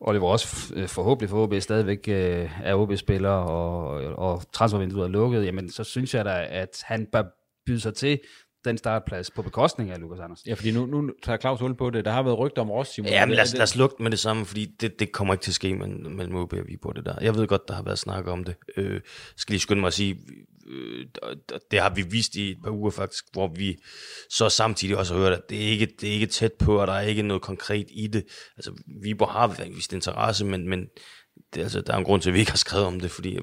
Oliver 0.00 0.26
også 0.28 0.72
øh, 0.76 0.88
forhåbentlig 0.88 1.30
for 1.30 1.42
OB 1.42 1.54
stadigvæk 1.60 2.08
øh, 2.08 2.50
er 2.64 2.74
OB-spiller, 2.74 3.30
og, 3.30 3.86
og 4.14 4.42
transfervinduet 4.52 5.04
er 5.04 5.08
lukket, 5.08 5.44
jamen 5.44 5.70
så 5.70 5.84
synes 5.84 6.14
jeg 6.14 6.24
da, 6.24 6.46
at 6.50 6.82
han 6.84 7.06
bør 7.12 7.22
byde 7.66 7.80
sig 7.80 7.94
til 7.94 8.20
den 8.68 8.78
startplads 8.78 9.30
på 9.30 9.42
bekostning 9.42 9.90
af 9.90 10.00
Lukas 10.00 10.20
Andersen. 10.20 10.48
Ja, 10.48 10.54
fordi 10.54 10.70
nu, 10.70 10.86
nu 10.86 11.10
tager 11.22 11.38
Claus 11.38 11.60
hul 11.60 11.76
på 11.76 11.90
det. 11.90 12.04
Der 12.04 12.10
har 12.10 12.22
været 12.22 12.38
rygter 12.38 12.62
om 12.62 12.70
Ross, 12.70 12.90
Simon. 12.94 13.10
Ja, 13.10 13.26
men 13.26 13.34
lad 13.34 13.42
os, 13.42 13.48
det- 13.50 13.58
lad 13.58 13.62
os 13.62 13.76
lukke 13.76 14.02
med 14.02 14.10
det 14.10 14.18
samme, 14.18 14.46
fordi 14.46 14.66
det, 14.80 14.98
det 15.00 15.12
kommer 15.12 15.34
ikke 15.34 15.42
til 15.42 15.50
at 15.50 15.54
ske 15.54 15.74
mellem, 15.74 16.12
mellem 16.12 16.34
OB 16.36 16.52
og 16.52 16.58
Viborg, 16.68 16.96
det 16.96 17.04
der. 17.04 17.14
Jeg 17.20 17.34
ved 17.34 17.46
godt, 17.46 17.68
der 17.68 17.74
har 17.74 17.82
været 17.82 17.98
snak 17.98 18.26
om 18.26 18.44
det. 18.44 18.54
Øh, 18.76 19.00
skal 19.36 19.52
lige 19.52 19.60
skynde 19.60 19.80
mig 19.80 19.86
at 19.86 19.94
sige, 19.94 20.18
øh, 20.68 21.06
det 21.70 21.80
har 21.80 21.90
vi 21.94 22.02
vist 22.02 22.34
i 22.36 22.50
et 22.50 22.58
par 22.64 22.70
uger 22.70 22.90
faktisk, 22.90 23.24
hvor 23.32 23.52
vi 23.56 23.76
så 24.30 24.48
samtidig 24.48 24.96
også 24.96 25.14
har 25.14 25.20
hørt, 25.20 25.32
at 25.32 25.42
det 25.50 25.64
er 25.66 25.70
ikke, 25.70 25.86
det 26.00 26.08
er 26.08 26.12
ikke 26.12 26.26
tæt 26.26 26.52
på, 26.52 26.80
og 26.80 26.86
der 26.86 26.92
er 26.92 27.00
ikke 27.00 27.22
noget 27.22 27.42
konkret 27.42 27.86
i 27.90 28.06
det. 28.06 28.24
Altså, 28.56 28.72
Viborg 29.02 29.28
har 29.32 29.68
vist 29.74 29.92
interesse, 29.92 30.44
men, 30.44 30.68
men 30.68 30.86
det, 31.54 31.60
altså, 31.62 31.80
der 31.80 31.92
er 31.92 31.96
en 31.96 32.04
grund 32.04 32.22
til, 32.22 32.30
at 32.30 32.34
vi 32.34 32.38
ikke 32.38 32.50
har 32.52 32.56
skrevet 32.56 32.86
om 32.86 33.00
det, 33.00 33.10
fordi 33.10 33.38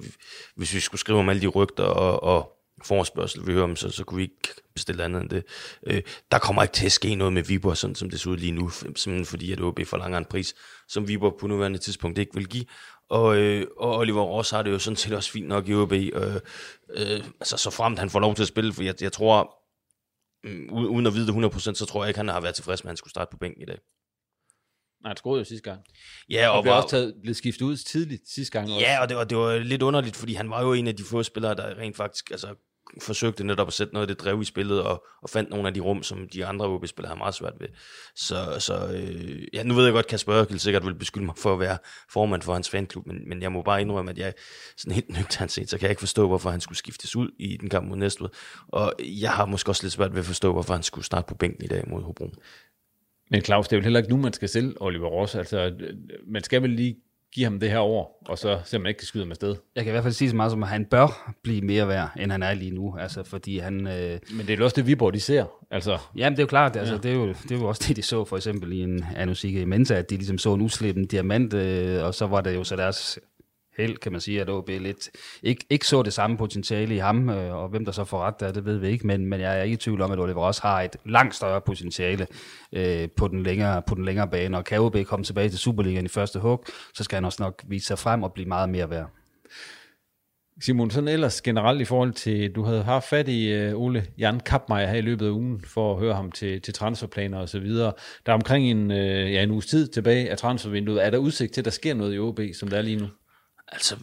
hvis 0.56 0.74
vi 0.74 0.80
skulle 0.80 1.00
skrive 1.00 1.20
om 1.20 1.30
alle 1.30 1.42
de 1.42 1.48
rygter 1.48 1.84
og, 1.84 2.24
og 2.24 2.52
forespørgsel, 2.84 3.48
vi 3.48 3.52
hører 3.52 3.64
om, 3.64 3.76
så, 3.76 3.90
så 3.90 4.04
kunne 4.04 4.18
vi 4.18 4.24
ikke 4.24 4.62
bestille 4.74 5.04
andet 5.04 5.22
end 5.22 5.30
det. 5.30 5.44
Øh, 5.88 6.02
der 6.32 6.40
kommer 6.40 6.64
ikke 6.64 6.74
til 6.74 6.86
at 6.86 6.92
ske 6.92 7.16
noget 7.16 7.34
med 7.34 7.44
Viborg, 7.44 7.78
sådan 7.78 7.96
som 7.96 8.10
det 8.10 8.20
ser 8.20 8.30
ud 8.30 8.38
lige 8.38 8.52
nu, 8.52 8.70
simpelthen 8.70 9.26
fordi, 9.26 9.52
at 9.52 9.62
OB 9.62 9.80
forlanger 9.86 10.18
en 10.18 10.26
pris, 10.26 10.56
som 10.88 11.08
Viborg 11.08 11.38
på 11.40 11.48
nuværende 11.48 11.78
tidspunkt 11.78 12.18
ikke 12.18 12.36
vil 12.36 12.48
give. 12.48 12.66
Og, 13.10 13.38
øh, 13.38 13.68
og 13.78 13.98
Oliver 13.98 14.22
Ross 14.22 14.50
har 14.50 14.62
det 14.64 14.72
jo 14.72 14.80
sådan 14.80 14.98
set 14.98 15.14
også 15.14 15.32
fint 15.32 15.48
nok 15.48 15.68
i 15.68 15.74
OB, 15.74 15.92
øh, 15.92 16.12
øh, 16.90 17.24
altså 17.40 17.58
så 17.58 17.70
fremt 17.70 18.00
han 18.00 18.10
får 18.10 18.20
lov 18.20 18.36
til 18.36 18.44
at 18.44 18.48
spille, 18.48 18.74
for 18.74 18.84
jeg, 18.84 19.02
jeg 19.02 19.12
tror, 19.12 19.58
øh, 20.46 20.72
uden 20.72 21.08
at 21.08 21.14
vide 21.14 21.28
det 21.28 21.34
100%, 21.34 21.60
så 21.60 21.86
tror 21.86 22.04
jeg 22.04 22.10
ikke, 22.10 22.20
han 22.20 22.28
har 22.28 22.42
været 22.42 22.56
tilfreds 22.56 22.84
med, 22.84 22.90
at 22.90 22.92
han 22.92 22.98
skulle 22.98 23.12
starte 23.12 23.32
på 23.32 23.38
bænken 23.38 23.62
i 23.62 23.66
dag. 23.66 23.78
Nej, 25.04 25.10
han 25.10 25.18
scorede 25.18 25.40
jo 25.40 25.46
sidste 25.46 25.70
gang. 25.70 25.82
Ja, 26.30 26.50
og 26.50 26.58
og 26.58 26.64
blev 26.64 26.72
var- 26.74 26.82
også 26.82 26.90
taget, 26.96 27.14
blevet 27.22 27.38
skiftet 27.38 27.66
ud 27.66 27.78
tidligt 27.78 28.30
sidste 28.30 28.52
gang 28.52 28.72
også. 28.74 28.86
Ja, 28.86 29.02
og 29.02 29.10
det 29.10 29.18
var, 29.18 29.24
det 29.24 29.38
var 29.38 29.58
lidt 29.58 29.82
underligt, 29.82 30.16
fordi 30.16 30.34
han 30.34 30.50
var 30.50 30.62
jo 30.62 30.74
en 30.74 30.88
af 30.88 30.96
de 30.96 31.04
få 31.04 31.24
spillere, 31.24 31.56
der 31.56 31.76
rent 31.78 31.98
faktisk 31.98 32.32
altså, 32.32 32.48
forsøgte 33.02 33.44
netop 33.44 33.68
at 33.68 33.74
sætte 33.74 33.94
noget 33.94 34.10
af 34.10 34.16
det 34.16 34.24
drev 34.26 34.42
i 34.42 34.46
spillet, 34.46 34.82
og, 34.84 35.04
og 35.24 35.30
fandt 35.30 35.50
nogle 35.50 35.68
af 35.68 35.74
de 35.74 35.80
rum, 35.80 36.04
som 36.04 36.30
de 36.34 36.46
andre 36.46 36.66
OB-spillere 36.66 37.10
har 37.10 37.16
meget 37.16 37.36
svært 37.36 37.54
ved. 37.60 37.68
Så, 38.16 38.56
så 38.60 38.88
øh, 38.94 39.42
ja, 39.54 39.64
nu 39.64 39.74
ved 39.74 39.84
jeg 39.84 39.94
godt, 39.94 40.06
at 40.06 40.10
Kasper 40.10 40.36
Ørkel 40.36 40.60
sikkert 40.60 40.86
vil 40.86 40.96
beskylde 40.96 41.26
mig 41.26 41.36
for 41.38 41.54
at 41.54 41.60
være 41.60 41.78
formand 42.12 42.42
for 42.42 42.54
hans 42.54 42.70
fanklub, 42.70 43.06
men, 43.08 43.30
men 43.30 43.42
jeg 43.42 43.52
må 43.52 43.62
bare 43.62 43.82
indrømme, 43.82 44.12
at 44.12 44.18
jeg 44.18 44.34
sådan 44.78 44.94
helt 44.96 45.10
nøgternt 45.10 45.52
set, 45.52 45.70
så 45.70 45.78
kan 45.78 45.84
jeg 45.84 45.90
ikke 45.92 46.00
forstå, 46.00 46.28
hvorfor 46.28 46.50
han 46.50 46.62
skulle 46.62 46.78
skiftes 46.78 47.16
ud 47.16 47.30
i 47.40 47.58
den 47.58 47.70
kamp 47.70 47.88
mod 47.90 47.98
Næstved. 47.98 48.30
Og 48.68 48.94
jeg 49.00 49.32
har 49.32 49.46
måske 49.46 49.70
også 49.72 49.84
lidt 49.84 49.94
svært 49.94 50.12
ved 50.14 50.20
at 50.20 50.26
forstå, 50.26 50.52
hvorfor 50.54 50.74
han 50.74 50.84
skulle 50.84 51.06
starte 51.06 51.26
på 51.28 51.36
bænken 51.36 51.64
i 51.66 51.68
dag 51.68 51.84
mod 51.90 52.04
Hobro. 52.04 52.30
Men 53.32 53.42
Claus, 53.42 53.68
det 53.68 53.76
er 53.76 53.80
jo 53.80 53.84
heller 53.84 54.00
ikke 54.00 54.10
nu, 54.10 54.18
man 54.18 54.34
skal 54.34 54.50
sælge 54.50 54.74
Oliver 54.82 55.08
Ross. 55.08 55.36
Altså, 55.36 55.74
man 56.28 56.44
skal 56.44 56.62
vel 56.62 56.70
lige 56.70 56.96
give 57.34 57.44
ham 57.44 57.60
det 57.60 57.70
her 57.70 57.80
år, 57.80 58.24
og 58.26 58.38
så 58.38 58.60
se, 58.64 58.78
om 58.78 58.82
man 58.82 58.90
ikke 58.90 58.98
kan 58.98 59.06
skyde 59.06 59.24
ham 59.24 59.32
afsted. 59.32 59.56
Jeg 59.76 59.84
kan 59.84 59.92
i 59.92 59.94
hvert 59.94 60.04
fald 60.04 60.14
sige 60.14 60.30
så 60.30 60.36
meget 60.36 60.52
som, 60.52 60.64
at 60.64 60.70
han 60.70 60.86
bør 60.86 61.34
blive 61.44 61.62
mere 61.62 61.88
værd, 61.88 62.12
end 62.20 62.32
han 62.32 62.44
er 62.44 62.54
lige 62.54 62.72
nu. 62.72 62.96
Altså, 63.00 63.24
fordi 63.24 63.60
han... 63.60 63.88
Øh... 63.88 64.20
Men 64.32 64.40
det 64.40 64.50
er 64.50 64.58
jo 64.58 64.64
også 64.64 64.76
det, 64.76 64.88
Viborg, 64.88 65.14
de 65.14 65.20
ser. 65.20 65.46
Altså... 65.72 65.98
Jamen, 66.16 66.32
det 66.32 66.40
er 66.40 66.44
jo 66.44 66.48
klart. 66.48 66.76
Altså, 66.76 66.94
ja. 66.94 67.00
det, 67.00 67.12
er 67.12 67.16
jo, 67.16 67.28
det 67.28 67.52
er 67.52 67.56
jo 67.56 67.68
også 67.68 67.86
det, 67.88 67.96
de 67.96 68.02
så 68.02 68.26
for 68.26 68.36
eksempel 68.36 68.74
i 68.74 68.82
en 68.82 69.06
Anusike 69.16 69.66
Mensa, 69.66 69.96
at 69.96 70.10
de 70.10 70.16
ligesom 70.16 70.38
så 70.38 70.54
en 70.54 70.62
uslippen 70.62 71.06
diamant, 71.06 71.54
øh, 71.54 72.04
og 72.04 72.16
så 72.16 72.28
var 72.28 72.42
det 72.42 72.56
jo 72.56 72.64
så 72.64 72.76
deres 72.76 73.20
held, 73.78 73.98
kan 73.98 74.12
man 74.12 74.22
sige, 74.22 74.42
at 74.42 74.50
OB 74.50 74.70
lidt 74.70 75.10
ikke, 75.44 75.66
ikke 75.70 75.88
så 75.88 76.04
det 76.04 76.14
samme 76.14 76.38
potentiale 76.38 76.96
i 76.96 76.98
ham, 76.98 77.30
øh, 77.30 77.56
og 77.56 77.70
hvem 77.70 77.86
der 77.86 77.92
så 77.92 78.04
får 78.04 78.20
ret 78.20 78.40
der, 78.40 78.52
det 78.52 78.66
ved 78.66 78.78
vi 78.78 78.88
ikke, 78.88 79.08
men, 79.08 79.26
men 79.26 79.42
jeg 79.42 79.60
er 79.60 79.64
ikke 79.64 79.74
i 79.74 79.78
tvivl 79.78 80.02
om, 80.02 80.12
at 80.12 80.20
Oliver 80.20 80.42
også 80.42 80.62
har 80.62 80.82
et 80.82 80.96
langt 81.06 81.36
større 81.36 81.62
potentiale 81.62 82.28
øh, 82.74 83.10
på, 83.18 83.28
den 83.28 83.44
længere, 83.44 83.82
på 83.82 83.96
den 83.96 84.06
længere 84.06 84.28
bane, 84.28 84.58
og 84.58 84.66
kan 84.66 84.82
OB 84.82 84.98
komme 85.06 85.26
tilbage 85.26 85.50
til 85.50 85.60
Superligaen 85.60 86.06
i 86.06 86.10
første 86.10 86.40
hug, 86.40 86.66
så 86.94 87.04
skal 87.04 87.16
han 87.16 87.26
også 87.26 87.44
nok 87.44 87.64
vise 87.68 87.88
sig 87.88 88.00
frem 88.00 88.24
og 88.24 88.34
blive 88.34 88.48
meget 88.48 88.70
mere 88.70 88.90
værd. 88.90 89.10
Simon, 90.62 90.92
sådan 90.92 91.08
ellers 91.08 91.42
generelt 91.42 91.82
i 91.82 91.86
forhold 91.86 92.14
til, 92.14 92.52
du 92.52 92.64
havde 92.64 92.84
haft 92.84 93.10
fat 93.10 93.28
i 93.28 93.68
uh, 93.68 93.82
Ole 93.82 94.06
Jan 94.18 94.40
Kapmeier 94.40 94.88
her 94.88 94.98
i 94.98 95.02
løbet 95.02 95.26
af 95.26 95.30
ugen, 95.30 95.62
for 95.62 95.94
at 95.94 96.00
høre 96.00 96.16
ham 96.16 96.32
til, 96.32 96.62
til 96.62 96.74
transferplaner 96.74 97.40
og 97.40 97.50
så 97.50 97.60
videre. 97.60 97.94
Der 98.26 98.32
er 98.32 98.36
omkring 98.36 98.72
en, 98.72 98.92
uh, 98.92 98.98
ja, 99.34 99.44
en 99.44 99.52
uges 99.52 99.66
tid 99.66 99.88
tilbage 99.88 100.32
af 100.32 100.38
transfervinduet. 100.38 101.06
Er 101.06 101.10
der 101.10 101.18
udsigt 101.18 101.54
til, 101.54 101.62
at 101.62 101.66
der 101.66 101.72
sker 101.72 101.94
noget 101.94 102.16
i 102.16 102.20
OB, 102.20 102.40
som 102.60 102.70
der 102.70 102.78
er 102.78 102.82
lige 102.82 102.98
nu? 102.98 103.08
Altså, 103.68 103.96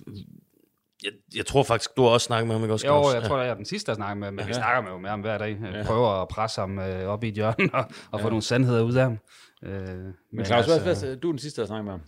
jeg, 1.02 1.12
jeg 1.36 1.46
tror 1.46 1.62
faktisk, 1.62 1.90
du 1.96 2.02
har 2.02 2.08
også 2.08 2.24
snakket 2.24 2.46
med 2.46 2.54
ham, 2.54 2.62
ikke 2.62 2.74
også? 2.74 2.86
Jo, 2.86 3.12
jeg 3.14 3.22
tror, 3.22 3.38
jeg 3.38 3.48
er 3.48 3.54
den 3.54 3.64
sidste, 3.64 3.90
der 3.90 3.96
snakker 3.96 4.14
med 4.14 4.26
ham, 4.26 4.34
men 4.34 4.42
ja. 4.42 4.46
vi 4.46 4.54
snakker 4.54 4.92
med, 4.92 5.00
med 5.00 5.10
ham 5.10 5.20
hver 5.20 5.38
dag. 5.38 5.58
Ja. 5.74 5.82
Prøver 5.86 6.08
at 6.08 6.28
presse 6.28 6.60
ham 6.60 6.78
øh, 6.78 7.06
op 7.06 7.24
i 7.24 7.28
et 7.28 7.34
hjørne 7.34 7.74
og, 7.74 7.84
og 8.10 8.18
ja. 8.18 8.24
få 8.24 8.28
nogle 8.28 8.42
sandheder 8.42 8.82
ud 8.82 8.94
af 8.94 9.02
ham. 9.02 9.18
Øh, 9.64 9.88
men, 9.88 10.14
men 10.32 10.44
Claus, 10.44 10.68
altså, 10.68 10.82
hvad, 10.82 10.96
hvad, 10.96 11.16
du 11.16 11.28
er 11.28 11.32
den 11.32 11.38
sidste, 11.38 11.60
der 11.60 11.66
snakker 11.66 11.84
med 11.84 11.92
ham. 11.92 12.00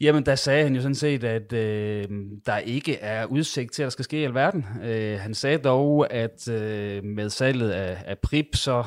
Jamen, 0.00 0.26
der 0.26 0.34
sagde 0.34 0.62
han 0.62 0.74
jo 0.74 0.80
sådan 0.80 0.94
set, 0.94 1.24
at 1.24 1.52
øh, 1.52 2.08
der 2.46 2.58
ikke 2.58 2.96
er 2.96 3.24
udsigt 3.24 3.72
til, 3.72 3.82
at 3.82 3.84
der 3.84 3.90
skal 3.90 4.04
ske 4.04 4.20
i 4.20 4.24
alverden. 4.24 4.66
Øh, 4.84 5.18
han 5.20 5.34
sagde 5.34 5.58
dog, 5.58 6.12
at 6.12 6.48
øh, 6.48 7.04
med 7.04 7.30
salget 7.30 7.70
af, 7.70 8.02
af 8.06 8.18
PRIP, 8.18 8.46
så, 8.54 8.84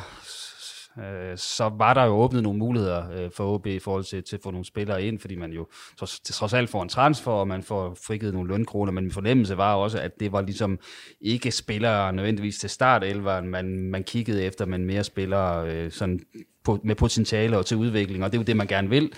øh, 0.98 1.38
så 1.38 1.72
var 1.78 1.94
der 1.94 2.04
jo 2.04 2.12
åbnet 2.12 2.44
nogle 2.44 2.60
muligheder 2.60 3.12
øh, 3.12 3.32
for 3.32 3.54
OB 3.54 3.68
i 3.68 3.80
forhold 3.80 4.04
til, 4.04 4.24
til 4.24 4.36
at 4.36 4.42
få 4.44 4.52
nogle 4.52 4.66
spillere 4.66 5.04
ind, 5.04 5.20
fordi 5.20 5.36
man 5.36 5.52
jo 5.52 5.68
trods, 6.00 6.20
trods 6.20 6.54
alt 6.54 6.70
får 6.70 6.84
en 6.84 6.90
transfer, 6.90 7.32
og 7.32 7.48
man 7.48 7.64
får 7.64 7.98
frigivet 8.06 8.34
nogle 8.34 8.50
lønkroner, 8.50 8.92
men 8.92 9.04
min 9.04 9.12
fornemmelse 9.12 9.58
var 9.58 9.76
også, 9.76 10.00
at 10.00 10.20
det 10.20 10.32
var 10.32 10.42
ligesom 10.42 10.80
ikke 11.22 11.52
spillere 11.52 12.14
nødvendigvis 12.14 12.60
til 12.60 12.70
start 12.70 13.04
man, 13.44 13.90
man 13.90 14.04
kiggede 14.04 14.44
efter, 14.44 14.66
men 14.66 14.86
mere 14.86 15.04
spillere 15.04 15.72
øh, 15.72 15.92
sådan 15.92 16.20
på, 16.64 16.80
med 16.84 16.96
potentiale 16.96 17.58
og 17.58 17.66
til 17.66 17.78
udvikling, 17.78 18.24
og 18.24 18.32
det 18.32 18.38
er 18.38 18.42
jo 18.42 18.46
det, 18.46 18.58
man 18.58 18.68
gerne 18.68 18.90
vil 18.90 19.14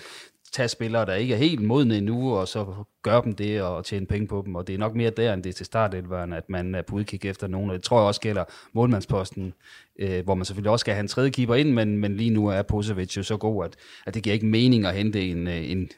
tage 0.54 0.68
spillere, 0.68 1.06
der 1.06 1.14
ikke 1.14 1.34
er 1.34 1.38
helt 1.38 1.62
modne 1.62 1.96
endnu, 1.96 2.34
og 2.34 2.48
så 2.48 2.84
gøre 3.02 3.22
dem 3.24 3.32
det 3.34 3.62
og 3.62 3.84
tjene 3.84 4.06
penge 4.06 4.26
på 4.26 4.42
dem. 4.46 4.54
Og 4.54 4.66
det 4.66 4.74
er 4.74 4.78
nok 4.78 4.94
mere 4.94 5.10
der, 5.10 5.34
end 5.34 5.42
det 5.42 5.50
er 5.50 5.54
til 5.54 5.66
startelveren, 5.66 6.32
at 6.32 6.50
man 6.50 6.74
er 6.74 6.82
på 6.82 6.96
udkig 6.96 7.24
efter 7.24 7.46
nogen. 7.46 7.70
Og 7.70 7.76
det 7.76 7.82
tror 7.82 7.98
jeg 7.98 8.06
også 8.06 8.20
gælder 8.20 8.44
målmandsposten, 8.72 9.54
øh, 9.98 10.24
hvor 10.24 10.34
man 10.34 10.44
selvfølgelig 10.44 10.70
også 10.70 10.82
skal 10.82 10.94
have 10.94 11.00
en 11.00 11.08
tredje 11.08 11.30
keeper 11.30 11.54
ind, 11.54 11.72
men, 11.72 11.98
men 11.98 12.16
lige 12.16 12.30
nu 12.30 12.46
er 12.46 12.62
Posevic 12.62 13.16
jo 13.16 13.22
så 13.22 13.36
god, 13.36 13.64
at, 13.64 13.76
at 14.06 14.14
det 14.14 14.22
giver 14.22 14.34
ikke 14.34 14.46
mening 14.46 14.86
at 14.86 14.94
hente 14.94 15.30
en, 15.30 15.46
øh, 15.46 15.70
en, 15.70 15.90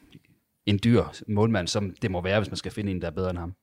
en 0.66 0.80
dyr 0.84 1.04
målmand, 1.28 1.68
som 1.68 1.94
det 2.02 2.10
må 2.10 2.20
være, 2.20 2.40
hvis 2.40 2.50
man 2.50 2.56
skal 2.56 2.72
finde 2.72 2.92
en, 2.92 3.00
der 3.00 3.06
er 3.06 3.10
bedre 3.10 3.30
end 3.30 3.38
ham. 3.38 3.54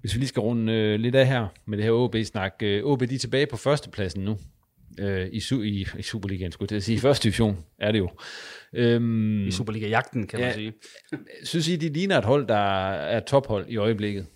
Hvis 0.00 0.14
vi 0.14 0.18
lige 0.18 0.28
skal 0.28 0.40
runde 0.40 0.72
øh, 0.72 1.00
lidt 1.00 1.14
af 1.14 1.26
her 1.26 1.46
med 1.66 1.78
det 1.78 1.84
her 1.84 1.92
OB-snak. 1.92 2.54
Øh, 2.62 2.84
OB 2.84 3.00
de 3.00 3.14
er 3.14 3.18
tilbage 3.18 3.46
på 3.46 3.56
førstepladsen 3.56 4.24
nu 4.24 4.36
øh, 4.98 5.26
i, 5.26 5.42
i, 5.52 5.86
i 5.98 6.02
Superligaen, 6.02 6.52
skulle 6.52 6.74
jeg 6.74 6.82
sige. 6.82 6.96
I 6.96 7.00
første 7.00 7.22
division 7.22 7.64
er 7.78 7.92
det 7.92 7.98
jo. 7.98 8.10
Øhm, 8.74 9.46
I 9.46 9.50
Superliga-jagten, 9.50 10.26
kan 10.26 10.38
ja, 10.40 10.46
man 10.46 10.54
sige. 10.54 10.72
synes 11.44 11.68
I, 11.68 11.76
de 11.76 11.88
ligner 11.88 12.18
et 12.18 12.24
hold, 12.24 12.48
der 12.48 12.90
er 12.90 13.20
tophold 13.20 13.66
i 13.68 13.76
øjeblikket? 13.76 14.26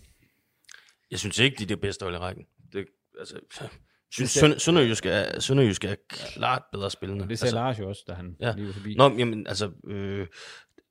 Jeg 1.11 1.19
synes 1.19 1.39
ikke, 1.39 1.57
de 1.59 1.63
er 1.63 1.67
det 1.67 1.81
bedste 1.81 2.03
hold 2.03 2.15
i 2.15 2.19
rækken. 2.19 2.45
Det, 2.73 2.87
altså, 3.19 3.41
synes, 4.13 4.31
Sønder, 4.31 4.59
Sønderjysk, 4.59 5.07
er, 5.07 5.41
Sønderjysk 5.41 5.85
er 5.85 5.95
klart 6.09 6.63
bedre 6.73 6.91
spillende. 6.91 7.29
Det 7.29 7.39
sagde 7.39 7.49
altså, 7.49 7.57
Lars 7.57 7.79
jo 7.79 7.89
også, 7.89 8.05
da 8.09 8.13
han 8.13 8.37
ja. 8.41 8.53
lige 8.57 8.67
var 8.67 8.73
forbi. 8.73 8.95
Nå, 8.95 9.15
jamen, 9.19 9.47
altså, 9.47 9.71
øh, 9.87 10.27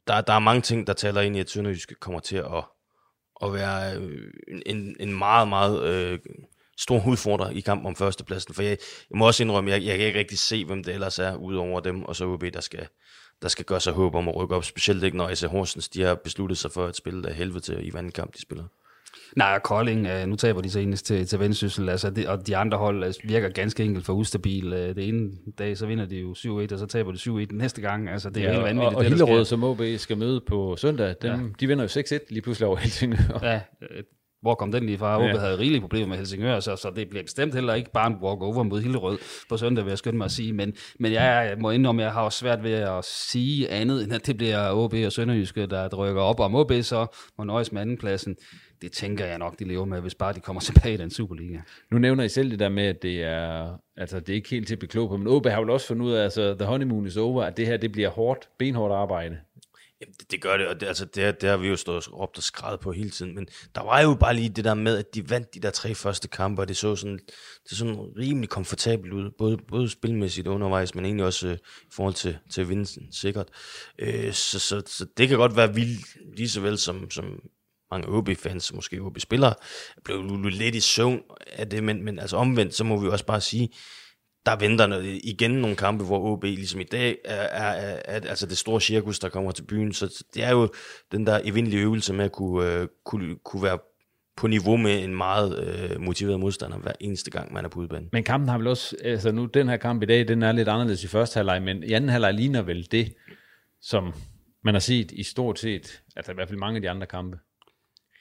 der, 0.08 0.22
der 0.22 0.34
er 0.34 0.40
mange 0.40 0.62
ting, 0.62 0.88
der 0.88 0.94
taler 0.94 1.22
ind 1.22 1.36
i, 1.36 1.40
at 1.40 1.50
Sønderjysk 1.50 2.00
kommer 2.00 2.20
til 2.20 2.38
at, 2.38 2.64
at 3.44 3.54
være 3.54 3.98
øh, 3.98 4.34
en, 4.66 4.96
en 5.00 5.18
meget, 5.18 5.48
meget 5.48 5.84
øh, 5.84 6.20
stor 6.78 7.08
udfordrer 7.08 7.50
i 7.50 7.60
kampen 7.60 7.88
om 7.88 7.96
førstepladsen. 7.96 8.54
For 8.54 8.62
jeg, 8.62 8.78
jeg 9.10 9.18
må 9.18 9.28
også 9.28 9.44
indrømme, 9.44 9.72
jeg, 9.72 9.84
jeg 9.86 9.98
kan 9.98 10.08
ikke 10.08 10.20
rigtig 10.20 10.40
se, 10.40 10.66
hvem 10.66 10.84
det 10.84 10.94
ellers 10.94 11.20
er, 11.20 11.36
udover 11.36 11.80
dem, 11.80 12.04
og 12.04 12.16
så 12.16 12.26
UB, 12.26 12.44
der 12.54 12.62
skal, 12.62 12.88
der 13.42 13.48
skal 13.48 13.66
gøre 13.66 13.80
sig 13.80 13.94
håb 13.94 14.16
om 14.16 14.30
at 14.30 14.36
rykke 14.36 14.56
op, 14.56 14.64
specielt 14.64 15.04
ikke 15.04 15.18
når 15.18 15.34
S.A. 15.34 15.48
Horsens, 15.48 15.90
de 15.90 16.02
har 16.02 16.16
besluttet 16.16 16.58
sig 16.58 16.72
for 16.72 16.86
at 16.86 16.96
spille 16.96 17.30
af 17.30 17.36
helvede 17.36 17.60
til 17.60 17.88
i 17.88 17.92
hver 17.92 18.10
kamp, 18.10 18.36
de 18.36 18.42
spiller. 18.42 18.64
Nej, 19.36 19.60
Kolding, 19.60 20.08
øh, 20.08 20.28
nu 20.28 20.36
taber 20.36 20.62
de 20.62 20.70
senest 20.70 21.06
til, 21.06 21.28
til 21.28 21.40
Vendsyssel, 21.40 21.90
altså 21.90 22.10
det, 22.10 22.28
og 22.28 22.48
de 22.48 22.58
andre 22.58 22.78
hold 22.78 23.04
altså, 23.04 23.22
virker 23.24 23.50
ganske 23.50 23.84
enkelt 23.84 24.06
for 24.06 24.14
ustabil. 24.14 24.74
Øh, 24.74 24.96
det 24.96 25.08
ene 25.08 25.32
dag, 25.60 25.78
så 25.78 25.86
vinder 25.86 26.06
de 26.06 26.16
jo 26.16 26.34
7-1, 26.34 26.74
og 26.74 26.80
så 26.80 26.86
taber 26.86 27.12
de 27.12 27.18
7-1 27.18 27.56
næste 27.56 27.82
gang. 27.82 28.10
Altså, 28.10 28.30
det 28.30 28.44
er 28.44 28.48
ja, 28.48 28.52
helt 28.52 28.64
vanvittigt. 28.64 28.96
Og, 28.96 28.96
og 28.96 29.04
Hillerød, 29.04 29.46
som 29.46 29.64
OB 29.64 29.82
skal 29.98 30.18
møde 30.18 30.42
på 30.48 30.76
søndag, 30.76 31.16
dem, 31.22 31.32
ja. 31.32 31.40
de 31.60 31.68
vinder 31.68 31.84
jo 31.84 32.02
6-1 32.18 32.20
lige 32.30 32.42
pludselig 32.42 32.68
over 32.68 32.78
Helsingør. 32.78 33.40
Ja, 33.42 33.62
hvor 34.44 34.56
kom 34.56 34.72
den 34.72 34.86
lige 34.86 34.98
fra? 34.98 35.18
OB 35.18 35.24
ja. 35.24 35.40
havde 35.40 35.60
rigelige 35.60 35.82
problemer 35.82 36.08
med 36.08 36.18
Helsingør, 36.18 36.60
så, 36.60 36.76
så 36.76 36.92
det 36.96 37.10
bliver 37.10 37.24
bestemt 37.24 37.54
heller 37.54 37.74
ikke 37.74 37.92
bare 37.92 38.08
en 38.08 38.18
walk-over 38.22 38.64
mod 38.64 38.82
Hillerød 38.82 39.18
på 39.50 39.58
søndag, 39.58 39.86
vil 39.86 39.92
jeg 39.92 39.98
skynde 39.98 40.18
mig 40.18 40.26
at 40.26 40.32
sige. 40.32 40.54
Men, 40.54 40.74
men 41.00 41.14
jeg 41.14 41.56
må 41.60 41.72
indrømme, 41.72 42.02
at 42.02 42.06
jeg 42.06 42.14
har 42.14 42.22
også 42.22 42.40
svært 42.40 42.64
ved 42.64 42.74
at 42.74 43.06
sige 43.06 43.70
andet, 43.70 44.04
end 44.04 44.14
at 44.14 44.28
det 44.28 44.38
bliver 44.38 44.72
OB 44.72 44.94
og 45.06 45.12
Sønderjyske, 45.12 45.66
der 45.66 45.96
rykker 45.96 46.22
op. 46.22 46.40
Om 46.40 46.56
OB 46.56 46.72
så 46.82 47.06
må 47.38 47.44
nøjes 47.44 47.72
med 47.72 47.82
andenpladsen. 47.82 48.36
Det 48.82 48.92
tænker 48.92 49.26
jeg 49.26 49.38
nok, 49.38 49.60
de 49.60 49.64
lever 49.64 49.86
med, 49.86 50.02
hvis 50.02 50.16
bare 50.16 50.34
de 50.34 50.40
kommer 50.40 50.60
tilbage 50.72 50.94
i 50.94 50.98
den 50.98 51.12
Superliga. 51.12 51.60
Nu 51.92 51.98
nævner 51.98 52.24
I 52.24 52.30
selv 52.30 52.52
det 52.52 52.60
der 52.60 52.70
med, 52.70 52.84
at 52.84 53.02
det 53.02 53.24
er, 53.24 53.78
altså, 53.98 54.20
det 54.20 54.30
er 54.30 54.34
ikke 54.34 54.50
helt 54.50 54.68
til 54.68 54.76
at 54.76 54.80
blive 54.80 54.90
klog 54.90 55.10
på, 55.10 55.18
men 55.18 55.28
OB 55.28 55.48
har 55.48 55.60
vel 55.62 55.70
også 55.70 55.88
fundet 55.88 56.06
ud 56.06 56.12
af, 56.12 56.24
altså, 56.24 56.56
the 56.60 56.66
honeymoon 56.66 57.08
is 57.08 57.18
over, 57.18 57.44
at 57.44 57.58
det 57.58 57.68
her 57.68 57.78
det 57.78 57.92
bliver 57.92 58.10
hårdt, 58.10 58.50
benhårdt 58.60 58.94
arbejde. 58.94 59.38
Jamen, 60.04 60.16
det, 60.20 60.32
det 60.32 60.42
gør 60.42 60.58
det, 60.58 60.68
og 60.68 60.80
det, 60.80 60.88
altså, 60.88 61.06
det, 61.06 61.42
det 61.42 61.50
har 61.50 61.58
vi 61.58 61.68
jo 61.68 61.76
stået 61.76 62.08
og 62.08 62.20
råbt 62.20 62.38
og 62.38 62.44
skrevet 62.44 62.80
på 62.80 62.92
hele 62.92 63.10
tiden, 63.10 63.36
men 63.36 63.48
der 63.76 63.82
var 63.82 64.02
jo 64.02 64.14
bare 64.14 64.34
lige 64.34 64.50
det 64.50 64.66
der 64.66 64.74
med, 64.74 64.98
at 64.98 65.16
de 65.16 65.30
vandt 65.30 65.54
de 65.54 65.60
der 65.60 65.70
tre 65.70 65.96
første 65.96 66.28
kampe, 66.28 66.62
og 66.62 66.68
det 66.68 66.78
så 66.78 66.96
sådan, 66.96 67.20
det 67.70 67.78
sådan 67.78 68.00
rimelig 68.18 68.50
komfortabelt 68.50 69.14
ud, 69.14 69.32
både, 69.38 69.58
både 69.58 69.90
spilmæssigt 69.90 70.48
undervejs, 70.48 70.96
men 70.96 71.06
egentlig 71.06 71.26
også 71.26 71.48
øh, 71.48 71.54
i 71.84 71.92
forhold 71.94 72.14
til, 72.14 72.38
til 72.50 72.70
vinsten, 72.70 73.12
sikkert. 73.12 73.48
Øh, 74.00 74.34
så, 74.34 74.60
så, 74.60 74.82
så, 74.86 75.06
det 75.18 75.28
kan 75.28 75.38
godt 75.38 75.56
være 75.56 75.74
vildt, 75.74 76.06
lige 76.38 76.50
så 76.50 76.62
vel 76.62 76.78
som, 76.78 77.12
som 77.12 77.40
mange 77.92 78.08
OB-fans, 78.08 78.74
måske 78.74 79.02
OB-spillere, 79.02 79.54
blev 80.04 80.44
lidt 80.44 80.76
i 80.76 80.80
søvn 80.80 81.22
af 81.52 81.70
det, 81.70 81.84
men, 81.84 82.04
men 82.06 82.20
altså 82.20 82.38
omvendt, 82.38 82.76
så 82.76 82.84
må 82.84 83.00
vi 83.00 83.06
jo 83.06 83.12
også 83.12 83.26
bare 83.26 83.42
sige, 83.42 83.70
der 84.46 84.56
venter 84.56 84.88
noget, 84.88 85.20
igen 85.24 85.52
nogle 85.52 85.76
kampe, 85.76 86.04
hvor 86.04 86.20
OB 86.20 86.44
ligesom 86.44 86.80
i 86.80 86.84
dag 86.84 87.18
er, 87.26 87.36
er, 87.36 87.72
er, 87.72 88.00
er 88.06 88.30
altså 88.30 88.46
det 88.46 88.58
store 88.58 88.82
cirkus, 88.82 89.20
der 89.20 89.30
kommer 89.30 89.52
til 89.52 89.64
byen. 89.64 89.94
Så 89.94 90.24
det 90.34 90.44
er 90.44 90.52
jo 90.52 90.70
den 91.12 91.28
der 91.28 91.40
evindelige 91.44 91.82
øvelse 91.82 92.14
med 92.14 92.26
at 92.26 92.32
kunne, 92.32 92.74
øh, 92.74 92.88
kunne, 93.06 93.36
kunne 93.46 93.64
være 93.64 93.80
på 94.38 94.48
niveau 94.48 94.78
med 94.78 95.04
en 95.04 95.16
meget 95.16 95.68
øh, 95.68 96.02
motiveret 96.02 96.40
modstander 96.40 96.78
hver 96.78 96.92
eneste 97.00 97.32
gang, 97.32 97.54
man 97.54 97.66
er 97.66 97.70
på 97.70 97.80
udbanen. 97.80 98.10
Men 98.12 98.24
kampen 98.24 98.50
har 98.50 98.58
vel 98.58 98.68
også, 98.68 98.96
altså 99.04 99.32
nu 99.32 99.46
den 99.46 99.70
her 99.70 99.78
kamp 99.78 100.04
i 100.04 100.06
dag, 100.06 100.28
den 100.28 100.44
er 100.44 100.52
lidt 100.52 100.68
anderledes 100.68 101.04
i 101.04 101.08
første 101.08 101.38
halvleg, 101.38 101.62
men 101.62 101.84
i 101.84 101.94
anden 101.94 102.10
halvleg 102.10 102.34
ligner 102.34 102.62
vel 102.62 102.88
det, 102.92 103.14
som 103.82 104.14
man 104.64 104.76
har 104.76 104.80
set 104.80 105.12
i 105.12 105.24
stort 105.24 105.60
set, 105.60 106.02
altså 106.16 106.32
i 106.32 106.36
hvert 106.36 106.48
fald 106.48 106.60
mange 106.60 106.76
af 106.76 106.82
de 106.82 106.90
andre 106.90 107.08
kampe. 107.08 107.38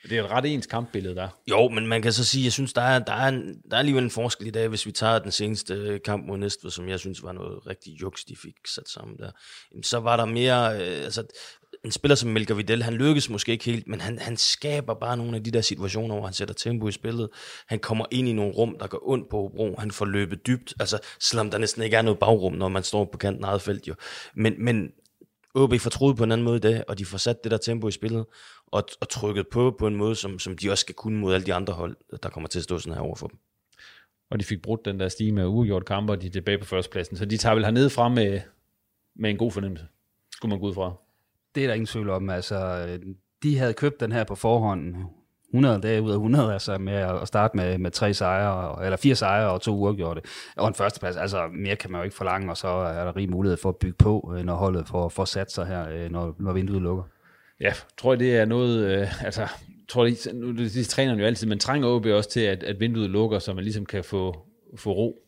Det 0.02 0.18
er 0.18 0.24
et 0.24 0.30
ret 0.30 0.46
ens 0.46 0.66
kampbillede 0.66 1.14
der. 1.14 1.28
Jo, 1.50 1.68
men 1.68 1.86
man 1.86 2.02
kan 2.02 2.12
så 2.12 2.24
sige, 2.24 2.44
jeg 2.44 2.52
synes, 2.52 2.72
der 2.72 2.82
er, 2.82 2.98
der 2.98 3.12
er, 3.12 3.28
en, 3.28 3.62
der 3.70 3.76
er 3.76 3.78
alligevel 3.78 4.04
en 4.04 4.10
forskel 4.10 4.46
i 4.46 4.50
dag, 4.50 4.68
hvis 4.68 4.86
vi 4.86 4.92
tager 4.92 5.18
den 5.18 5.30
seneste 5.30 5.74
øh, 5.74 6.00
kamp 6.04 6.26
mod 6.26 6.38
Næstved, 6.38 6.70
som 6.70 6.88
jeg 6.88 6.98
synes 6.98 7.22
var 7.22 7.32
noget 7.32 7.66
rigtig 7.66 8.00
juks, 8.00 8.24
de 8.24 8.36
fik 8.36 8.54
sat 8.66 8.88
sammen 8.88 9.16
der. 9.16 9.30
Så 9.82 9.98
var 9.98 10.16
der 10.16 10.24
mere, 10.24 10.74
øh, 10.74 11.04
altså 11.04 11.24
en 11.84 11.92
spiller 11.92 12.14
som 12.14 12.30
Melker 12.30 12.54
Vidal, 12.54 12.82
han 12.82 12.94
lykkes 12.94 13.30
måske 13.30 13.52
ikke 13.52 13.64
helt, 13.64 13.88
men 13.88 14.00
han, 14.00 14.18
han 14.18 14.36
skaber 14.36 14.94
bare 14.94 15.16
nogle 15.16 15.36
af 15.36 15.44
de 15.44 15.50
der 15.50 15.60
situationer, 15.60 16.14
hvor 16.14 16.24
han 16.24 16.34
sætter 16.34 16.54
tempo 16.54 16.88
i 16.88 16.92
spillet. 16.92 17.28
Han 17.66 17.78
kommer 17.78 18.04
ind 18.10 18.28
i 18.28 18.32
nogle 18.32 18.52
rum, 18.52 18.76
der 18.80 18.86
går 18.86 19.00
ondt 19.02 19.28
på 19.30 19.50
bro. 19.56 19.76
Han 19.78 19.90
får 19.90 20.04
løbet 20.04 20.46
dybt, 20.46 20.74
altså 20.80 20.98
selvom 21.20 21.50
der 21.50 21.58
næsten 21.58 21.82
ikke 21.82 21.96
er 21.96 22.02
noget 22.02 22.18
bagrum, 22.18 22.52
når 22.52 22.68
man 22.68 22.82
står 22.82 23.04
på 23.12 23.18
kanten 23.18 23.44
af 23.44 23.48
eget 23.48 23.62
felt 23.62 23.88
jo. 23.88 23.94
Men, 24.34 24.54
men 24.58 24.92
OB 25.54 25.74
får 25.80 25.90
troet 25.90 26.16
på 26.16 26.24
en 26.24 26.32
anden 26.32 26.44
måde 26.44 26.56
i 26.56 26.60
dag, 26.60 26.84
og 26.88 26.98
de 26.98 27.04
får 27.04 27.18
sat 27.18 27.44
det 27.44 27.50
der 27.50 27.58
tempo 27.58 27.88
i 27.88 27.92
spillet, 27.92 28.26
og, 28.66 28.84
og 29.00 29.08
trykket 29.08 29.48
på 29.48 29.76
på 29.78 29.86
en 29.86 29.96
måde, 29.96 30.16
som, 30.16 30.38
som 30.38 30.56
de 30.56 30.70
også 30.70 30.82
skal 30.82 30.94
kunne 30.94 31.18
mod 31.18 31.34
alle 31.34 31.46
de 31.46 31.54
andre 31.54 31.74
hold, 31.74 31.96
der 32.22 32.28
kommer 32.28 32.48
til 32.48 32.58
at 32.58 32.62
stå 32.62 32.78
sådan 32.78 32.94
her 32.94 33.00
overfor 33.00 33.26
dem. 33.26 33.38
og 34.30 34.40
de 34.40 34.44
fik 34.44 34.62
brudt 34.62 34.84
den 34.84 35.00
der 35.00 35.08
stige 35.08 35.32
med 35.32 35.46
uafgjort 35.46 35.84
kampe, 35.84 36.12
og 36.12 36.22
de 36.22 36.26
er 36.26 36.30
tilbage 36.30 36.58
på 36.58 36.64
førstepladsen. 36.64 37.16
Så 37.16 37.24
de 37.24 37.36
tager 37.36 37.54
vel 37.54 37.64
hernede 37.64 37.90
frem 37.90 38.12
med, 38.12 38.40
med 39.16 39.30
en 39.30 39.36
god 39.36 39.52
fornemmelse, 39.52 39.86
skulle 40.32 40.50
man 40.50 40.60
gå 40.60 40.66
ud 40.66 40.74
fra. 40.74 40.92
Det 41.54 41.62
er 41.62 41.66
der 41.66 41.74
ingen 41.74 41.86
tvivl 41.86 42.10
om. 42.10 42.30
Altså, 42.30 42.86
de 43.42 43.58
havde 43.58 43.74
købt 43.74 44.00
den 44.00 44.12
her 44.12 44.24
på 44.24 44.34
forhånd 44.34 44.96
100 45.52 45.80
dage 45.80 46.02
ud 46.02 46.10
af 46.10 46.14
100, 46.14 46.52
altså 46.52 46.78
med 46.78 46.92
at 46.92 47.28
starte 47.28 47.56
med, 47.56 47.78
med 47.78 47.90
tre 47.90 48.14
sejre, 48.14 48.84
eller 48.84 48.96
fire 48.96 49.14
sejre 49.14 49.50
og 49.50 49.60
to 49.60 49.76
uafgjorte, 49.76 50.20
og 50.56 50.68
en 50.68 50.74
førsteplads. 50.74 51.16
Altså 51.16 51.48
mere 51.54 51.76
kan 51.76 51.90
man 51.90 51.98
jo 51.98 52.04
ikke 52.04 52.16
forlange, 52.16 52.50
og 52.50 52.56
så 52.56 52.68
er 52.68 53.04
der 53.04 53.16
rig 53.16 53.30
mulighed 53.30 53.56
for 53.56 53.68
at 53.68 53.76
bygge 53.76 53.96
på, 53.98 54.34
øh, 54.36 54.44
når 54.44 54.54
holdet 54.54 54.88
får, 54.88 55.08
får 55.08 55.24
sat 55.24 55.52
sig 55.52 55.66
her, 55.66 55.88
øh, 55.88 56.10
når, 56.10 56.34
når 56.38 56.52
vinduet 56.52 56.82
lukker. 56.82 57.04
Ja, 57.60 57.72
tror 57.98 58.12
jeg, 58.12 58.20
det 58.20 58.36
er 58.36 58.44
noget, 58.44 58.84
øh, 58.86 59.24
altså, 59.24 59.48
tror 59.88 60.04
de, 60.04 60.16
nu, 60.32 60.52
de, 60.52 60.68
de 60.68 60.84
træner 60.84 61.16
jo 61.16 61.24
altid, 61.24 61.46
men 61.46 61.58
trænger 61.58 61.88
OB 61.88 62.06
også 62.06 62.30
til, 62.30 62.40
at, 62.40 62.62
at 62.62 62.80
vinduet 62.80 63.10
lukker, 63.10 63.38
så 63.38 63.54
man 63.54 63.64
ligesom 63.64 63.86
kan 63.86 64.04
få, 64.04 64.46
få 64.76 64.92
ro. 64.92 65.18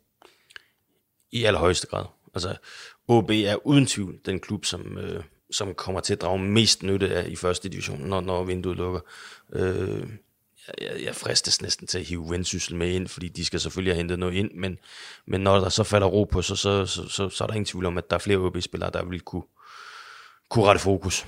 I 1.33 1.45
allerhøjeste 1.45 1.87
grad. 1.87 2.05
Altså, 2.35 2.57
OB 3.09 3.31
er 3.31 3.67
uden 3.67 3.87
tvivl 3.87 4.19
den 4.27 4.41
klub, 4.41 4.65
som, 4.65 4.99
øh, 4.99 5.23
som 5.55 5.75
kommer 5.75 6.01
til 6.01 6.13
at 6.13 6.21
drage 6.21 6.39
mest 6.39 6.83
nytte 6.83 7.15
af 7.17 7.29
i 7.29 7.37
første 7.37 7.69
division, 7.69 8.01
når, 8.01 8.21
når 8.21 8.45
vinduet 8.45 8.77
lukker. 8.77 9.01
Øh, 9.53 10.09
jeg, 10.81 11.03
jeg 11.05 11.15
fristes 11.15 11.63
næsten 11.63 11.87
til 11.87 11.99
at 11.99 12.05
hive 12.05 12.31
vendsyssel 12.31 12.77
med 12.77 12.91
ind, 12.91 13.09
fordi 13.09 13.29
de 13.29 13.45
skal 13.45 13.61
selvfølgelig 13.61 13.95
have 13.95 13.99
hentet 13.99 14.19
noget 14.19 14.35
ind, 14.35 14.51
men, 14.55 14.79
men 15.27 15.41
når 15.41 15.61
der 15.61 15.69
så 15.69 15.85
falder 15.85 16.07
ro 16.07 16.25
på, 16.25 16.43
så, 16.43 16.57
så, 16.57 16.87
så, 16.87 17.09
så, 17.09 17.29
så 17.29 17.45
er 17.45 17.49
der 17.49 17.55
ingen 17.55 17.65
tvivl 17.67 17.87
om, 17.87 17.99
at 17.99 18.11
der 18.11 18.17
er 18.17 18.21
flere 18.21 18.39
OB-spillere, 18.39 18.91
der 18.91 19.05
vil 19.05 19.21
kunne, 19.21 19.43
kunne 20.51 20.65
rette 20.65 20.81
fokus. 20.81 21.27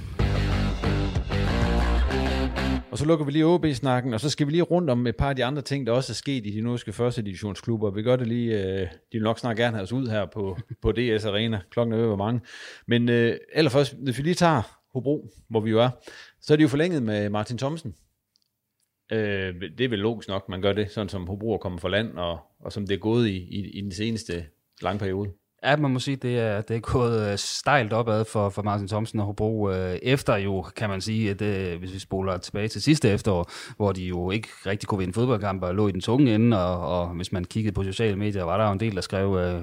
Og 2.96 3.00
så 3.00 3.06
lukker 3.06 3.24
vi 3.24 3.32
lige 3.32 3.46
OB-snakken, 3.46 4.14
og 4.14 4.20
så 4.20 4.30
skal 4.30 4.46
vi 4.46 4.52
lige 4.52 4.62
rundt 4.62 4.90
om 4.90 5.06
et 5.06 5.16
par 5.16 5.28
af 5.28 5.36
de 5.36 5.44
andre 5.44 5.62
ting, 5.62 5.86
der 5.86 5.92
også 5.92 6.12
er 6.12 6.14
sket 6.14 6.46
i 6.46 6.50
de 6.50 6.60
nordiske 6.60 6.92
første 6.92 7.22
divisionsklubber. 7.22 7.90
Vi 7.90 8.02
gør 8.02 8.16
det 8.16 8.26
lige, 8.26 8.64
øh, 8.64 8.80
de 8.80 8.88
vil 9.12 9.22
nok 9.22 9.38
snart 9.38 9.56
gerne 9.56 9.76
have 9.76 9.82
os 9.82 9.92
ud 9.92 10.08
her 10.08 10.26
på, 10.26 10.58
på 10.82 10.92
DS 10.92 11.24
Arena. 11.24 11.60
Klokken 11.70 11.94
er 11.94 12.06
over 12.06 12.16
mange. 12.16 12.40
Men 12.86 13.08
øh, 13.08 13.36
allerførst, 13.52 13.94
hvis 13.94 14.18
vi 14.18 14.22
lige 14.22 14.34
tager 14.34 14.80
Hobro, 14.92 15.30
hvor 15.48 15.60
vi 15.60 15.70
jo 15.70 15.80
er, 15.80 15.90
så 16.40 16.52
er 16.52 16.56
de 16.56 16.62
jo 16.62 16.68
forlænget 16.68 17.02
med 17.02 17.28
Martin 17.28 17.58
Thomsen. 17.58 17.94
Øh, 19.12 19.54
det 19.78 19.80
er 19.80 19.88
vel 19.88 19.98
logisk 19.98 20.28
nok, 20.28 20.48
man 20.48 20.62
gør 20.62 20.72
det, 20.72 20.90
sådan 20.90 21.08
som 21.08 21.26
Hobro 21.26 21.52
er 21.52 21.58
kommet 21.58 21.80
for 21.80 21.88
land, 21.88 22.18
og, 22.18 22.38
og 22.60 22.72
som 22.72 22.86
det 22.86 22.94
er 22.94 22.98
gået 22.98 23.28
i, 23.28 23.36
i, 23.36 23.78
i 23.78 23.80
den 23.80 23.92
seneste 23.92 24.46
lange 24.82 24.98
periode. 24.98 25.32
Ja, 25.64 25.76
man 25.76 25.90
må 25.90 25.98
sige, 25.98 26.16
det 26.16 26.38
er, 26.38 26.60
det 26.60 26.76
er 26.76 26.80
gået 26.80 27.30
øh, 27.30 27.38
stejlt 27.38 27.92
opad 27.92 28.24
for, 28.24 28.48
for 28.48 28.62
Martin 28.62 28.88
Thomsen 28.88 29.20
og 29.20 29.26
Hobro. 29.26 29.70
Øh, 29.70 29.98
efter 30.02 30.36
jo, 30.36 30.62
kan 30.62 30.90
man 30.90 31.00
sige, 31.00 31.30
at 31.30 31.38
det, 31.38 31.78
hvis 31.78 31.94
vi 31.94 31.98
spoler 31.98 32.36
tilbage 32.36 32.68
til 32.68 32.82
sidste 32.82 33.10
efterår, 33.10 33.50
hvor 33.76 33.92
de 33.92 34.04
jo 34.04 34.30
ikke 34.30 34.48
rigtig 34.66 34.88
kunne 34.88 34.98
vinde 34.98 35.12
fodboldkampe 35.12 35.66
og 35.66 35.74
lå 35.74 35.88
i 35.88 35.92
den 35.92 36.00
tunge 36.00 36.34
ende, 36.34 36.66
og, 36.66 37.00
og 37.00 37.08
hvis 37.08 37.32
man 37.32 37.44
kiggede 37.44 37.74
på 37.74 37.82
sociale 37.82 38.16
medier, 38.16 38.44
var 38.44 38.56
der 38.56 38.66
jo 38.66 38.72
en 38.72 38.80
del, 38.80 38.94
der 38.94 39.00
skrev, 39.00 39.36
øh, 39.36 39.62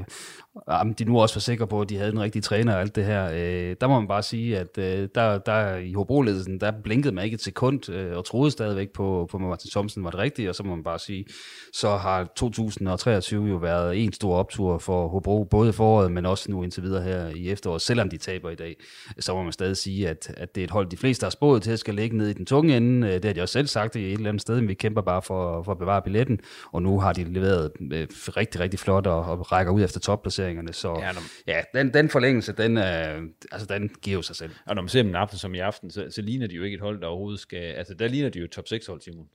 om 0.68 0.94
de 0.94 1.06
nu 1.06 1.22
også 1.22 1.36
var 1.36 1.40
sikre 1.40 1.68
på, 1.68 1.82
at 1.82 1.90
de 1.90 1.98
havde 1.98 2.12
den 2.12 2.20
rigtige 2.20 2.42
træner 2.42 2.74
og 2.74 2.82
alt 2.82 2.96
det 2.96 3.06
her. 3.06 3.30
Øh, 3.32 3.76
der 3.82 3.88
må 3.88 4.00
man 4.00 4.08
bare 4.08 4.24
sige, 4.24 4.58
at 4.58 4.78
øh, 4.78 5.10
der, 5.16 5.38
der 5.38 5.76
i 5.76 5.94
Hobro-ledelsen, 5.94 6.60
der 6.60 6.72
blinkede 6.84 7.16
man 7.16 7.26
ikke 7.26 7.36
et 7.36 7.42
sekund 7.42 7.90
øh, 7.90 8.18
og 8.18 8.26
troede 8.26 8.52
stadigvæk 8.52 8.90
på, 8.90 9.28
på 9.32 9.38
Martin 9.38 9.72
Thomsen 9.72 10.04
var 10.04 10.10
det 10.10 10.20
rigtige, 10.20 10.50
og 10.50 10.56
så 10.56 10.64
må 10.64 10.76
man 10.76 10.84
bare 10.84 11.00
sige, 11.00 11.26
så 11.74 11.96
har 11.98 12.32
2023 12.36 13.48
jo 13.48 13.56
været 13.56 14.04
en 14.04 14.14
stor 14.14 14.36
optur 14.36 14.78
for 14.78 15.08
Hobro, 15.08 15.44
både 15.44 15.70
i 15.70 15.72
foråret, 15.72 16.12
men 16.12 16.26
også 16.26 16.52
nu 16.52 16.64
indtil 16.64 16.84
videre 16.84 17.04
her 17.04 17.28
i 17.36 17.50
efteråret, 17.50 17.82
selvom 17.82 18.10
de 18.10 18.18
taber 18.18 18.50
i 18.50 18.56
dag, 18.56 18.76
så 19.20 19.34
må 19.36 19.44
man 19.44 19.52
stadig 19.52 19.78
sige, 19.78 20.10
at, 20.10 20.34
at 20.38 20.56
det 20.56 20.62
er 20.62 20.66
et 20.66 20.72
hold, 20.72 20.90
de 20.90 20.98
fleste 20.98 21.24
har 21.24 21.32
spået 21.32 21.64
til 21.64 21.72
at 21.72 21.80
skal 21.80 21.96
ligge 21.96 22.18
ned 22.18 22.28
i 22.28 22.34
den 22.34 22.46
tunge 22.46 22.78
ende. 22.78 23.08
Øh, 23.08 23.14
det 23.14 23.26
har 23.26 23.34
de 23.34 23.42
også 23.42 23.54
selv 23.54 23.68
sagt 23.68 23.96
i 23.96 24.06
et 24.06 24.14
eller 24.14 24.30
andet 24.30 24.42
sted, 24.42 24.56
men 24.56 24.68
vi 24.68 24.74
kæmper 24.74 25.02
bare 25.02 25.22
for, 25.22 25.64
for 25.64 25.72
at 25.72 25.78
bevare 25.78 26.02
billetten, 26.02 26.40
og 26.72 26.82
nu 26.82 27.00
har 27.00 27.14
de 27.14 27.24
leveret 27.24 27.72
øh, 27.92 28.08
rigtig, 28.38 28.62
rigtig 28.62 28.80
flot 28.80 29.08
og, 29.08 29.26
og 29.26 29.52
rækker 29.52 29.74
ud 29.74 29.84
efter 29.84 30.00
topplacering 30.00 30.43
placeringerne. 30.44 30.74
Så 30.74 31.00
ja, 31.00 31.12
når, 31.12 31.22
ja 31.48 31.62
den, 31.74 31.94
den 31.94 32.10
forlængelse, 32.10 32.54
den, 32.54 32.78
øh, 32.78 33.22
altså, 33.52 33.68
den 33.70 33.90
giver 34.02 34.16
jo 34.16 34.22
sig 34.22 34.36
selv. 34.36 34.52
Og 34.66 34.76
når 34.76 34.82
man 34.82 34.90
ser 34.90 35.02
dem 35.02 35.10
en 35.10 35.16
aften 35.16 35.38
som 35.38 35.56
i 35.56 35.60
aften, 35.60 35.92
så, 35.92 36.08
så 36.10 36.22
ligner 36.22 36.48
de 36.48 36.56
jo 36.56 36.64
ikke 36.64 36.76
et 36.76 36.82
hold, 36.82 37.02
der 37.02 37.08
overhovedet 37.08 37.40
skal... 37.40 37.58
Altså, 37.58 37.94
der 37.94 38.08
ligner 38.08 38.30
de 38.30 38.40
jo 38.40 38.46
et 38.46 38.52
top 38.52 38.68
6 38.68 38.88
hold, 38.88 39.02
Simon. 39.02 39.28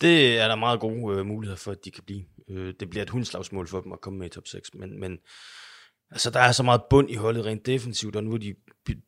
Det 0.00 0.38
er 0.38 0.48
der 0.48 0.54
meget 0.54 0.80
gode 0.80 1.18
øh, 1.18 1.26
muligheder 1.26 1.58
for, 1.58 1.70
at 1.70 1.84
de 1.84 1.90
kan 1.90 2.02
blive. 2.06 2.24
Øh, 2.50 2.74
det 2.80 2.90
bliver 2.90 3.02
et 3.02 3.10
hundslagsmål 3.10 3.68
for 3.68 3.80
dem 3.80 3.92
at 3.92 4.00
komme 4.00 4.18
med 4.18 4.26
i 4.26 4.30
top 4.30 4.46
6, 4.46 4.74
men, 4.74 5.00
men 5.00 5.18
altså, 6.10 6.30
der 6.30 6.40
er 6.40 6.52
så 6.52 6.62
meget 6.62 6.80
bund 6.90 7.10
i 7.10 7.14
holdet 7.14 7.46
rent 7.46 7.66
defensivt, 7.66 8.16
og 8.16 8.24
nu 8.24 8.36
de, 8.36 8.54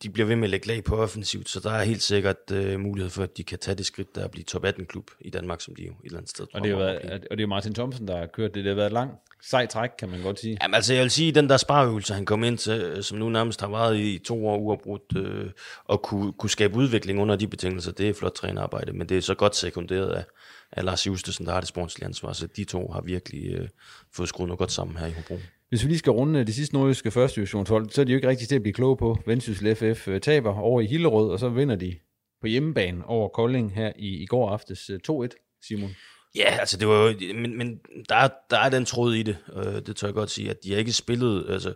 de 0.02 0.10
bliver 0.10 0.26
ved 0.26 0.36
med 0.36 0.44
at 0.44 0.50
lægge 0.50 0.66
lag 0.66 0.84
på 0.84 0.96
offensivt, 0.96 1.48
så 1.48 1.60
der 1.60 1.70
er 1.70 1.82
helt 1.82 2.02
sikkert 2.02 2.50
øh, 2.52 2.80
mulighed 2.80 3.10
for, 3.10 3.22
at 3.22 3.36
de 3.36 3.44
kan 3.44 3.58
tage 3.58 3.74
det 3.74 3.86
skridt, 3.86 4.14
der 4.14 4.24
at 4.24 4.30
blive 4.30 4.44
top 4.44 4.64
18-klub 4.64 5.10
i 5.20 5.30
Danmark, 5.30 5.60
som 5.60 5.74
de 5.74 5.82
jo 5.82 5.92
et 5.92 5.96
eller 6.04 6.18
andet 6.18 6.30
sted. 6.30 6.46
Og 6.54 6.62
det, 6.62 6.70
er 6.70 6.76
været, 6.76 7.26
og 7.30 7.36
det 7.36 7.42
er 7.42 7.46
Martin 7.46 7.74
Thomsen, 7.74 8.08
der 8.08 8.18
har 8.18 8.26
kørt 8.26 8.54
det. 8.54 8.64
Det 8.64 8.70
har 8.70 8.76
været 8.76 8.92
lang 8.92 9.10
sej 9.42 9.66
træk, 9.66 9.90
kan 9.98 10.08
man 10.08 10.22
godt 10.22 10.40
sige. 10.40 10.58
Jamen 10.62 10.74
altså, 10.74 10.94
jeg 10.94 11.02
vil 11.02 11.10
sige, 11.10 11.32
den 11.32 11.48
der 11.48 11.56
spareøvelse, 11.56 12.14
han 12.14 12.24
kom 12.24 12.44
ind 12.44 12.58
til, 12.58 12.98
som 13.04 13.18
nu 13.18 13.28
nærmest 13.28 13.60
har 13.60 13.68
varet 13.68 13.98
i 13.98 14.18
to 14.18 14.46
år 14.46 14.58
uafbrudt, 14.58 15.16
øh, 15.16 15.50
og 15.84 16.02
kunne, 16.02 16.32
kunne 16.32 16.50
skabe 16.50 16.74
udvikling 16.74 17.20
under 17.20 17.36
de 17.36 17.46
betingelser, 17.46 17.92
det 17.92 18.08
er 18.08 18.14
flot 18.14 18.32
trænerarbejde, 18.32 18.92
men 18.92 19.08
det 19.08 19.16
er 19.16 19.20
så 19.20 19.34
godt 19.34 19.56
sekunderet 19.56 20.10
af, 20.10 20.24
af 20.72 20.84
Lars 20.84 21.06
Justesen, 21.06 21.46
der 21.46 21.52
har 21.52 21.60
det 21.60 21.68
sportslige 21.68 22.06
ansvar, 22.06 22.32
så 22.32 22.46
de 22.46 22.64
to 22.64 22.88
har 22.88 23.00
virkelig 23.00 23.52
øh, 23.52 23.68
fået 24.14 24.28
skruet 24.28 24.48
noget 24.48 24.58
godt 24.58 24.72
sammen 24.72 24.96
her 24.96 25.06
i 25.06 25.12
Hobro. 25.12 25.38
Hvis 25.68 25.84
vi 25.84 25.88
lige 25.88 25.98
skal 25.98 26.12
runde 26.12 26.44
de 26.44 26.52
sidste 26.52 26.74
nordiske 26.74 27.10
første 27.10 27.36
divisionshold, 27.36 27.90
så 27.90 28.00
er 28.00 28.04
de 28.04 28.12
jo 28.12 28.16
ikke 28.16 28.28
rigtig 28.28 28.48
til 28.48 28.56
at 28.56 28.62
blive 28.62 28.74
kloge 28.74 28.96
på. 28.96 29.18
Vendsyssel 29.26 29.76
FF 29.76 30.08
øh, 30.08 30.20
taber 30.20 30.54
over 30.54 30.80
i 30.80 30.86
Hillerød, 30.86 31.30
og 31.30 31.38
så 31.38 31.48
vinder 31.48 31.76
de 31.76 31.96
på 32.40 32.46
hjemmebane 32.46 33.06
over 33.06 33.28
Kolding 33.28 33.74
her 33.74 33.92
i, 33.96 34.22
i 34.22 34.26
går 34.26 34.50
aftes 34.50 34.90
2-1, 35.10 35.58
Simon. 35.68 35.90
Ja, 36.34 36.56
altså 36.60 36.76
det 36.76 36.88
var 36.88 36.94
jo, 36.94 37.34
men, 37.34 37.58
men 37.58 37.80
der, 38.08 38.28
der 38.50 38.58
er 38.58 38.68
den 38.68 38.84
tråd 38.84 39.14
i 39.14 39.22
det, 39.22 39.36
øh, 39.56 39.74
det 39.86 39.96
tør 39.96 40.08
jeg 40.08 40.14
godt 40.14 40.30
sige, 40.30 40.50
at 40.50 40.64
de 40.64 40.70
har 40.70 40.78
ikke 40.78 40.92
spillet, 40.92 41.46
altså 41.50 41.74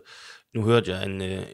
nu 0.53 0.63
hørte 0.63 0.91
jeg 0.91 1.05
en, 1.05 1.21
øh, 1.21 1.45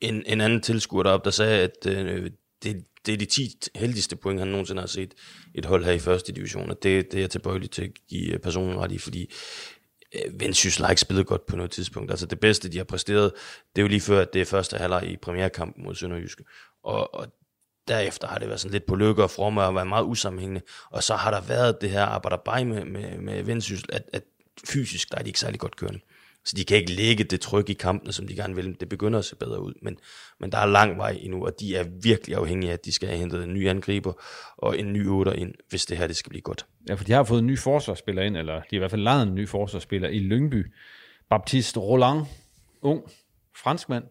en, 0.00 0.22
en 0.26 0.40
anden 0.40 0.60
tilskuer 0.60 1.02
deroppe, 1.02 1.24
der 1.24 1.30
sagde, 1.30 1.62
at 1.62 1.86
øh, 1.86 2.30
det, 2.62 2.84
det 3.06 3.14
er 3.14 3.18
de 3.18 3.24
10 3.24 3.58
heldigste 3.74 4.16
point, 4.16 4.40
han 4.40 4.48
nogensinde 4.48 4.82
har 4.82 4.86
set 4.86 5.14
et 5.54 5.64
hold 5.64 5.84
her 5.84 5.92
i 5.92 5.98
første 5.98 6.32
division, 6.32 6.70
og 6.70 6.82
det, 6.82 7.12
det 7.12 7.18
er 7.18 7.22
jeg 7.22 7.30
tilbøjelig 7.30 7.70
til 7.70 7.84
at 7.84 7.90
give 8.08 8.32
øh, 8.32 8.38
personen 8.38 8.78
ret 8.78 8.92
i, 8.92 8.98
fordi 8.98 9.32
øh, 10.14 10.40
Vendsyssel 10.40 10.84
har 10.84 10.90
ikke 10.90 11.00
spillet 11.00 11.26
godt 11.26 11.46
på 11.46 11.56
noget 11.56 11.70
tidspunkt. 11.70 12.10
Altså 12.10 12.26
det 12.26 12.40
bedste, 12.40 12.68
de 12.68 12.76
har 12.76 12.84
præsteret, 12.84 13.32
det 13.76 13.82
er 13.82 13.84
jo 13.84 13.88
lige 13.88 14.00
før, 14.00 14.20
at 14.20 14.32
det 14.32 14.40
er 14.40 14.46
første 14.46 14.76
halvleg 14.76 15.10
i 15.10 15.16
premierkampen 15.16 15.84
mod 15.84 15.94
Sønderjyske. 15.94 16.44
Og, 16.84 17.14
og 17.14 17.26
derefter 17.88 18.28
har 18.28 18.38
det 18.38 18.48
været 18.48 18.60
sådan 18.60 18.72
lidt 18.72 18.86
på 18.86 18.94
lykke 18.94 19.22
og 19.22 19.30
fromme 19.30 19.62
og 19.62 19.74
været 19.74 19.86
meget 19.86 20.04
usammenhængende. 20.04 20.60
Og 20.90 21.02
så 21.02 21.14
har 21.14 21.30
der 21.30 21.40
været 21.40 21.80
det 21.80 21.90
her 21.90 22.04
arbejde 22.04 22.64
med, 22.64 22.84
med, 22.84 23.18
med 23.18 23.42
Vendsyssel, 23.42 23.88
at, 23.92 24.02
at 24.12 24.22
fysisk 24.68 25.10
der 25.10 25.18
er 25.18 25.22
de 25.22 25.28
ikke 25.28 25.40
særlig 25.40 25.60
godt 25.60 25.76
kørende. 25.76 26.00
Så 26.44 26.56
de 26.56 26.64
kan 26.64 26.76
ikke 26.76 26.92
lægge 26.92 27.24
det 27.24 27.40
tryk 27.40 27.68
i 27.68 27.72
kampene, 27.72 28.12
som 28.12 28.28
de 28.28 28.34
gerne 28.36 28.54
vil. 28.54 28.80
Det 28.80 28.88
begynder 28.88 29.18
at 29.18 29.24
se 29.24 29.36
bedre 29.36 29.60
ud, 29.60 29.74
men, 29.82 29.98
men 30.40 30.52
der 30.52 30.58
er 30.58 30.66
lang 30.66 30.98
vej 30.98 31.18
endnu, 31.20 31.46
og 31.46 31.60
de 31.60 31.76
er 31.76 31.84
virkelig 32.02 32.36
afhængige 32.36 32.70
af, 32.70 32.74
at 32.74 32.84
de 32.84 32.92
skal 32.92 33.08
have 33.08 33.18
hentet 33.18 33.44
en 33.44 33.54
ny 33.54 33.68
angriber 33.68 34.12
og 34.56 34.78
en 34.78 34.92
ny 34.92 35.08
otter 35.08 35.32
ind, 35.32 35.54
hvis 35.68 35.86
det 35.86 35.98
her 35.98 36.06
det 36.06 36.16
skal 36.16 36.30
blive 36.30 36.42
godt. 36.42 36.66
Ja, 36.88 36.94
for 36.94 37.04
de 37.04 37.12
har 37.12 37.24
fået 37.24 37.38
en 37.38 37.46
ny 37.46 37.58
forsvarsspiller 37.58 38.22
ind, 38.22 38.36
eller 38.36 38.54
de 38.54 38.60
har 38.70 38.76
i 38.76 38.78
hvert 38.78 38.90
fald 38.90 39.02
lejet 39.02 39.22
en 39.22 39.34
ny 39.34 39.48
forsvarsspiller 39.48 40.08
i 40.08 40.18
Lyngby. 40.18 40.72
Baptiste 41.30 41.80
Roland, 41.80 42.26
ung 42.82 43.02
franskmand, 43.56 44.04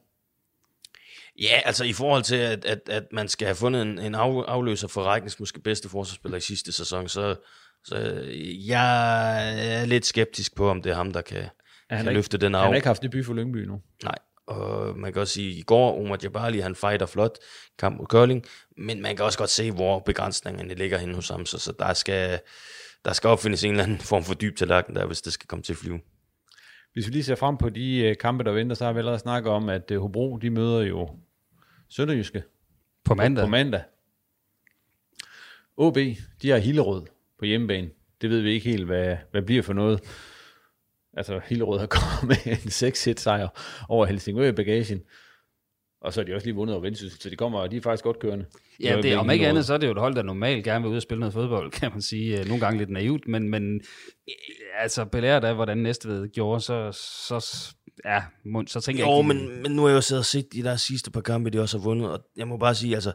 Ja, 1.42 1.62
altså 1.66 1.84
i 1.84 1.94
forhold 1.94 2.24
til, 2.24 2.36
at, 2.36 2.66
at, 2.66 2.80
at 2.90 3.04
man 3.12 3.28
skal 3.28 3.46
have 3.46 3.56
fundet 3.56 3.82
en, 3.82 4.00
en 4.00 4.16
af, 4.16 4.44
afløser 4.48 4.88
for 4.88 5.02
Rækkens 5.02 5.40
måske 5.40 5.62
bedste 5.62 5.90
forsvarsspiller 5.90 6.38
i 6.38 6.42
sidste 6.42 6.72
sæson, 6.72 7.10
så, 7.10 7.36
så 7.84 7.96
jeg 8.68 9.80
er 9.82 9.86
lidt 9.86 10.06
skeptisk 10.06 10.56
på, 10.56 10.70
om 10.70 10.82
det 10.82 10.90
er 10.90 10.96
ham, 10.96 11.14
der 11.14 11.22
kan, 11.22 11.38
han 11.38 11.50
kan 11.90 12.00
ikke, 12.00 12.14
løfte 12.14 12.38
den 12.38 12.56
af. 12.56 12.62
Han 12.62 12.70
har 12.70 12.76
ikke 12.76 12.88
haft 12.88 13.02
debut 13.02 13.26
for 13.26 13.34
Lyngby 13.34 13.58
nu. 13.58 13.82
Nej, 14.04 14.16
og 14.48 14.98
man 14.98 15.14
kan 15.14 15.22
også 15.22 15.34
sige, 15.34 15.52
at 15.52 15.58
i 15.58 15.62
går, 15.62 16.00
Omar 16.00 16.20
Jabali, 16.24 16.60
han 16.60 16.76
fighter 16.76 17.06
flot 17.06 17.38
kamp 17.80 17.98
mod 17.98 18.06
curling, 18.06 18.46
men 18.78 19.02
man 19.02 19.16
kan 19.16 19.26
også 19.26 19.38
godt 19.38 19.50
se, 19.50 19.72
hvor 19.72 20.00
begrænsningerne 20.00 20.74
ligger 20.74 20.98
henne 20.98 21.16
hos 21.16 21.30
ham, 21.30 21.46
så, 21.46 21.60
så 21.60 21.74
der, 21.80 21.94
skal, 21.94 22.40
der 23.06 23.14
skal 23.14 23.28
opfindes 23.28 23.64
en 23.64 23.72
eller 23.72 23.84
anden 23.84 24.00
form 24.00 24.24
for 24.24 24.34
dyb 24.34 24.58
tallerken 24.58 24.96
der, 24.96 25.06
hvis 25.06 25.22
det 25.22 25.34
skal 25.34 25.48
komme 25.48 25.64
til 25.64 25.74
at 25.74 25.78
flyve. 25.78 26.00
Hvis 26.96 27.08
vi 27.08 27.12
lige 27.12 27.24
ser 27.24 27.36
frem 27.36 27.58
på 27.58 27.70
de 27.70 28.10
uh, 28.10 28.18
kampe, 28.22 28.44
der 28.44 28.52
venter, 28.52 28.76
så 28.76 28.86
har 28.86 28.94
vi 28.94 29.00
allerede 29.00 29.20
snakket 29.20 29.52
om, 29.52 29.70
at 29.70 29.92
uh, 29.92 29.98
Hobro, 29.98 30.38
de 30.38 30.50
møder 30.50 30.82
jo 30.82 31.10
Sønderjyske. 31.90 32.44
På 33.04 33.16
mandag. 33.16 33.42
På, 33.42 33.46
på 33.46 33.52
mandag. 33.52 33.82
OB, 35.78 35.98
de 36.42 36.50
har 36.50 36.58
Hillerød 36.58 37.06
på 37.40 37.46
hjemmebane. 37.46 37.90
Det 38.22 38.30
ved 38.30 38.42
vi 38.42 38.52
ikke 38.52 38.70
helt, 38.70 38.86
hvad, 38.86 39.18
hvad 39.32 39.42
bliver 39.42 39.62
for 39.62 39.74
noget. 39.74 40.00
Altså, 41.14 41.42
Hillerød 41.46 41.80
har 41.80 41.88
kommet 41.98 42.38
med 42.46 42.54
en 42.54 43.14
6-1 43.14 43.14
sejr 43.18 43.48
over 43.90 44.06
Helsingør 44.06 44.48
i 44.48 44.52
bagagen. 44.52 45.02
Og 46.06 46.14
så 46.14 46.20
har 46.20 46.26
de 46.26 46.36
også 46.36 46.48
lige 46.48 46.56
vundet 46.56 46.74
over 46.76 46.82
Vendsyssel, 46.82 47.22
så 47.22 47.30
de 47.30 47.36
kommer, 47.36 47.68
de 47.68 47.78
er 47.78 47.82
faktisk 47.82 48.04
godt 48.04 48.20
kørende. 48.20 48.46
Ja, 48.80 49.02
det, 49.02 49.18
om 49.18 49.30
ikke 49.30 49.48
andet, 49.48 49.66
så 49.66 49.74
er 49.74 49.78
det 49.78 49.88
jo 49.88 49.92
et 49.92 49.98
hold, 49.98 50.16
der 50.16 50.22
normalt 50.22 50.64
gerne 50.64 50.84
vil 50.84 50.92
ud 50.92 50.96
og 50.96 51.02
spille 51.02 51.20
noget 51.20 51.34
fodbold, 51.34 51.72
kan 51.80 51.92
man 51.92 52.02
sige. 52.02 52.44
Nogle 52.44 52.60
gange 52.60 52.78
lidt 52.78 52.90
naivt, 52.90 53.28
men, 53.28 53.50
men 53.50 53.82
altså 54.80 55.06
belæret 55.06 55.44
af, 55.44 55.56
hvordan 55.56 55.78
Næstved 55.78 56.28
gjorde, 56.28 56.62
så, 56.62 56.92
så 56.92 57.56
ja, 58.06 58.24
så 58.68 58.82
tænker 58.82 59.04
jo, 59.04 59.10
jeg 59.10 59.18
ikke... 59.18 59.34
men, 59.34 59.62
men 59.62 59.72
nu 59.72 59.82
har 59.82 59.90
jeg 59.90 59.96
jo 59.96 60.02
siddet 60.02 60.22
og 60.22 60.26
set 60.26 60.54
de 60.54 60.64
der 60.64 60.76
sidste 60.76 61.12
par 61.12 61.22
kampe, 61.22 61.50
de 61.50 61.60
også 61.60 61.78
har 61.78 61.84
vundet, 61.84 62.10
og 62.10 62.20
jeg 62.38 62.48
må 62.48 62.58
bare 62.58 62.76
sige, 62.76 62.96
altså, 62.96 63.14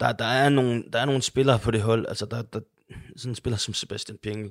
der, 0.00 0.12
der, 0.12 0.24
er, 0.24 0.48
nogle, 0.48 0.84
der 0.92 0.98
er 0.98 1.04
nogle 1.04 1.22
spillere 1.22 1.58
på 1.58 1.70
det 1.70 1.82
hold, 1.82 2.06
altså 2.08 2.26
der, 2.26 2.42
der 2.42 2.60
sådan 3.16 3.30
en 3.30 3.34
spiller 3.34 3.56
som 3.56 3.74
Sebastian 3.74 4.18
Pengel, 4.22 4.50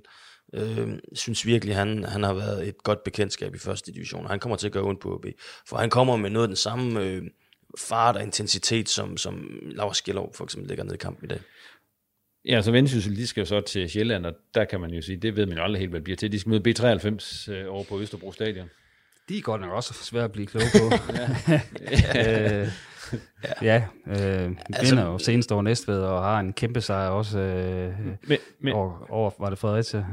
Øh, 0.53 0.99
synes 1.13 1.45
virkelig, 1.45 1.75
han, 1.75 2.03
han 2.03 2.23
har 2.23 2.33
været 2.33 2.67
et 2.67 2.83
godt 2.83 3.03
bekendtskab 3.03 3.55
i 3.55 3.57
første 3.57 3.91
division, 3.93 4.23
og 4.23 4.29
han 4.29 4.39
kommer 4.39 4.55
til 4.55 4.67
at 4.67 4.73
gøre 4.73 4.83
ondt 4.83 5.01
på 5.01 5.15
OB. 5.15 5.25
For 5.67 5.77
han 5.77 5.89
kommer 5.89 6.15
med 6.15 6.29
noget 6.29 6.43
af 6.43 6.49
den 6.49 6.55
samme 6.55 7.01
øh, 7.01 7.21
fart 7.79 8.15
og 8.15 8.23
intensitet, 8.23 8.89
som, 8.89 9.17
som 9.17 9.59
Lars 9.61 9.97
Skjelov 9.97 10.33
for 10.33 10.43
eksempel 10.43 10.67
ligger 10.67 10.83
ned 10.83 10.93
i 10.93 10.97
kampen 10.97 11.25
i 11.25 11.27
dag. 11.27 11.39
Ja, 12.45 12.61
så 12.61 12.71
Vendsyssel, 12.71 13.15
de 13.15 13.27
skal 13.27 13.41
jo 13.41 13.45
så 13.45 13.61
til 13.61 13.89
Sjælland, 13.89 14.25
og 14.25 14.33
der 14.53 14.65
kan 14.65 14.81
man 14.81 14.89
jo 14.89 15.01
sige, 15.01 15.17
det 15.17 15.35
ved 15.35 15.45
man 15.45 15.57
jo 15.57 15.63
aldrig 15.63 15.79
helt, 15.79 15.89
hvad 15.89 15.99
det 15.99 16.03
bliver 16.03 16.17
til. 16.17 16.31
De 16.31 16.39
skal 16.39 16.49
møde 16.49 16.69
B93 16.69 17.51
øh, 17.51 17.73
over 17.73 17.83
på 17.83 18.01
Østerbro 18.01 18.31
Stadion. 18.31 18.69
De 19.29 19.37
er 19.37 19.41
godt 19.41 19.61
nok 19.61 19.71
også 19.71 19.93
svært 19.93 20.23
at 20.23 20.31
blive 20.31 20.47
kloge 20.47 20.65
på. 20.73 20.95
ja. 21.19 22.61
øh, 22.61 22.67
ja, 23.61 23.83
øh, 24.07 24.51
altså, 24.73 24.95
vinder 24.95 25.05
jo 25.11 25.17
senest 25.17 25.51
over 25.51 25.61
Næstved 25.61 26.01
og 26.01 26.23
har 26.23 26.39
en 26.39 26.53
kæmpe 26.53 26.81
sejr 26.81 27.09
også 27.09 27.39
øh, 27.39 27.93
men, 28.27 28.37
men, 28.61 28.73
over, 28.73 29.11
over, 29.11 29.31
var 29.39 29.49
det 29.49 29.59
Fredericia. 29.59 29.99
Øh. 29.99 30.05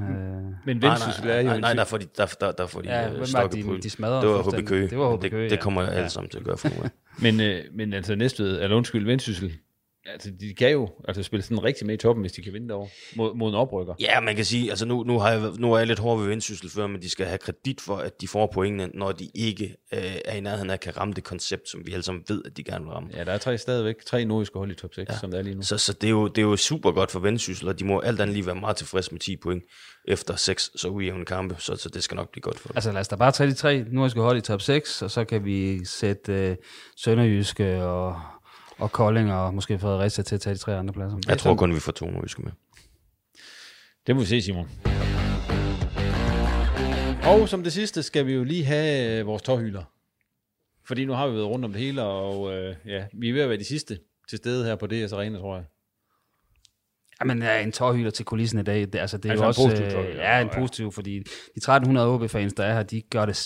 Men 0.65 0.83
Vendsyssel 0.83 1.31
er 1.31 1.41
jo... 1.41 1.43
Nej, 1.43 1.61
nej, 1.61 1.73
der 1.73 1.85
får 1.85 1.99
de, 1.99 2.07
der, 2.17 2.35
der, 2.41 2.53
der 2.53 2.67
får 2.67 2.81
de 2.81 2.89
ja, 2.89 3.11
øh, 3.11 3.53
de, 3.53 3.83
de 3.83 3.91
smadrer 3.91 4.21
Det 4.21 4.31
var 4.31 4.61
HB 4.61 4.67
Køge. 4.67 4.89
Det 4.89 4.99
var 4.99 5.17
HB 5.17 5.31
Køge, 5.31 5.43
det, 5.43 5.51
det 5.51 5.61
kommer 5.61 5.83
ja. 5.83 5.89
alle 5.89 6.11
sammen 6.11 6.31
til 6.31 6.39
at 6.39 6.45
gøre 6.45 6.57
for 6.57 6.69
nu. 6.69 6.89
men, 7.19 7.41
øh, 7.41 7.65
men 7.75 7.93
altså 7.93 8.15
Næstved, 8.15 8.63
eller 8.63 8.77
undskyld, 8.77 9.07
Vendsyssel, 9.07 9.59
Altså, 10.07 10.31
de 10.41 10.55
kan 10.55 10.71
jo 10.71 10.89
altså, 11.09 11.23
spille 11.23 11.43
sådan 11.43 11.65
rigtig 11.65 11.87
med 11.87 11.95
i 11.95 11.97
toppen, 11.97 12.21
hvis 12.21 12.33
de 12.33 12.43
kan 12.43 12.53
vinde 12.53 12.69
derovre 12.69 12.89
mod, 13.17 13.35
mod 13.35 13.49
en 13.49 13.55
oprykker. 13.55 13.95
Ja, 14.01 14.21
man 14.21 14.37
kan 14.37 14.45
sige, 14.45 14.71
altså 14.71 14.87
nu, 14.87 15.03
nu, 15.03 15.19
har 15.19 15.31
jeg, 15.31 15.51
nu 15.59 15.73
er 15.73 15.79
jeg 15.79 15.87
lidt 15.87 15.99
hård 15.99 16.19
ved 16.19 16.29
vendsyssel 16.29 16.71
før, 16.71 16.87
men 16.87 17.03
de 17.03 17.11
skal 17.11 17.27
have 17.27 17.39
kredit 17.39 17.81
for, 17.81 17.97
at 17.97 18.21
de 18.21 18.29
får 18.29 18.51
pointene, 18.55 18.91
når 18.95 19.13
de 19.13 19.31
ikke 19.35 19.77
øh, 19.93 20.15
er 20.25 20.37
i 20.37 20.41
nærheden 20.41 20.71
af 20.71 20.75
at 20.75 20.81
kan 20.81 20.97
ramme 20.97 21.15
det 21.15 21.25
koncept, 21.25 21.69
som 21.69 21.87
vi 21.87 21.93
alle 21.93 22.03
sammen 22.03 22.25
ved, 22.29 22.43
at 22.45 22.57
de 22.57 22.65
gerne 22.65 22.85
vil 22.85 22.93
ramme. 22.93 23.11
Ja, 23.13 23.25
der 23.25 23.33
er 23.33 23.39
tre 23.39 23.59
stadigvæk, 23.59 24.05
tre 24.07 24.25
nordiske 24.25 24.59
hold 24.59 24.71
i 24.71 24.75
top 24.75 24.95
6, 24.95 25.11
ja. 25.11 25.19
som 25.19 25.31
det 25.31 25.39
er 25.39 25.43
lige 25.43 25.55
nu. 25.55 25.63
Så, 25.63 25.79
så 25.79 25.93
det, 25.93 26.07
er 26.07 26.11
jo, 26.11 26.29
det 26.29 26.39
er 26.39 26.47
jo 26.47 26.57
super 26.57 26.93
godt 26.93 27.11
for 27.11 27.21
vendsyssel, 27.21 27.69
og 27.69 27.79
de 27.79 27.85
må 27.85 28.01
alt 28.01 28.21
andet 28.21 28.35
lige 28.35 28.47
være 28.47 28.55
meget 28.55 28.77
tilfredse 28.77 29.13
med 29.13 29.21
10 29.21 29.37
point 29.37 29.65
efter 30.09 30.37
6 30.37 30.71
så 30.77 30.89
ujævne 30.89 31.25
kampe, 31.25 31.57
så, 31.59 31.77
så 31.77 31.89
det 31.89 32.03
skal 32.03 32.15
nok 32.15 32.31
blive 32.33 32.43
godt 32.43 32.59
for 32.59 32.69
dem. 32.69 32.77
Altså 32.77 32.93
lad 32.93 33.01
os 33.01 33.09
da 33.09 33.17
bare 33.17 33.33
tage 33.33 33.51
de 33.51 33.55
tre 33.55 33.85
nordiske 33.91 34.21
hold 34.21 34.39
i 34.39 34.41
top 34.41 34.63
6, 34.63 35.03
og 35.03 35.11
så 35.11 35.25
kan 35.25 35.45
vi 35.45 35.85
sætte 35.85 36.33
øh, 36.33 36.57
Sønderjyske 36.97 37.83
og 37.85 38.21
og 38.79 38.93
Kolding 38.93 39.33
og 39.33 39.55
måske 39.55 39.79
Fredericia 39.79 40.25
til 40.25 40.35
at 40.35 40.41
tage 40.41 40.55
de 40.55 40.59
tre 40.59 40.77
andre 40.77 40.95
pladser. 40.95 41.19
Jeg 41.29 41.39
tror 41.39 41.55
kun, 41.55 41.75
vi 41.75 41.81
får 41.81 41.93
to 41.93 42.11
nordiske 42.11 42.43
med. 42.43 42.53
Det 44.07 44.17
må 44.17 44.21
vi 44.21 44.27
se, 44.27 44.43
Simon. 44.43 44.69
Og 47.25 47.49
som 47.49 47.63
det 47.63 47.73
sidste 47.73 48.03
skal 48.03 48.27
vi 48.27 48.33
jo 48.33 48.45
lige 48.45 48.65
have 48.65 49.19
øh, 49.21 49.27
vores 49.27 49.43
tårhylder. 49.43 49.83
Fordi 50.87 51.05
nu 51.05 51.13
har 51.13 51.29
vi 51.29 51.35
været 51.35 51.47
rundt 51.47 51.65
om 51.65 51.73
det 51.73 51.81
hele, 51.81 52.03
og 52.03 52.55
øh, 52.55 52.77
ja, 52.87 53.05
vi 53.13 53.29
er 53.29 53.33
ved 53.33 53.41
at 53.41 53.49
være 53.49 53.59
de 53.59 53.65
sidste 53.65 53.99
til 54.29 54.39
stede 54.39 54.65
her 54.65 54.77
på 54.77 54.87
DS 54.87 55.13
Arena, 55.13 55.39
tror 55.39 55.57
jeg. 55.57 55.65
Jamen, 57.23 57.43
ja, 57.43 57.63
en 57.63 57.73
tårhylder 57.73 58.11
til 58.11 58.25
kulissen 58.25 58.61
i 58.61 58.63
dag, 58.63 58.81
det, 58.81 58.95
altså, 58.95 59.17
det 59.17 59.25
er 59.25 59.31
altså 59.31 59.45
jo 59.45 59.49
også... 59.49 59.63
Positiv 59.63 59.99
øh, 59.99 60.17
ja, 60.17 60.41
en 60.41 60.49
positiv, 60.55 60.93
fordi 60.93 61.19
de 61.19 61.25
1300 61.57 62.09
OB-fans, 62.09 62.53
der 62.53 62.65
er 62.65 62.75
her, 62.75 62.83
de 62.83 63.03
gør 63.11 63.27
det 63.27 63.37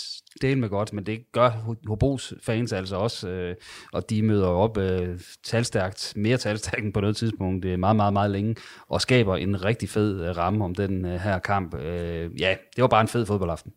del 0.43 0.59
med 0.59 0.68
godt, 0.68 0.93
men 0.93 1.07
det 1.07 1.33
gør 1.33 1.51
Hobos 1.87 2.35
fans 2.43 2.72
altså 2.72 2.97
også, 2.97 3.29
øh, 3.29 3.57
og 3.93 4.11
de 4.11 4.22
møder 4.22 4.47
op 4.47 4.79
øh, 4.79 5.20
talstærkt, 5.45 6.12
mere 6.16 6.37
talstærkt 6.37 6.85
end 6.85 6.93
på 6.93 7.01
noget 7.01 7.16
tidspunkt, 7.16 7.62
det 7.62 7.72
er 7.72 7.77
meget, 7.77 7.97
meget, 7.97 8.12
meget 8.12 8.31
længe, 8.31 8.57
og 8.89 9.01
skaber 9.01 9.37
en 9.37 9.64
rigtig 9.64 9.89
fed 9.89 10.24
øh, 10.24 10.37
ramme 10.37 10.64
om 10.64 10.74
den 10.74 11.05
øh, 11.05 11.20
her 11.20 11.39
kamp. 11.39 11.74
Øh, 11.74 12.41
ja, 12.41 12.57
det 12.77 12.83
var 12.83 12.89
bare 12.89 13.01
en 13.01 13.09
fed 13.09 13.27
fodboldaften. 13.27 13.72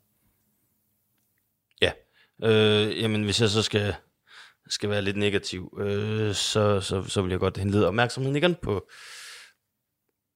Ja, 1.82 1.92
øh, 2.44 3.02
jamen 3.02 3.24
hvis 3.24 3.42
jeg 3.42 3.50
så 3.50 3.62
skal, 3.62 3.96
skal 4.68 4.90
være 4.90 5.02
lidt 5.02 5.18
negativ, 5.18 5.78
øh, 5.82 6.34
så, 6.34 6.82
så, 6.82 7.04
så 7.04 7.22
vil 7.22 7.32
jeg 7.32 7.40
godt 7.40 7.58
henlede 7.58 7.88
opmærksomheden 7.88 8.36
igen 8.36 8.56
på 8.62 8.90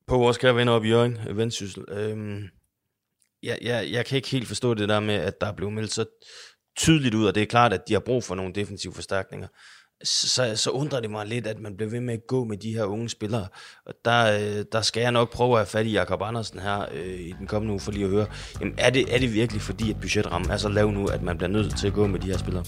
på 0.07 0.17
vores 0.17 0.37
kære 0.37 0.55
venner 0.55 0.73
op 0.73 0.85
i 0.85 0.89
Jørgen, 0.89 1.17
øh, 1.29 1.37
Vendsyssel. 1.37 1.83
Øhm, 1.89 2.43
jeg, 3.43 3.57
jeg, 3.61 3.91
jeg 3.91 4.05
kan 4.05 4.15
ikke 4.15 4.29
helt 4.29 4.47
forstå 4.47 4.73
det 4.73 4.89
der 4.89 4.99
med, 4.99 5.15
at 5.15 5.41
der 5.41 5.47
er 5.47 5.55
blevet 5.55 5.73
meldt 5.73 5.93
så 5.93 6.05
tydeligt 6.77 7.15
ud, 7.15 7.25
og 7.25 7.35
det 7.35 7.43
er 7.43 7.47
klart, 7.47 7.73
at 7.73 7.87
de 7.87 7.93
har 7.93 7.99
brug 7.99 8.23
for 8.23 8.35
nogle 8.35 8.53
defensive 8.53 8.93
forstærkninger. 8.93 9.47
Så, 10.03 10.29
så, 10.29 10.55
så 10.55 10.69
undrer 10.69 10.99
det 10.99 11.11
mig 11.11 11.25
lidt, 11.25 11.47
at 11.47 11.59
man 11.59 11.77
bliver 11.77 11.89
ved 11.89 11.99
med 11.99 12.13
at 12.13 12.27
gå 12.27 12.43
med 12.43 12.57
de 12.57 12.73
her 12.73 12.83
unge 12.83 13.09
spillere. 13.09 13.47
Og 13.85 13.93
der, 14.05 14.39
øh, 14.39 14.65
der 14.71 14.81
skal 14.81 15.01
jeg 15.01 15.11
nok 15.11 15.31
prøve 15.31 15.51
at 15.51 15.57
have 15.57 15.65
fat 15.65 15.85
i 15.85 15.91
Jakob 15.91 16.21
Andersen 16.21 16.59
her 16.59 16.85
øh, 16.93 17.19
i 17.19 17.33
den 17.39 17.47
kommende 17.47 17.71
uge, 17.71 17.79
for 17.79 17.91
lige 17.91 18.05
at 18.05 18.11
høre, 18.11 18.27
jamen 18.59 18.75
er 18.77 18.89
det, 18.89 19.15
er 19.15 19.19
det 19.19 19.33
virkelig 19.33 19.61
fordi, 19.61 19.89
at 19.89 20.01
budgetrammen 20.01 20.51
er 20.51 20.57
så 20.57 20.69
lav 20.69 20.91
nu, 20.91 21.05
at 21.05 21.21
man 21.21 21.37
bliver 21.37 21.49
nødt 21.49 21.77
til 21.77 21.87
at 21.87 21.93
gå 21.93 22.07
med 22.07 22.19
de 22.19 22.27
her 22.27 22.37
spillere? 22.37 22.65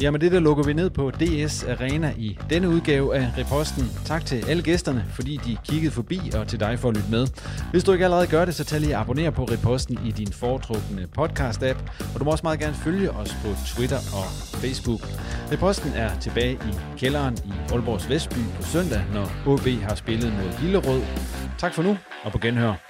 Jamen 0.00 0.20
det 0.20 0.32
der 0.32 0.40
lukker 0.40 0.64
vi 0.64 0.72
ned 0.72 0.90
på 0.90 1.10
DS 1.10 1.64
Arena 1.64 2.14
i 2.16 2.38
denne 2.50 2.68
udgave 2.68 3.16
af 3.16 3.30
Reposten. 3.38 3.84
Tak 4.04 4.26
til 4.26 4.44
alle 4.48 4.62
gæsterne, 4.62 5.04
fordi 5.14 5.40
de 5.46 5.56
kiggede 5.64 5.92
forbi, 5.92 6.20
og 6.34 6.48
til 6.48 6.60
dig 6.60 6.78
for 6.78 6.88
at 6.88 6.96
lytte 6.96 7.10
med. 7.10 7.26
Hvis 7.70 7.84
du 7.84 7.92
ikke 7.92 8.04
allerede 8.04 8.26
gør 8.26 8.44
det, 8.44 8.54
så 8.54 8.64
tag 8.64 8.80
lige 8.80 8.96
abonnere 8.96 9.32
på 9.32 9.44
Reposten 9.44 9.98
i 10.06 10.10
din 10.10 10.32
foretrukne 10.32 11.08
podcast-app, 11.18 11.78
og 12.14 12.20
du 12.20 12.24
må 12.24 12.30
også 12.30 12.42
meget 12.42 12.60
gerne 12.60 12.74
følge 12.74 13.10
os 13.10 13.36
på 13.42 13.48
Twitter 13.66 13.98
og 13.98 14.24
Facebook. 14.62 15.00
Reposten 15.52 15.92
er 15.94 16.18
tilbage 16.18 16.52
i 16.52 16.98
kælderen 16.98 17.38
i 17.44 17.72
Aalborgs 17.72 18.08
Vestby 18.08 18.42
på 18.56 18.62
søndag, 18.62 19.02
når 19.14 19.26
OB 19.46 19.66
har 19.82 19.94
spillet 19.94 20.32
mod 20.32 20.52
Hillerød. 20.58 21.02
Tak 21.58 21.74
for 21.74 21.82
nu, 21.82 21.96
og 22.24 22.32
på 22.32 22.38
genhør. 22.38 22.89